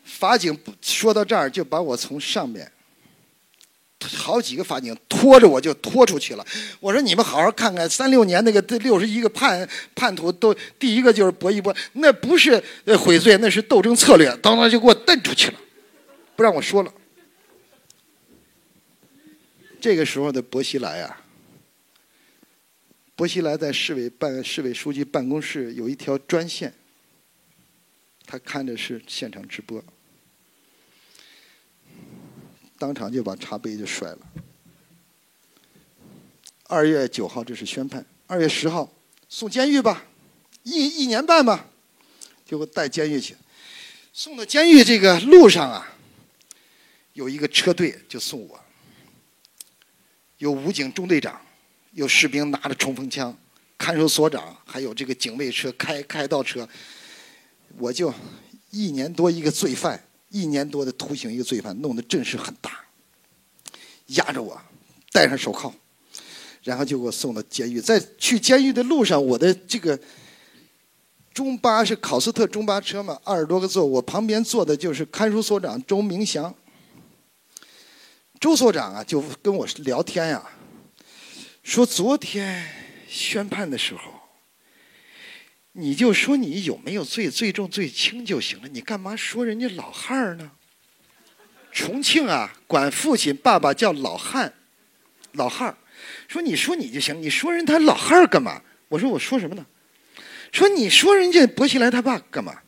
[0.04, 2.70] 法警说到这儿，就把我从上面。
[4.08, 6.46] 好几个法警拖着我就拖出去了。
[6.80, 12.64] 我说：“你们好好看看，三六年那个六十一个叛叛徒都第一个就是薄一波，那不是
[12.98, 15.60] 悔罪，那是斗争策略。”当当就给我蹬出去了，
[16.36, 16.94] 不让我说了。
[19.82, 21.22] 这个时候的薄熙来啊，
[23.16, 26.74] 薄熙来在市委办市委书记办公室有一条专线，
[28.26, 29.84] 他看的是现场直播。
[32.80, 34.20] 当场就把茶杯就摔了。
[36.68, 38.90] 二月九号这是宣判，二月十号
[39.28, 40.06] 送监狱吧，
[40.64, 41.68] 一一年半吧，
[42.46, 43.36] 就带监狱去。
[44.14, 45.94] 送到监狱这个路上啊，
[47.14, 48.60] 有一个车队就送我，
[50.38, 51.42] 有武警中队长，
[51.92, 53.38] 有士兵拿着冲锋枪，
[53.78, 56.68] 看守所长，还有这个警卫车开开道车。
[57.78, 58.14] 我就
[58.72, 60.04] 一年多一个罪犯。
[60.30, 62.86] 一年多的徒刑，一个罪犯，弄得阵势很大，
[64.08, 64.60] 压着我，
[65.12, 65.74] 戴上手铐，
[66.64, 67.82] 然后就给我送到监狱。
[67.82, 70.00] 在去监狱的路上，我的这个
[71.34, 76.54] 中巴是考斯特中巴车嘛，二十多个座，我旁边坐的就是看守所长周明祥。
[78.40, 80.50] 周所长啊，就跟我聊天呀，
[81.64, 82.70] 说昨天
[83.08, 84.19] 宣判的时候。
[85.80, 88.68] 你就说你有没有罪，最重最轻就行了。
[88.68, 90.52] 你干嘛说人家老汉儿呢？
[91.72, 94.54] 重庆啊，管父亲爸爸叫老汉，
[95.32, 95.78] 老汉儿。
[96.28, 98.62] 说你说你就行，你说人他老汉儿干嘛？
[98.90, 99.66] 我说我说什么呢？
[100.52, 102.60] 说你说人家薄熙来他爸干嘛？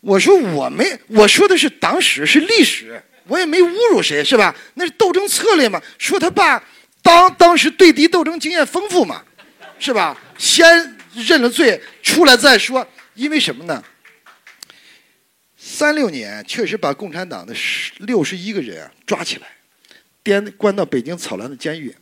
[0.00, 4.54] 我说我没，我说的是党史，是历史，我也没侮辱谁，是吧？
[4.74, 5.80] 那是斗争策略嘛。
[5.98, 6.62] 说他爸
[7.00, 9.24] 当当时对敌斗争经验丰富嘛，
[9.78, 10.20] 是吧？
[10.36, 12.86] 先认了罪，出来再说。
[13.14, 13.82] 因为什么呢？
[15.56, 19.48] 三六年确实把共产党的十六十一个人啊抓起来，
[20.22, 21.94] 颠关到北京草兰的监狱。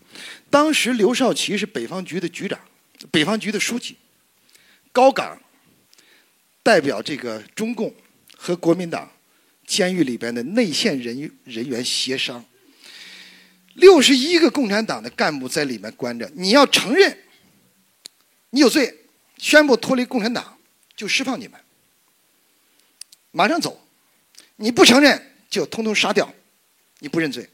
[0.50, 2.58] 当时刘少奇是北方局的局长，
[3.10, 3.96] 北方局的书记，
[4.90, 5.40] 高岗
[6.62, 7.94] 代表这个中共
[8.36, 9.10] 和国民党
[9.66, 12.44] 监狱里边的内线人人员协商。
[13.74, 17.16] 六十一个共产党的干部在里面关着，你要承认
[18.50, 19.01] 你有罪，
[19.38, 20.58] 宣布脱离共产党，
[20.94, 21.60] 就释放你们。
[23.30, 23.86] 马上走，
[24.56, 26.32] 你不承认就通通杀掉，
[26.98, 27.48] 你不认罪。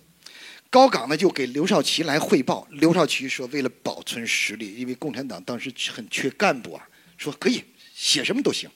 [0.71, 6.87] 高岗呢就给刘少奇来汇报，刘少奇说为了保存实力，因为共产党当时很缺干部啊，
[7.17, 7.65] 说可以
[7.95, 8.71] 写什么都行。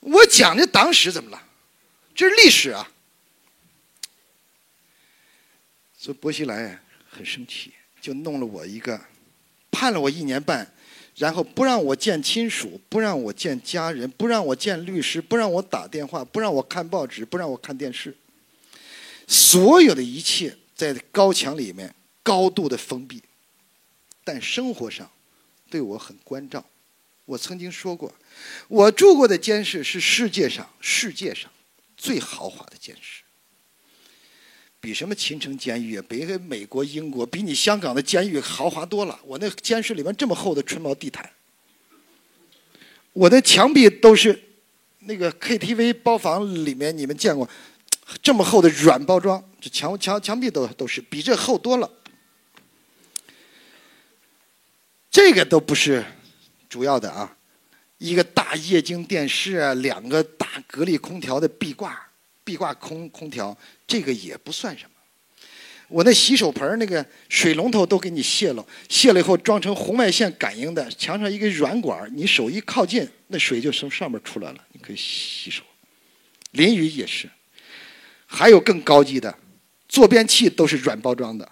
[0.00, 1.46] 我讲的党史怎么了？
[2.14, 2.90] 这是历史啊。
[5.96, 9.00] 所以薄熙来很生气，就弄了我一个，
[9.70, 10.74] 判了我一年半。
[11.22, 18.16] 然后不让我见亲属，不让我见家人，不让我见律师，不让我打电话，不让我看报纸，不让我看电视。
[19.28, 21.94] 所有的一切在高墙里面
[22.24, 23.22] 高度的封闭，
[24.24, 25.08] 但生活上
[25.70, 26.66] 对我很关照。
[27.24, 28.12] 我曾经说过，
[28.66, 31.48] 我住过的监室是世界上世界上
[31.96, 33.21] 最豪华的监室。
[34.82, 39.16] 比什么秦城监狱啊，比美国、英国，比你香港的监狱豪华多了。
[39.24, 41.30] 我那监室里面这么厚的纯毛地毯，
[43.12, 44.42] 我的墙壁都是
[44.98, 47.48] 那个 KTV 包房里面你们见过
[48.20, 51.88] 这么厚的软包装，这墙墙墙壁都都是比这厚多了。
[55.12, 56.04] 这个都不是
[56.68, 57.36] 主要的啊，
[57.98, 62.08] 一个大液晶电视啊，两个大格力空调的壁挂。
[62.44, 63.56] 壁挂空空调，
[63.86, 64.90] 这个也不算什么。
[65.88, 75.62] 我那洗手盆那个水龙头都给你卸了，卸了以后装成红外线感应的，墙上一个软管你手一靠近，那水就从上面出来了，你可以洗手。
[76.52, 77.28] 淋雨也是，
[78.26, 79.36] 还有更高级的，
[79.86, 81.46] 坐便器都是软包装的，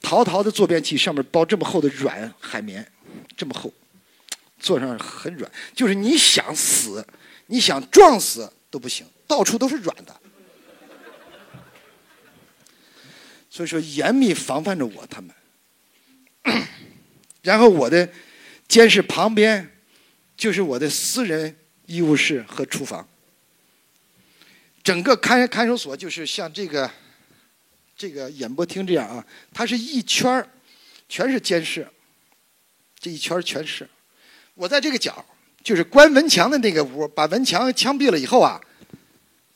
[0.00, 2.86] 陶陶的坐便器上面包这么厚的软海绵，
[3.36, 3.72] 这么厚，
[4.60, 7.04] 坐上很软，就是你想死，
[7.46, 9.04] 你想撞死都不行。
[9.32, 10.14] 到处都是软的，
[13.48, 15.34] 所以说严密防范着我他们。
[17.40, 18.06] 然后我的
[18.68, 19.74] 监视旁边
[20.36, 21.56] 就是我的私人
[21.86, 23.08] 医务室和厨房，
[24.84, 26.90] 整个看看守所就是像这个
[27.96, 30.46] 这个演播厅这样啊，它是一圈
[31.08, 31.88] 全是监视，
[33.00, 33.88] 这一圈全是。
[34.52, 35.24] 我在这个角
[35.64, 38.60] 就是关文强的那个屋，把文强枪毙了以后啊。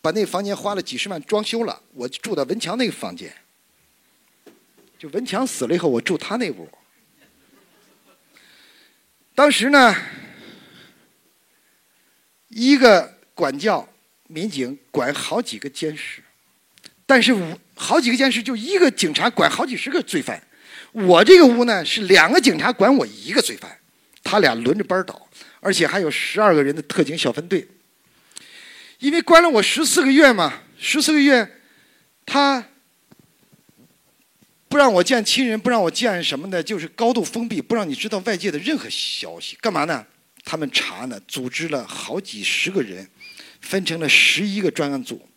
[0.07, 3.35] 把那房间花了几十万装修了，我住到文强那个房间。
[4.97, 6.69] 就文强死了以后，我住他那屋。
[9.35, 9.97] 当时呢，
[12.47, 13.89] 一个管教
[14.29, 16.23] 民警管好几个监室，
[17.05, 20.41] 但是五好几个监室就一个警察管好几十个罪犯。
[20.93, 23.77] 我这个屋呢是两个警察管我一个罪犯，
[24.23, 25.29] 他俩轮着班倒，
[25.59, 27.67] 而且还有十二个人的特警小分队。
[28.99, 31.61] 因为关了我十四个月嘛，十四个月，
[32.25, 32.67] 他
[34.69, 39.57] 不让我见亲人，不让我见什么的，就是高度封闭，不让你知道外界的任何消息。
[39.61, 40.07] 干嘛呢？
[40.45, 43.09] 他们查呢，组织了好几十个人，
[43.61, 45.29] 分成了十一个专案组，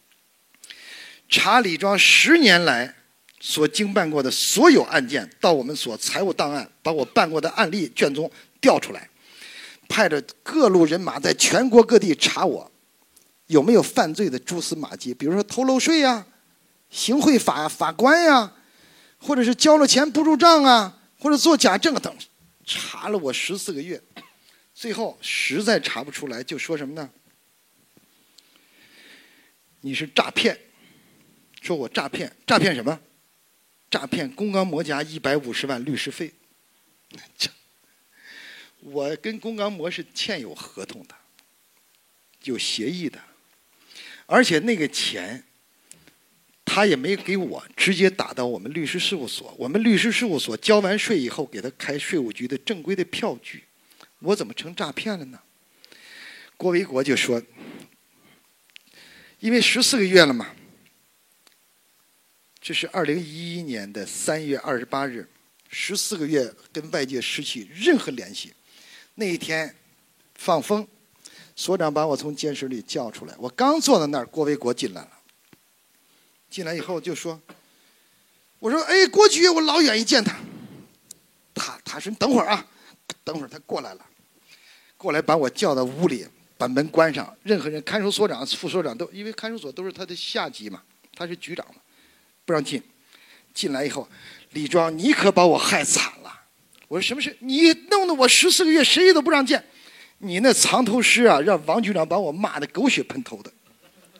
[1.27, 2.95] 查李庄十年来
[3.39, 8.31] 所经办过的所有案件，到我们所财务档案，把我办过的案例卷宗
[8.61, 9.09] 调出来，
[9.87, 12.71] 派着各路人马在全国各地查我。
[13.49, 15.11] 有没有犯罪的蛛丝马迹？
[15.11, 16.27] 比如说偷漏税呀、
[16.91, 18.53] 行贿法法官呀，
[19.17, 22.15] 或者是交了钱不入账啊，或者做假证等，
[22.63, 23.99] 查了我十四个月，
[24.75, 27.09] 最后实在查不出来，就说什么呢？
[29.81, 30.55] 你是诈骗，
[31.59, 32.99] 说我诈骗，诈骗什么？
[33.89, 36.31] 诈骗公刚模家一百五十万律师费。
[37.35, 37.49] 这，
[38.81, 41.15] 我跟公刚模是签有合同的，
[42.43, 43.19] 有协议的。
[44.31, 45.43] 而且那个钱，
[46.63, 49.51] 他也没给我，直接打到我们律师事务所。
[49.57, 53.63] 我们律师事务所交完税以后，给他开税务局的正规的票据。
[54.19, 55.39] 我怎么成诈骗了呢？
[56.57, 57.41] 郭维国就说
[59.39, 60.53] ：“因为十四个月了嘛，
[62.61, 65.27] 这是二零一一年的三月二十八日，
[65.71, 68.53] 十四个月跟外界失去任何联系。
[69.15, 69.73] 那一天
[70.35, 70.87] 放风，
[71.59, 75.09] 所长把我从监室里叫出来，我刚坐到那儿，郭维国进来了。
[76.49, 77.37] 进来以后就说
[78.59, 80.39] ：“我说，哎，郭局，我老远一见他，
[81.53, 82.65] 他他说你等会儿啊，
[83.25, 84.05] 等会儿他过来了，
[84.95, 86.25] 过来把我叫到屋里，
[86.57, 90.81] 把门关上，任何人，看守所长、副所长都，因为看守所都是他的下级嘛，
[91.13, 91.81] 他是局长嘛，
[92.45, 92.81] 不让进。
[93.53, 94.07] 进来以后，
[94.51, 96.39] 李庄，你可把我害惨了。
[96.87, 97.35] 我说什么事？
[97.41, 99.61] 你弄得我十四个月谁都不让见，
[100.19, 103.51] 你那藏头诗啊，让王局长把我骂的狗血喷头的。”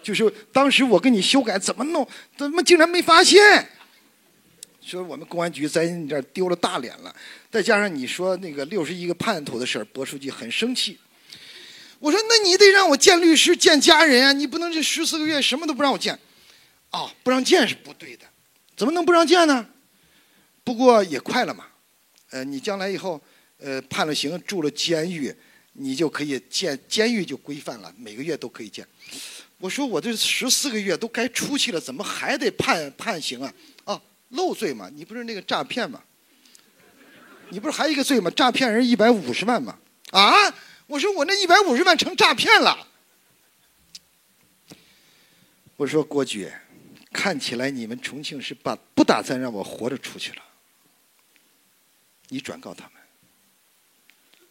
[0.02, 2.08] 就是当时我跟你修改怎么弄，
[2.38, 3.68] 怎么竟然没发现？
[4.82, 7.16] 说我们公安局在你这儿丢了大脸了。
[7.52, 10.98] 再加上你说那个六十一个叛徒的事儿，薄书记很生气。
[12.00, 16.18] 我说那你得让我见律师、见家人啊，你不能这十四个月什么都不让我见。
[16.92, 18.26] 哦，不让见是不对的，
[18.76, 19.68] 怎么能不让见呢？
[20.64, 21.66] 不过也快了嘛，
[22.30, 23.22] 呃，你将来以后
[23.60, 25.36] 呃判了刑住了监狱，
[25.82, 28.86] 你就可以建监狱就规范了，每个月都可以建。
[29.58, 33.54] 我说我这十四个月都该出去了，怎么还得判判刑啊？
[33.86, 34.90] 哦，漏罪嘛？
[34.94, 36.04] 你不是那个诈骗吗？
[37.50, 38.30] 你不是还有一个罪吗？
[38.30, 39.80] 诈骗人一百五十万吗？
[40.12, 40.54] 啊！
[40.88, 42.88] 我说我那一百五十万成诈骗了。
[45.78, 46.52] 我说郭局，
[47.14, 50.42] 看起来你们重庆是把不打算让我活着出去了。
[52.28, 52.99] 你转告他们，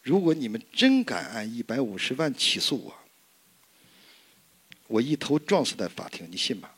[0.09, 2.95] 如果你们真敢按一百五十万起诉我。
[4.87, 6.71] 我一头撞死在法庭，你信吗？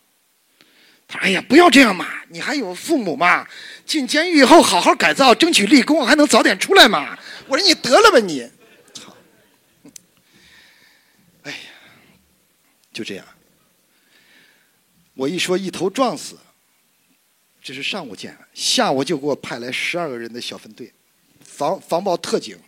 [1.06, 3.46] 他说：“哎呀，不要这样嘛，你还有父母嘛，
[3.86, 7.16] 进监狱以后好好改造，争取立功，还能早点出来嘛。”
[7.46, 8.50] 我说：“你得了吧你！”
[8.92, 9.16] 操！
[11.44, 11.58] 哎呀，
[12.92, 13.24] 就这样。
[15.14, 16.36] 我一说一头撞死，
[17.62, 20.92] 这是上午见，下午就给我派来十二个人的小分队，
[21.44, 22.58] 防防暴特警，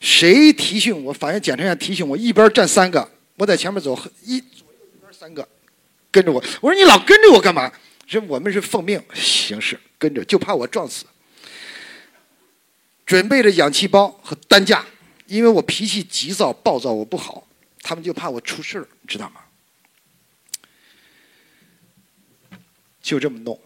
[0.00, 3.92] 谁提醒我，法院检察院提醒我，一边站三个，我在前面走
[4.24, 5.12] 一左右一边。
[5.12, 5.46] 三个
[6.10, 7.70] 跟着我，我说你老跟着我干嘛？
[8.06, 11.04] 说我们是奉命行事，跟着就怕我撞死。
[13.06, 14.84] 准备着氧气包和担架，
[15.26, 17.46] 因为我脾气急躁暴躁，我不好，
[17.82, 19.40] 他们就怕我出事儿，知道吗？
[23.02, 23.60] 就这么弄，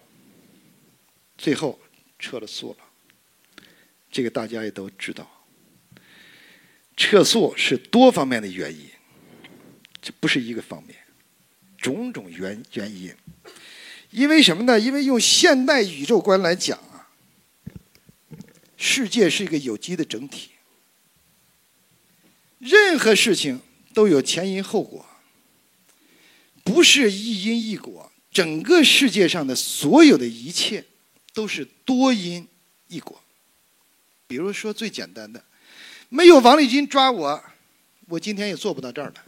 [1.39, 1.79] 最后
[2.19, 3.65] 撤了诉了。
[4.11, 5.34] 这个大家也都知道，
[6.97, 8.89] 撤诉是多方面的原因，
[10.01, 10.97] 这不是一个方面。
[11.79, 13.15] 种种原原因，
[14.11, 14.81] 因为什么呢？
[14.81, 17.11] 因为用现代宇宙观来讲啊，
[18.77, 20.53] 世界是一个有机的整体，
[22.59, 23.61] 任何事情
[23.93, 25.05] 都有前因后果，
[26.63, 28.11] 不是一因一果。
[28.33, 30.85] 整个世界上的所有的一切
[31.35, 32.49] 都是多因
[32.89, 33.23] 一果。
[34.27, 35.45] 比如说最简单的，
[36.09, 37.43] 没有王立军抓我，
[38.09, 39.23] 我今天也做不到这儿来。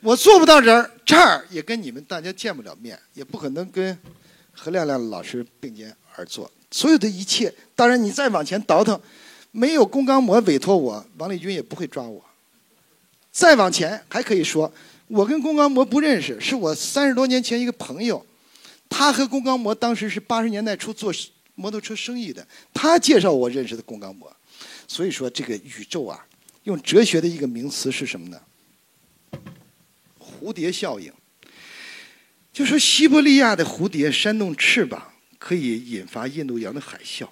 [0.00, 3.98] 我做不到这儿，这儿也跟你们大家见不了面，也不可能跟
[4.52, 6.50] 何亮亮老师并肩而坐。
[6.70, 9.00] 所有的一切，当然你再往前倒腾，
[9.50, 12.24] 没有龚刚模委托我，王立军也不会抓我。
[13.32, 14.72] 再往前还可以说，
[15.08, 18.24] 我跟龚刚模不认识，是我三十多年前一个朋友，
[18.88, 21.12] 他和龚刚模当时是八十年代初做
[21.56, 24.30] 摩托车生意的，他介绍我认识的龚刚模。
[24.88, 26.26] 所以说，这个宇宙啊，
[26.64, 28.40] 用哲学的一个名词是什么呢？
[30.18, 31.12] 蝴蝶效应，
[32.52, 37.28] 就说西伯利亚的蝴蝶扇动翅膀可以引发印度洋的海啸，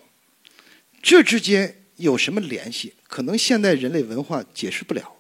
[1.03, 2.93] 这之间有什么联系？
[3.09, 5.17] 可能现代人类文化解释不了，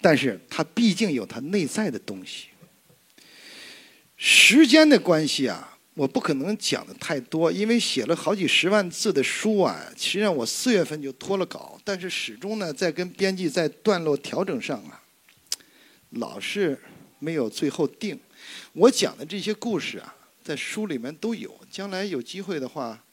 [0.00, 2.48] 但是它毕竟有它内在的东西。
[4.16, 15.00] 时间的关系啊，我不可能讲的太多，因为写了好几十万字的书啊，实际上我四月份就脱了稿，但是始终呢在跟编辑在段落调整上啊。
[16.10, 16.78] 老是
[17.18, 18.18] 没有最后定。
[18.72, 21.60] 我讲的这些故事啊，在书里面都有。
[21.70, 23.04] 将来有机会的话，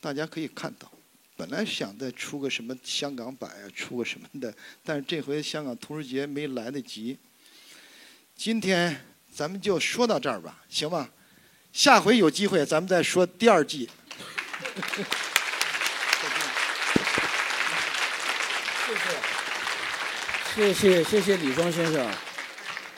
[0.00, 0.90] 大家可以看到。
[1.36, 4.54] 本来想再出个什么香港版啊，出个什么的，
[4.84, 7.18] 但是这回香港同时节没来得及。
[8.36, 9.00] 今天
[9.32, 11.10] 咱们就说到这儿吧，行吧？
[11.74, 13.88] 下回有机会咱们再说第二季。
[20.54, 22.08] 谢谢，谢谢谢谢李庄先生。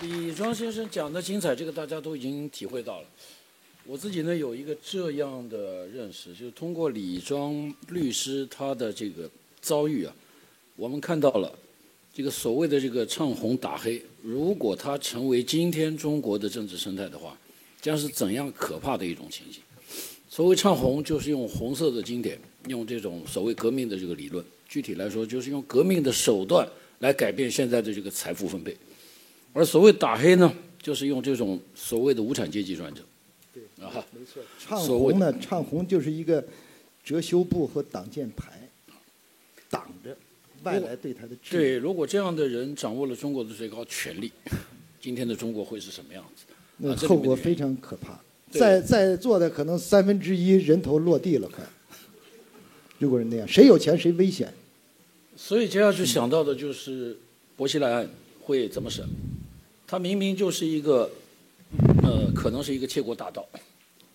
[0.02, 3.06] 李庄先生讲的精彩，这个大家都已经体会到了。
[3.84, 9.30] 我自己呢有一个这样的认识，就是通过李庄律师他的这个
[9.62, 10.14] 遭遇啊，
[10.76, 11.58] 我们看到了
[12.12, 17.34] 这个所谓的这个唱红打黑，如果他成为今天中国的政治生态的话，
[17.86, 19.62] 将是怎样可怕的一种情形？
[20.28, 22.36] 所谓唱红，就是用红色的经典，
[22.66, 26.68] 用这种所谓革命的这个理论，具体来说就是用革命的手段
[26.98, 28.76] 来改变现在的这个财富分配。
[29.52, 30.52] 而所谓打黑呢，
[30.82, 33.04] 就是用这种所谓的无产阶级专政。
[33.54, 34.42] 对，啊，没错。
[34.58, 36.44] 唱红呢，唱红就是一个
[37.04, 38.68] 遮羞布和挡箭牌，
[39.70, 40.18] 挡着
[40.64, 41.36] 外来对他的。
[41.48, 44.32] 对，如果这样的人掌握了中国的最高权力，
[45.00, 46.42] 今天的中国会是什么样子？
[46.78, 48.20] 那后果非常可怕。
[48.50, 51.64] 在在座的可能三分之一人头落地了，快。
[52.98, 54.52] 如果是那样，谁有钱谁危险。
[55.36, 57.16] 所以接下去想到的就是
[57.56, 58.08] 薄熙来案
[58.42, 59.04] 会怎么审？
[59.86, 61.10] 他明明就是一个，
[62.02, 63.46] 呃，可能是一个窃国大盗。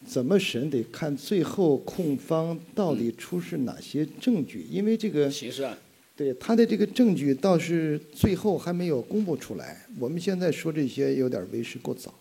[0.03, 5.77] 怎么审得看最后控方到底出示哪些证据，因为这个刑事案，
[6.15, 9.85] 对他的这个证据倒是最后还没有公布出来。
[9.99, 12.11] 我们现在说这些有点为时过早。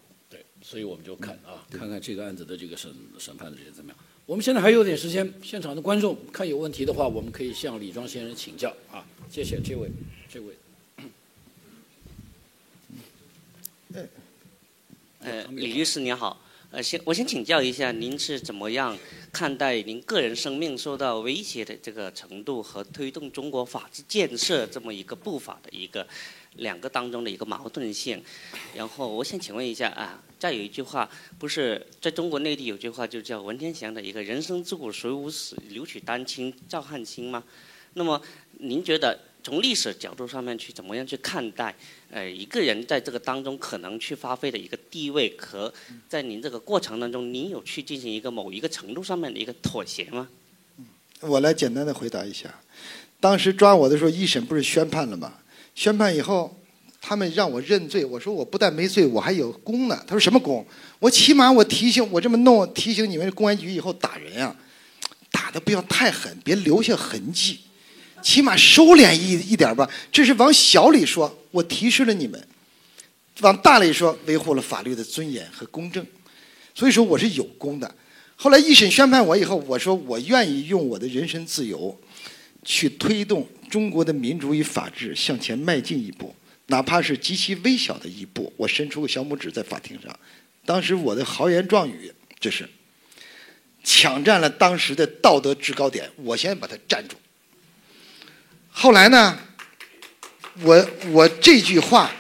[0.61, 3.99] 对，所以我们就看啊，看看这个案子的这个审审判的这些怎么样。
[4.27, 9.05] 我们现在还有点时间，现场的观众看有问题的话，我们可以向李庄先生请教啊。
[9.29, 9.91] 谢谢这位，
[10.29, 10.55] 这位。
[15.19, 18.97] 呃，李律师您好，呃，先我先请教一下，您是怎么样
[19.33, 26.07] 看待您个人生命受到威胁的这个程度和推动中国法治建设这么一个步伐的一个
[26.57, 28.23] 两个当中的一个矛盾性？
[28.75, 30.23] 然后我想请问一下啊。
[30.41, 31.07] 再有一句话，
[31.39, 37.45] 不是在中国内地有句话就叫文天祥的一个人生自古谁无死，留取丹青照汗青吗？
[37.93, 38.19] 那么
[38.53, 41.77] 您觉得从历史角度上面去怎么样去看待，
[42.11, 45.71] 呃，一个人在这个当中可能去发挥的一个地位和
[46.09, 50.27] 在您这个过程当中，您有去进行一个某一个程度上面的一个妥协吗？
[51.21, 52.63] 我来简单的回答一下，
[53.21, 55.40] 当时抓我的时候，一审不是宣判了吗？
[55.81, 56.55] 宣判以后。
[57.03, 59.99] 他们让我认罪，我说我不但没罪，我还有功呢。
[60.07, 60.63] 他说什么功？
[60.99, 64.55] 我起码我提醒我这么弄，提醒你们公安局以后打人啊，
[65.33, 67.61] 打的不要太狠，别留下痕迹，
[68.21, 69.89] 起码收敛一一点吧。
[70.13, 72.39] 这是往小里说，我提示了你们；
[73.41, 76.07] 往大里说，维护了法律的尊严和公正。
[76.75, 77.95] 所以说我是有功的。
[78.37, 81.99] 后来一审宣判我以后，我说我愿意用我的人身自由，
[82.65, 86.35] 去推动中国的民主与法治向前迈进一步。
[86.67, 90.17] 哪怕是极其微小的一步，我伸出个小拇指在法庭上，
[90.65, 92.69] 当时我的豪言壮语就是
[93.83, 97.17] 抢占了当时的道德制高点，我先把它站住。
[98.71, 99.37] 后来呢，
[100.63, 102.13] 我我这句话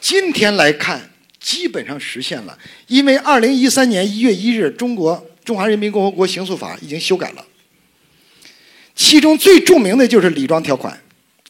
[0.00, 2.58] 今天来看基本上实现了，
[2.88, 7.46] 因为二零一三年一月一日，中国中华人民共和国刑诉法已经修改了，
[8.94, 10.98] 其中最著名的就是李庄条款。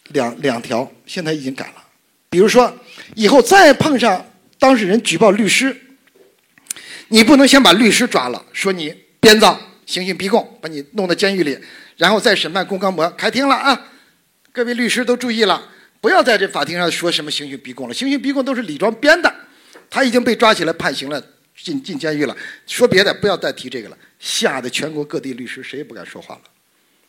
[0.09, 1.83] 两两条现在已经改了，
[2.29, 2.77] 比如说
[3.15, 5.75] 以后再碰上当事人举报律师，
[7.09, 11.59] 你不能先把律师抓了，说你编造、刑讯逼供，把你弄到监狱里，
[11.97, 13.91] 然后再审判龚刚模开庭了啊！
[14.53, 15.71] 各位律师都注意了，
[16.03, 19.35] 不要在这法庭上说什么刑讯逼供了，刑讯逼供都是李庄编的，
[19.89, 21.25] 他已经被抓起来判刑了，
[21.57, 22.37] 进进监狱了。
[22.67, 26.43] 说别的不要再提这个了，吓得全国各地律师谁也不敢说话了。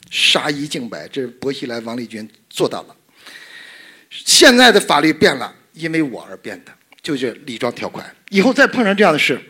[0.09, 2.95] 杀一儆百，这是薄熙来、王立军做到了。
[4.09, 6.71] 现在的法律变了，因为我而变的，
[7.01, 8.15] 就是李庄条款。
[8.29, 9.41] 以后再碰上这样的事，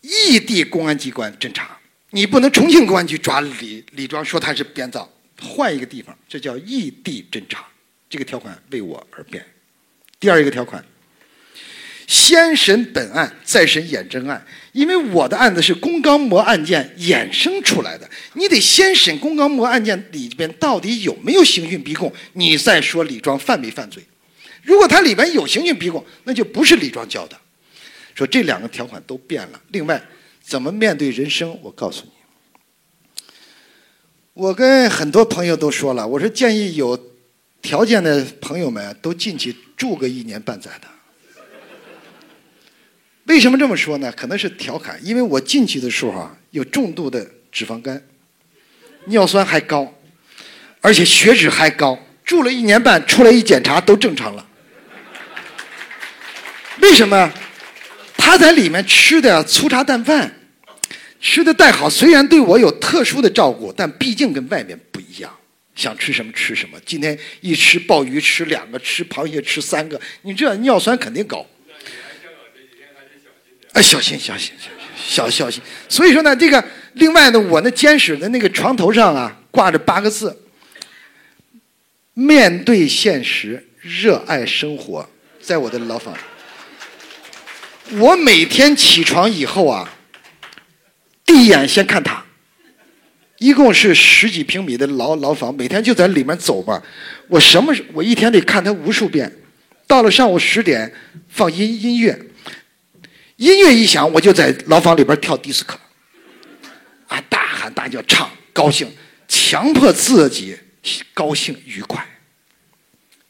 [0.00, 1.78] 异地公安机关侦查，
[2.10, 7.66] 你不能重庆公安局抓李李庄，说他是编造，换一个地方，这叫异地侦查。
[8.08, 9.44] 这个条款为我而变。
[10.18, 10.84] 第二一个条款。
[12.10, 24.02] 先审本案，再审衍征案，因为我的案子是龚刚模案件衍生出来的，你得先审龚刚模案件里边到底有没有刑讯逼供，你再说李庄犯没犯罪。
[24.64, 27.38] 如果他里边有刑讯逼供，那就不是李庄教的。
[28.16, 29.60] 说这两个条款都变了。
[29.68, 30.02] 另外，
[30.42, 31.56] 怎么面对人生？
[31.62, 33.22] 我告诉你，
[34.34, 36.98] 我跟很多朋友都说了，我说建议有
[37.62, 40.88] 条件的朋友们都进去住个一年半载的。
[43.24, 44.12] 为什么这么说呢？
[44.12, 48.02] 可能是调侃，因为我进去的时候啊，有重度的脂肪肝，
[49.06, 49.94] 尿酸还高，
[50.80, 51.98] 而且血脂还高。
[52.24, 54.46] 住了一年半，出来一检查都正常了。
[56.80, 57.32] 为什么？
[58.16, 60.32] 他在里面吃的粗茶淡饭，
[61.20, 65.36] 吃的再好，虽然对我有特殊的照顾，但毕竟跟外面不一样。
[65.74, 66.78] 想吃什么吃什么。
[66.84, 71.44] 今天一吃鲍鱼吃两个，吃螃蟹吃三个，你这尿酸肯定高。
[73.72, 74.52] 哎，小心，小心，
[74.96, 75.62] 小心，小心。
[75.88, 76.64] 所以说呢，这个
[76.94, 80.36] 另外呢，我那监室的那个床头上啊，挂着八个字：
[82.14, 85.08] 面对现实，热爱生活。
[85.40, 86.14] 在我的牢房，
[87.98, 89.90] 我每天起床以后啊，
[91.24, 92.22] 第一眼先看他，
[93.38, 96.80] 一共是十几平米的牢牢房，每天就在里面走嘛。
[97.26, 99.32] 我什么我一天得看他无数遍。
[99.86, 100.92] 到了上午十点，
[101.30, 102.16] 放音音乐，
[103.40, 105.74] 音乐一响，我就在牢房里边跳迪斯科，
[107.08, 108.86] 啊，大喊大叫唱，高兴，
[109.26, 110.58] 强迫自己
[111.14, 112.06] 高兴愉快。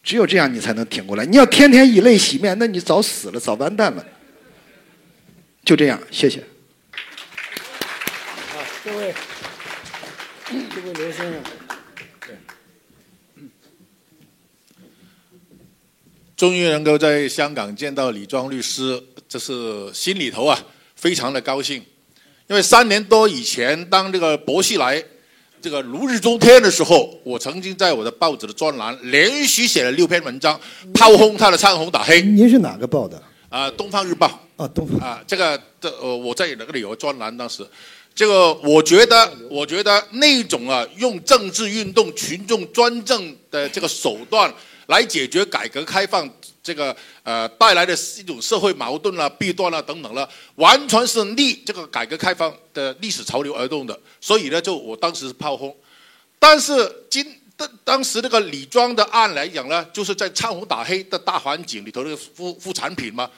[0.02, 1.24] 只有这样，你才能挺过来。
[1.24, 4.04] 你要天天以泪洗面，那你早死了，早完蛋了。
[5.64, 6.40] 就这样，谢谢。
[6.40, 6.44] 啊，
[8.82, 9.14] 各位，
[10.50, 11.40] 这位刘先生，
[12.26, 12.34] 对，
[16.36, 19.00] 终于能够在香港见到李庄律师，
[19.30, 20.60] 这是心里头啊
[20.96, 21.80] 非常的高兴。
[22.48, 25.00] 因为三年多以前，当这个薄熙来
[25.62, 30.60] 这个如日中天的时候，我曾经在我的报纸的专栏连续写了六篇文章，
[30.92, 32.20] 炮轰他的唱红打黑。
[32.20, 33.22] 您是哪个报的？
[33.48, 34.26] 啊，《东方日报》
[34.62, 37.64] 啊，东方啊，这个这呃，我在那个里有个专栏，当时，
[38.12, 44.52] 这个我觉得，我觉得那种啊，用政治运动、群众专政的这个手段
[44.90, 46.28] 来解决改革开放
[46.62, 53.98] 这个呃带来的一种社会矛盾啦、弊端啦等等了，完全是逆这个改革开放的历史潮流而动的。
[54.20, 55.74] 所以呢，就我当时是炮轰，
[56.40, 57.24] 但是今
[57.56, 63.30] 当当时那个李庄的案来讲呢，就是在唱红打黑的大环境里头的副副产品嘛。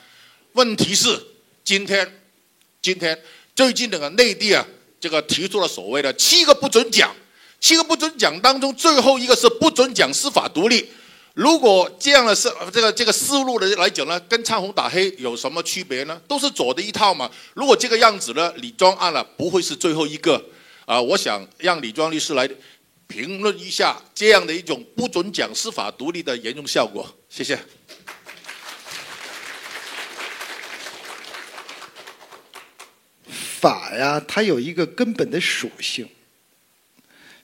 [0.53, 1.17] 问题是
[1.63, 2.19] 今天，
[2.81, 3.17] 今天
[3.55, 4.65] 最近那个内地啊，
[4.99, 7.15] 这个提出了所谓的七个不准讲，
[7.59, 10.89] 七个不准讲当中最后一个是不准讲司法独立。
[11.33, 16.21] 如果这样的是这个这个思路的来讲呢，跟唱红打黑有什么区别呢？
[16.27, 17.29] 都是左的一套嘛。
[17.55, 20.43] 如果这个样子呢，李庄案了不会是最后一个
[20.85, 21.01] 啊。
[21.01, 22.47] 我想让李庄律师来
[23.07, 27.11] 评论一下这样的一种不准讲司法独立的严重效果。
[27.29, 27.57] 谢谢。
[33.59, 36.07] 法呀，它有一个根本的属性。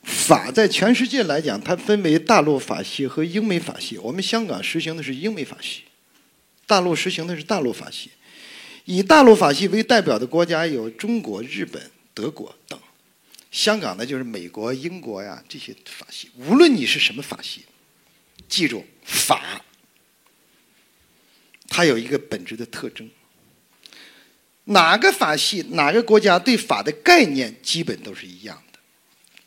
[0.09, 3.97] 法在全世界来讲，它分为大陆法系和英美法系。
[3.99, 5.83] 我们香港实行的是英美法系，
[6.65, 8.09] 大陆实行的是大陆法系。
[8.85, 12.79] 以大陆法系为代表的国家有中国、日本、德国等。
[13.51, 16.29] 香港呢，就是美国、英国呀这些法系。
[16.35, 17.65] 无论你是什么法系，
[18.47, 19.61] 记住法，
[21.67, 23.09] 它有一个本质的特征。
[24.65, 28.68] 哪个法系、哪个国家对法的概念基本都是一样的。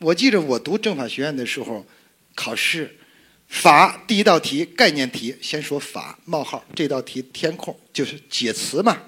[0.03, 1.87] 我记着我读政法学院的时候，
[2.35, 2.99] 考试
[3.47, 9.03] 法第一道题概念题，先说法冒号，这道题填空就是解词嘛。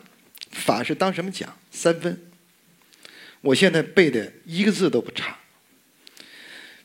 [0.50, 1.58] 法是当什么讲？
[1.72, 2.30] 三分。
[3.40, 5.38] 我现在背的一个字都不差。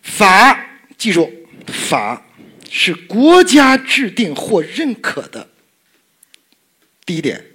[0.01, 1.31] 法，记住，
[1.67, 2.25] 法
[2.69, 5.49] 是国家制定或认可的。
[7.05, 7.45] 第一点。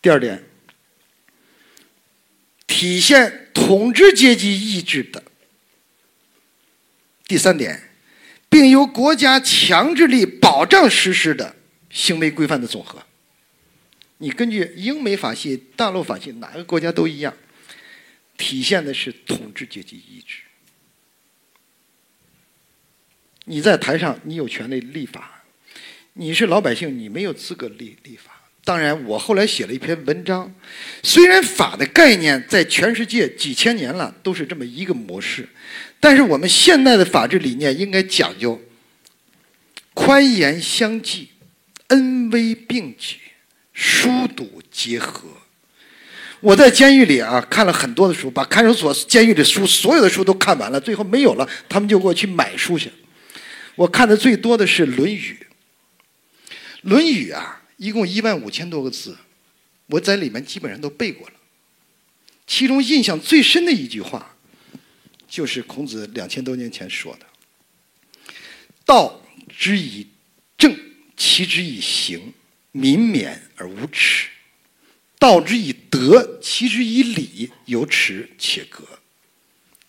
[0.00, 0.44] 第二点，
[2.76, 5.22] 体现统治阶级意志的；
[7.28, 7.90] 第三点，
[8.48, 11.54] 并由国家强制力保障实施的
[11.88, 13.06] 行为规范的总和。
[14.18, 17.32] 你根据英美法系、大陆法系，哪个国家都一样，
[18.36, 20.38] 体现的是统治阶级意志。
[23.44, 25.44] 你在台上，你有权利立法；
[26.14, 28.33] 你是老百姓，你没有资格立立法。
[28.66, 30.50] 当然，我后来写了一篇文章。
[31.02, 35.46] 虽然法的概念在全世界几千年了都是这么一个模式，
[36.00, 38.58] 但是我们现代的法治理念应该讲究
[39.92, 41.28] 宽严相济、
[41.88, 43.18] 恩威并举、
[43.74, 45.28] 疏堵结合。
[46.40, 52.90] 我在监狱里啊看了很多的书，把看守所、监狱的书所有的书都看完了，最后没有了，他们就给我去买书去。
[53.74, 55.38] 我看的最多的是《论语》。
[56.80, 57.60] 《论语》啊。
[57.76, 59.16] 一共一万五千多个字，
[59.86, 61.34] 我在里面基本上都背过了。
[62.46, 64.36] 其中印象最深的一句话，
[65.28, 67.26] 就是孔子两千多年前说的
[68.84, 70.06] ：“道之以
[70.58, 70.78] 政，
[71.16, 72.34] 齐之以刑，
[72.72, 74.28] 民免而无耻；
[75.18, 78.84] 道之以德，齐之以礼，有耻且格。”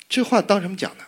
[0.08, 1.04] 这话当什么讲呢？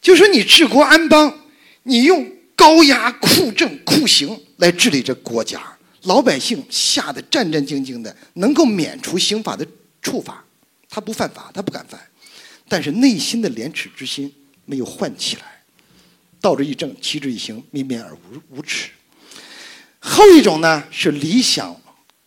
[0.00, 1.46] 就说你治国安邦，
[1.84, 5.60] 你用高压、酷政、酷刑来治理这国家。
[6.02, 9.66] 老百姓吓得战战兢兢的，能够免除刑法的
[10.00, 10.44] 处罚，
[10.88, 12.00] 他不犯法，他不敢犯，
[12.68, 14.32] 但是内心的廉耻之心
[14.64, 15.62] 没有唤起来。
[16.40, 18.90] 道之以政，齐之以刑，民免而无无耻。
[20.00, 21.76] 后一种呢是理想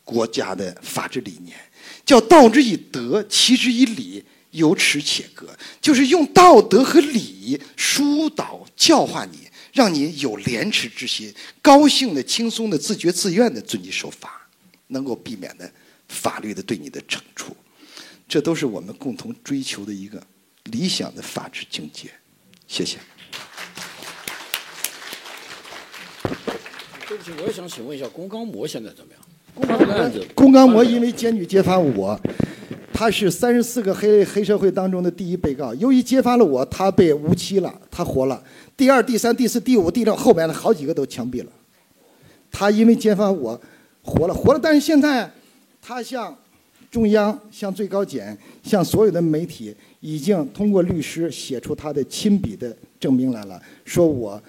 [0.05, 1.57] 国家的法治理念，
[2.05, 5.49] 叫道之以德，齐之以礼，有耻且格，
[5.81, 9.44] 就是用道德和礼疏导教化你。
[9.75, 14.47] 让你有廉耻之心，高兴的、轻松的、自觉自愿的遵纪守法，
[14.87, 15.69] 能够避免的
[16.07, 17.53] 法律的对你的惩处，
[18.25, 20.25] 这都是我们共同追求的一个
[20.71, 22.09] 理想的法治境界。
[22.65, 22.97] 谢谢。
[27.05, 29.21] 对不起，我也想请问一下，龚刚模现在怎么样？
[30.33, 32.17] 龚刚模因为检举揭发我，
[32.97, 35.73] 他是三十四个黑黑社会当中的第一被告。
[35.73, 38.41] 由于揭发了我，他被无期了，他活了。
[38.77, 41.51] 第二、第三、第四、第五、第六后面的好几个都枪毙了。
[42.49, 43.59] 他因为揭发我，
[44.01, 44.59] 活了，活了。
[44.63, 45.29] 但是现在，
[45.81, 46.33] 他向
[46.89, 54.41] 中央、向最高检、向所有的媒体，已经通过律师写出他的亲笔的证明来了，说我。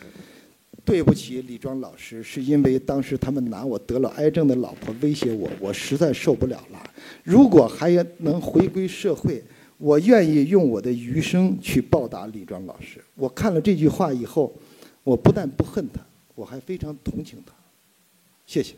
[0.87, 6.91] 对不起，李庄老师，是因为当时他们拿我得了癌症的老婆威胁我，我实在受不了了。
[7.25, 9.43] 如果还能回归社会，
[9.79, 13.05] 我愿意用我的余生去报答李庄老师。
[13.17, 14.55] 我看了这句话以后，
[15.03, 16.01] 我不但不恨他，
[16.37, 17.53] 我还非常同情他。
[18.47, 18.77] 谢谢。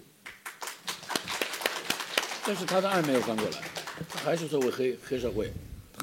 [2.46, 3.58] 但是他的案没有翻过来，
[4.08, 5.52] 他还是作为黑黑社会。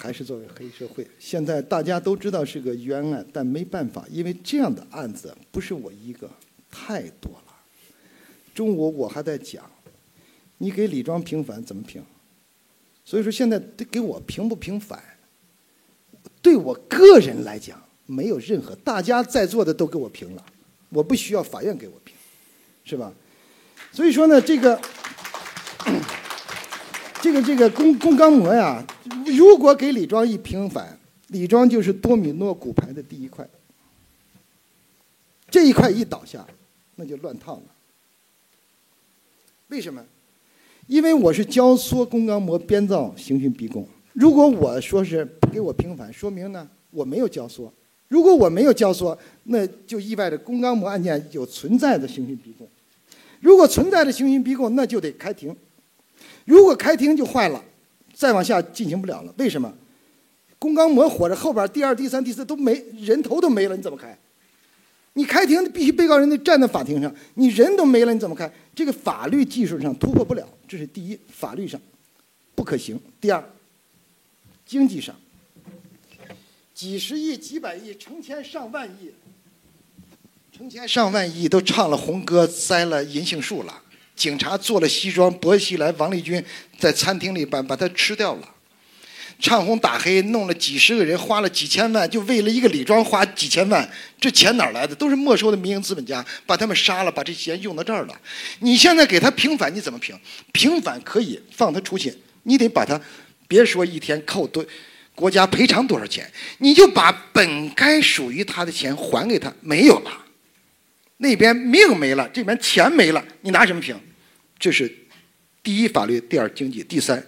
[0.01, 6.29] 还是作为黑社会，现在大家都知道是个冤案，但没办法，因为这样的案子不是我一个，
[6.69, 7.53] 太多了。
[8.53, 9.69] 中午我还在讲，
[10.57, 12.03] 你给李庄平反怎么平？
[13.03, 15.01] 所以说现在得给我平不平反，
[16.41, 20.45] 对我个人来讲没有任何，大家在座的都给我平了，
[20.89, 22.15] 我不需要法院给我平，
[22.83, 23.13] 是吧？
[23.91, 24.79] 所以说呢，这个。
[27.25, 28.85] 这个这个龚龚刚模呀，
[29.35, 30.95] 如果给李庄一平反，
[31.29, 33.43] 李庄就是多米诺骨牌的第一块。
[35.49, 36.45] 这一块一倒下，
[36.97, 37.63] 那就乱套了。
[39.69, 40.05] 为什么？
[40.85, 43.87] 因为我是教唆龚刚模编造刑讯逼供。
[44.13, 47.67] 如果我说是不给我平反，说明呢我没有教唆。
[48.07, 52.67] 如果我没有教唆，那就意味着龚刚模案件有存在的刑讯逼供。
[53.39, 55.57] 如果存在的刑讯逼供，那就得开庭。
[56.45, 57.61] 如果开庭就坏了，
[58.13, 59.33] 再往下进行不了了。
[59.37, 59.73] 为什么？
[60.57, 64.17] 龚刚模活着，后边第二、第三、第四都没人头都没了，你怎么开？
[65.13, 68.51] 你开庭必须被告人得站在法庭上，你人都没了，你怎么开？
[68.73, 71.79] 这个法律技术上突破不了，这是第一，法律上
[72.55, 72.99] 不可行。
[73.21, 73.43] 第二，
[74.65, 75.15] 经济上，
[76.73, 79.11] 几十亿、几百亿、成千上万亿，
[80.51, 83.81] 成千上万亿都唱了红歌，栽了银杏树了。
[84.15, 86.43] 警察做了西装，薄熙来、王立军
[86.79, 88.49] 在餐厅里把把他吃掉了，
[89.39, 93.89] 唱红打黑，弄了几十个人，花了几千万，就为了一个李庄花几千万，
[94.19, 94.95] 这钱哪来的？
[94.95, 98.15] 都是没收的民营资本家，把他们杀了，把这钱用到这儿了。
[98.59, 100.17] 你现在给他平反，你怎么平？
[100.53, 102.99] 平反可以放他出去，你得把他，
[103.47, 104.65] 别说一天扣多，
[105.13, 110.24] 国家赔偿多少钱，你就把本该属于他的钱还给他，没有了。
[111.17, 113.97] 那边命没了，这边钱没了，你拿什么评？
[114.59, 114.93] 这是
[115.63, 117.25] 第一法律，第二经济，第三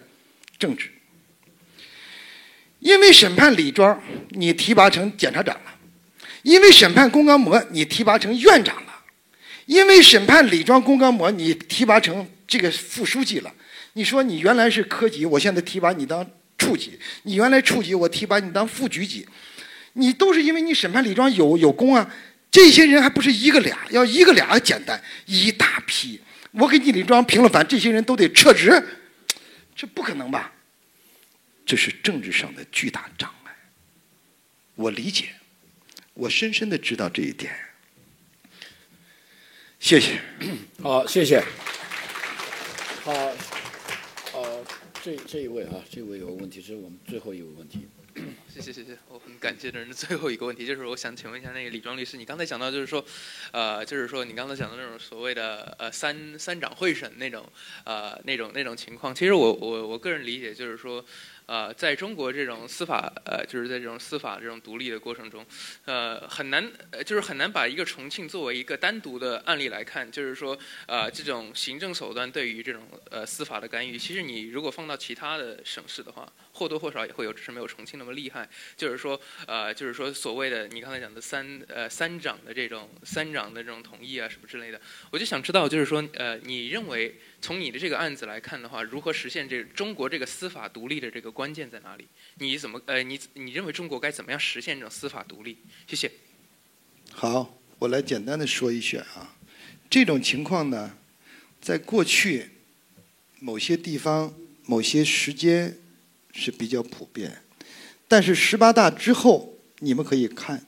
[0.59, 0.89] 政治。
[2.80, 5.72] 因为审判李庄，你提拔成检察长了；
[6.43, 9.03] 因为审判龚刚模，你提拔成院长了；
[9.65, 13.53] 因为审判李庄、龚刚模，你提拔成这个副书记了。
[13.93, 16.91] 你说你原来是科级，我现在提拔你当处级；
[17.23, 19.27] 你原来处级，我提拔你当副局级。
[19.93, 22.14] 你都是因为你审判李庄有有功啊。
[22.49, 26.19] 这些人还不是一个俩，要一个俩简单，一大批。
[26.52, 28.82] 我给你李庄平了反，这些人都得撤职，
[29.76, 30.52] 这不可能吧？
[31.65, 33.52] 这是政治上的巨大障碍。
[34.76, 35.26] 我理解，
[36.14, 37.53] 我深深的知道这一点。
[39.80, 40.19] 谢谢。
[40.82, 41.44] 好，谢谢。
[43.03, 43.14] 好，
[44.34, 44.65] 呃，
[45.03, 47.88] 这这一位啊，这位有问题，这是我们最后一个问题。
[48.49, 53.03] 谢谢谢谢，我很感谢的人最后一个问题就是，我想请问一下那个李庄律师，你刚才讲到就是说，
[53.52, 57.48] 呃，就是说你刚才讲的那种所谓的呃三三长会审那种
[57.84, 61.03] 呃那种那种情况，其实我我我个人理解就是说。
[61.48, 65.45] 呃，在中国这种司法，呃，就是在这种司法这种独立的过程中，
[65.86, 70.11] 呃，很难，呃，就是很难把一个重庆作为一个单独的案例来看。
[70.11, 78.48] 就是说，呃，这种行政手段对于这种呃司法的干预，其实你如果放到其他的省市的话，或多或少也会有，只是没有重庆那么厉害。
[78.76, 87.15] 就是说，呃，就是说所谓的你刚才讲的三呃三长的这种三长的这种同意啊什么之类的，我就想知道，就是说，呃，你认为？
[87.41, 92.07] 从你的这个案子来看的话，如何实现这中国这个司法独立的这个关键在哪里？
[92.39, 95.57] 你怎么呃，你你认为中国该怎么样实现这种司法独立？
[95.88, 96.11] 谢谢。
[97.11, 99.35] 好，我来简单的说一下啊，
[99.89, 100.97] 这种情况呢，
[101.61, 102.49] 在过去
[103.39, 104.34] 某些地方、
[104.65, 105.77] 某些时间
[106.34, 107.43] 是比较普遍，
[108.07, 110.65] 但是十八大之后，你们可以看，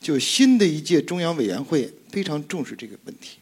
[0.00, 3.38] 就新的一届中央委员会非常重视这个问题。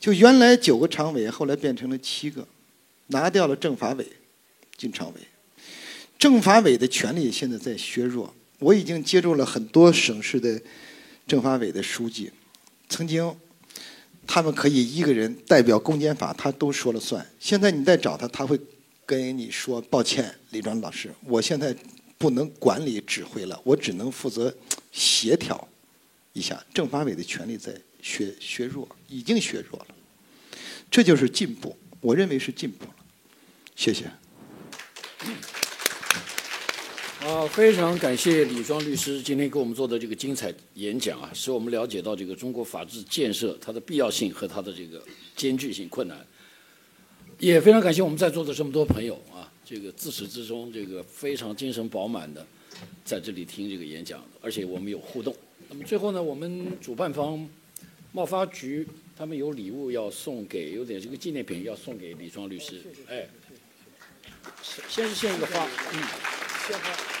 [0.00, 2.48] 就原来九个常委，后来变成了七个，
[3.08, 4.06] 拿掉了政法委，
[4.76, 5.20] 进常委。
[6.18, 8.34] 政法委的权力现在在削弱。
[8.58, 10.60] 我已经接触了很多省市的
[11.26, 12.30] 政法委的书记，
[12.90, 13.34] 曾经
[14.26, 17.26] 他们可以一个人代表公检法，他都说了算。
[17.38, 18.60] 现在你再找他，他会
[19.06, 21.74] 跟你说：“抱歉，李庄老师，我现在
[22.18, 24.54] 不能管理指挥了，我只能负责
[24.92, 25.66] 协调
[26.34, 29.94] 一下。”政法委的权力在削削弱，已经削弱了。
[30.90, 32.94] 这就是进步，我认为是进步了。
[33.76, 34.10] 谢谢。
[37.22, 45.04] 啊，非常感谢李庄律师今天给我们做的这个精彩演讲啊，使我们了解到这个中国法治建设它的必要性和它的这个
[45.36, 46.26] 艰巨性、困难。
[47.38, 52.46] 也非常感谢我们在座的这么多朋友啊，这个自始至终这个非常精神饱满的
[53.04, 55.36] 在这里听这个演讲，而且我们有互动。
[55.68, 57.46] 那么最后呢，我们主办方
[58.12, 62.82] 贸发局他们有礼物要送给，有点这个纪念品要送给李庄律师。
[63.08, 63.28] 哎，
[64.88, 66.02] 先是献一个花，嗯，
[66.66, 67.19] 献花。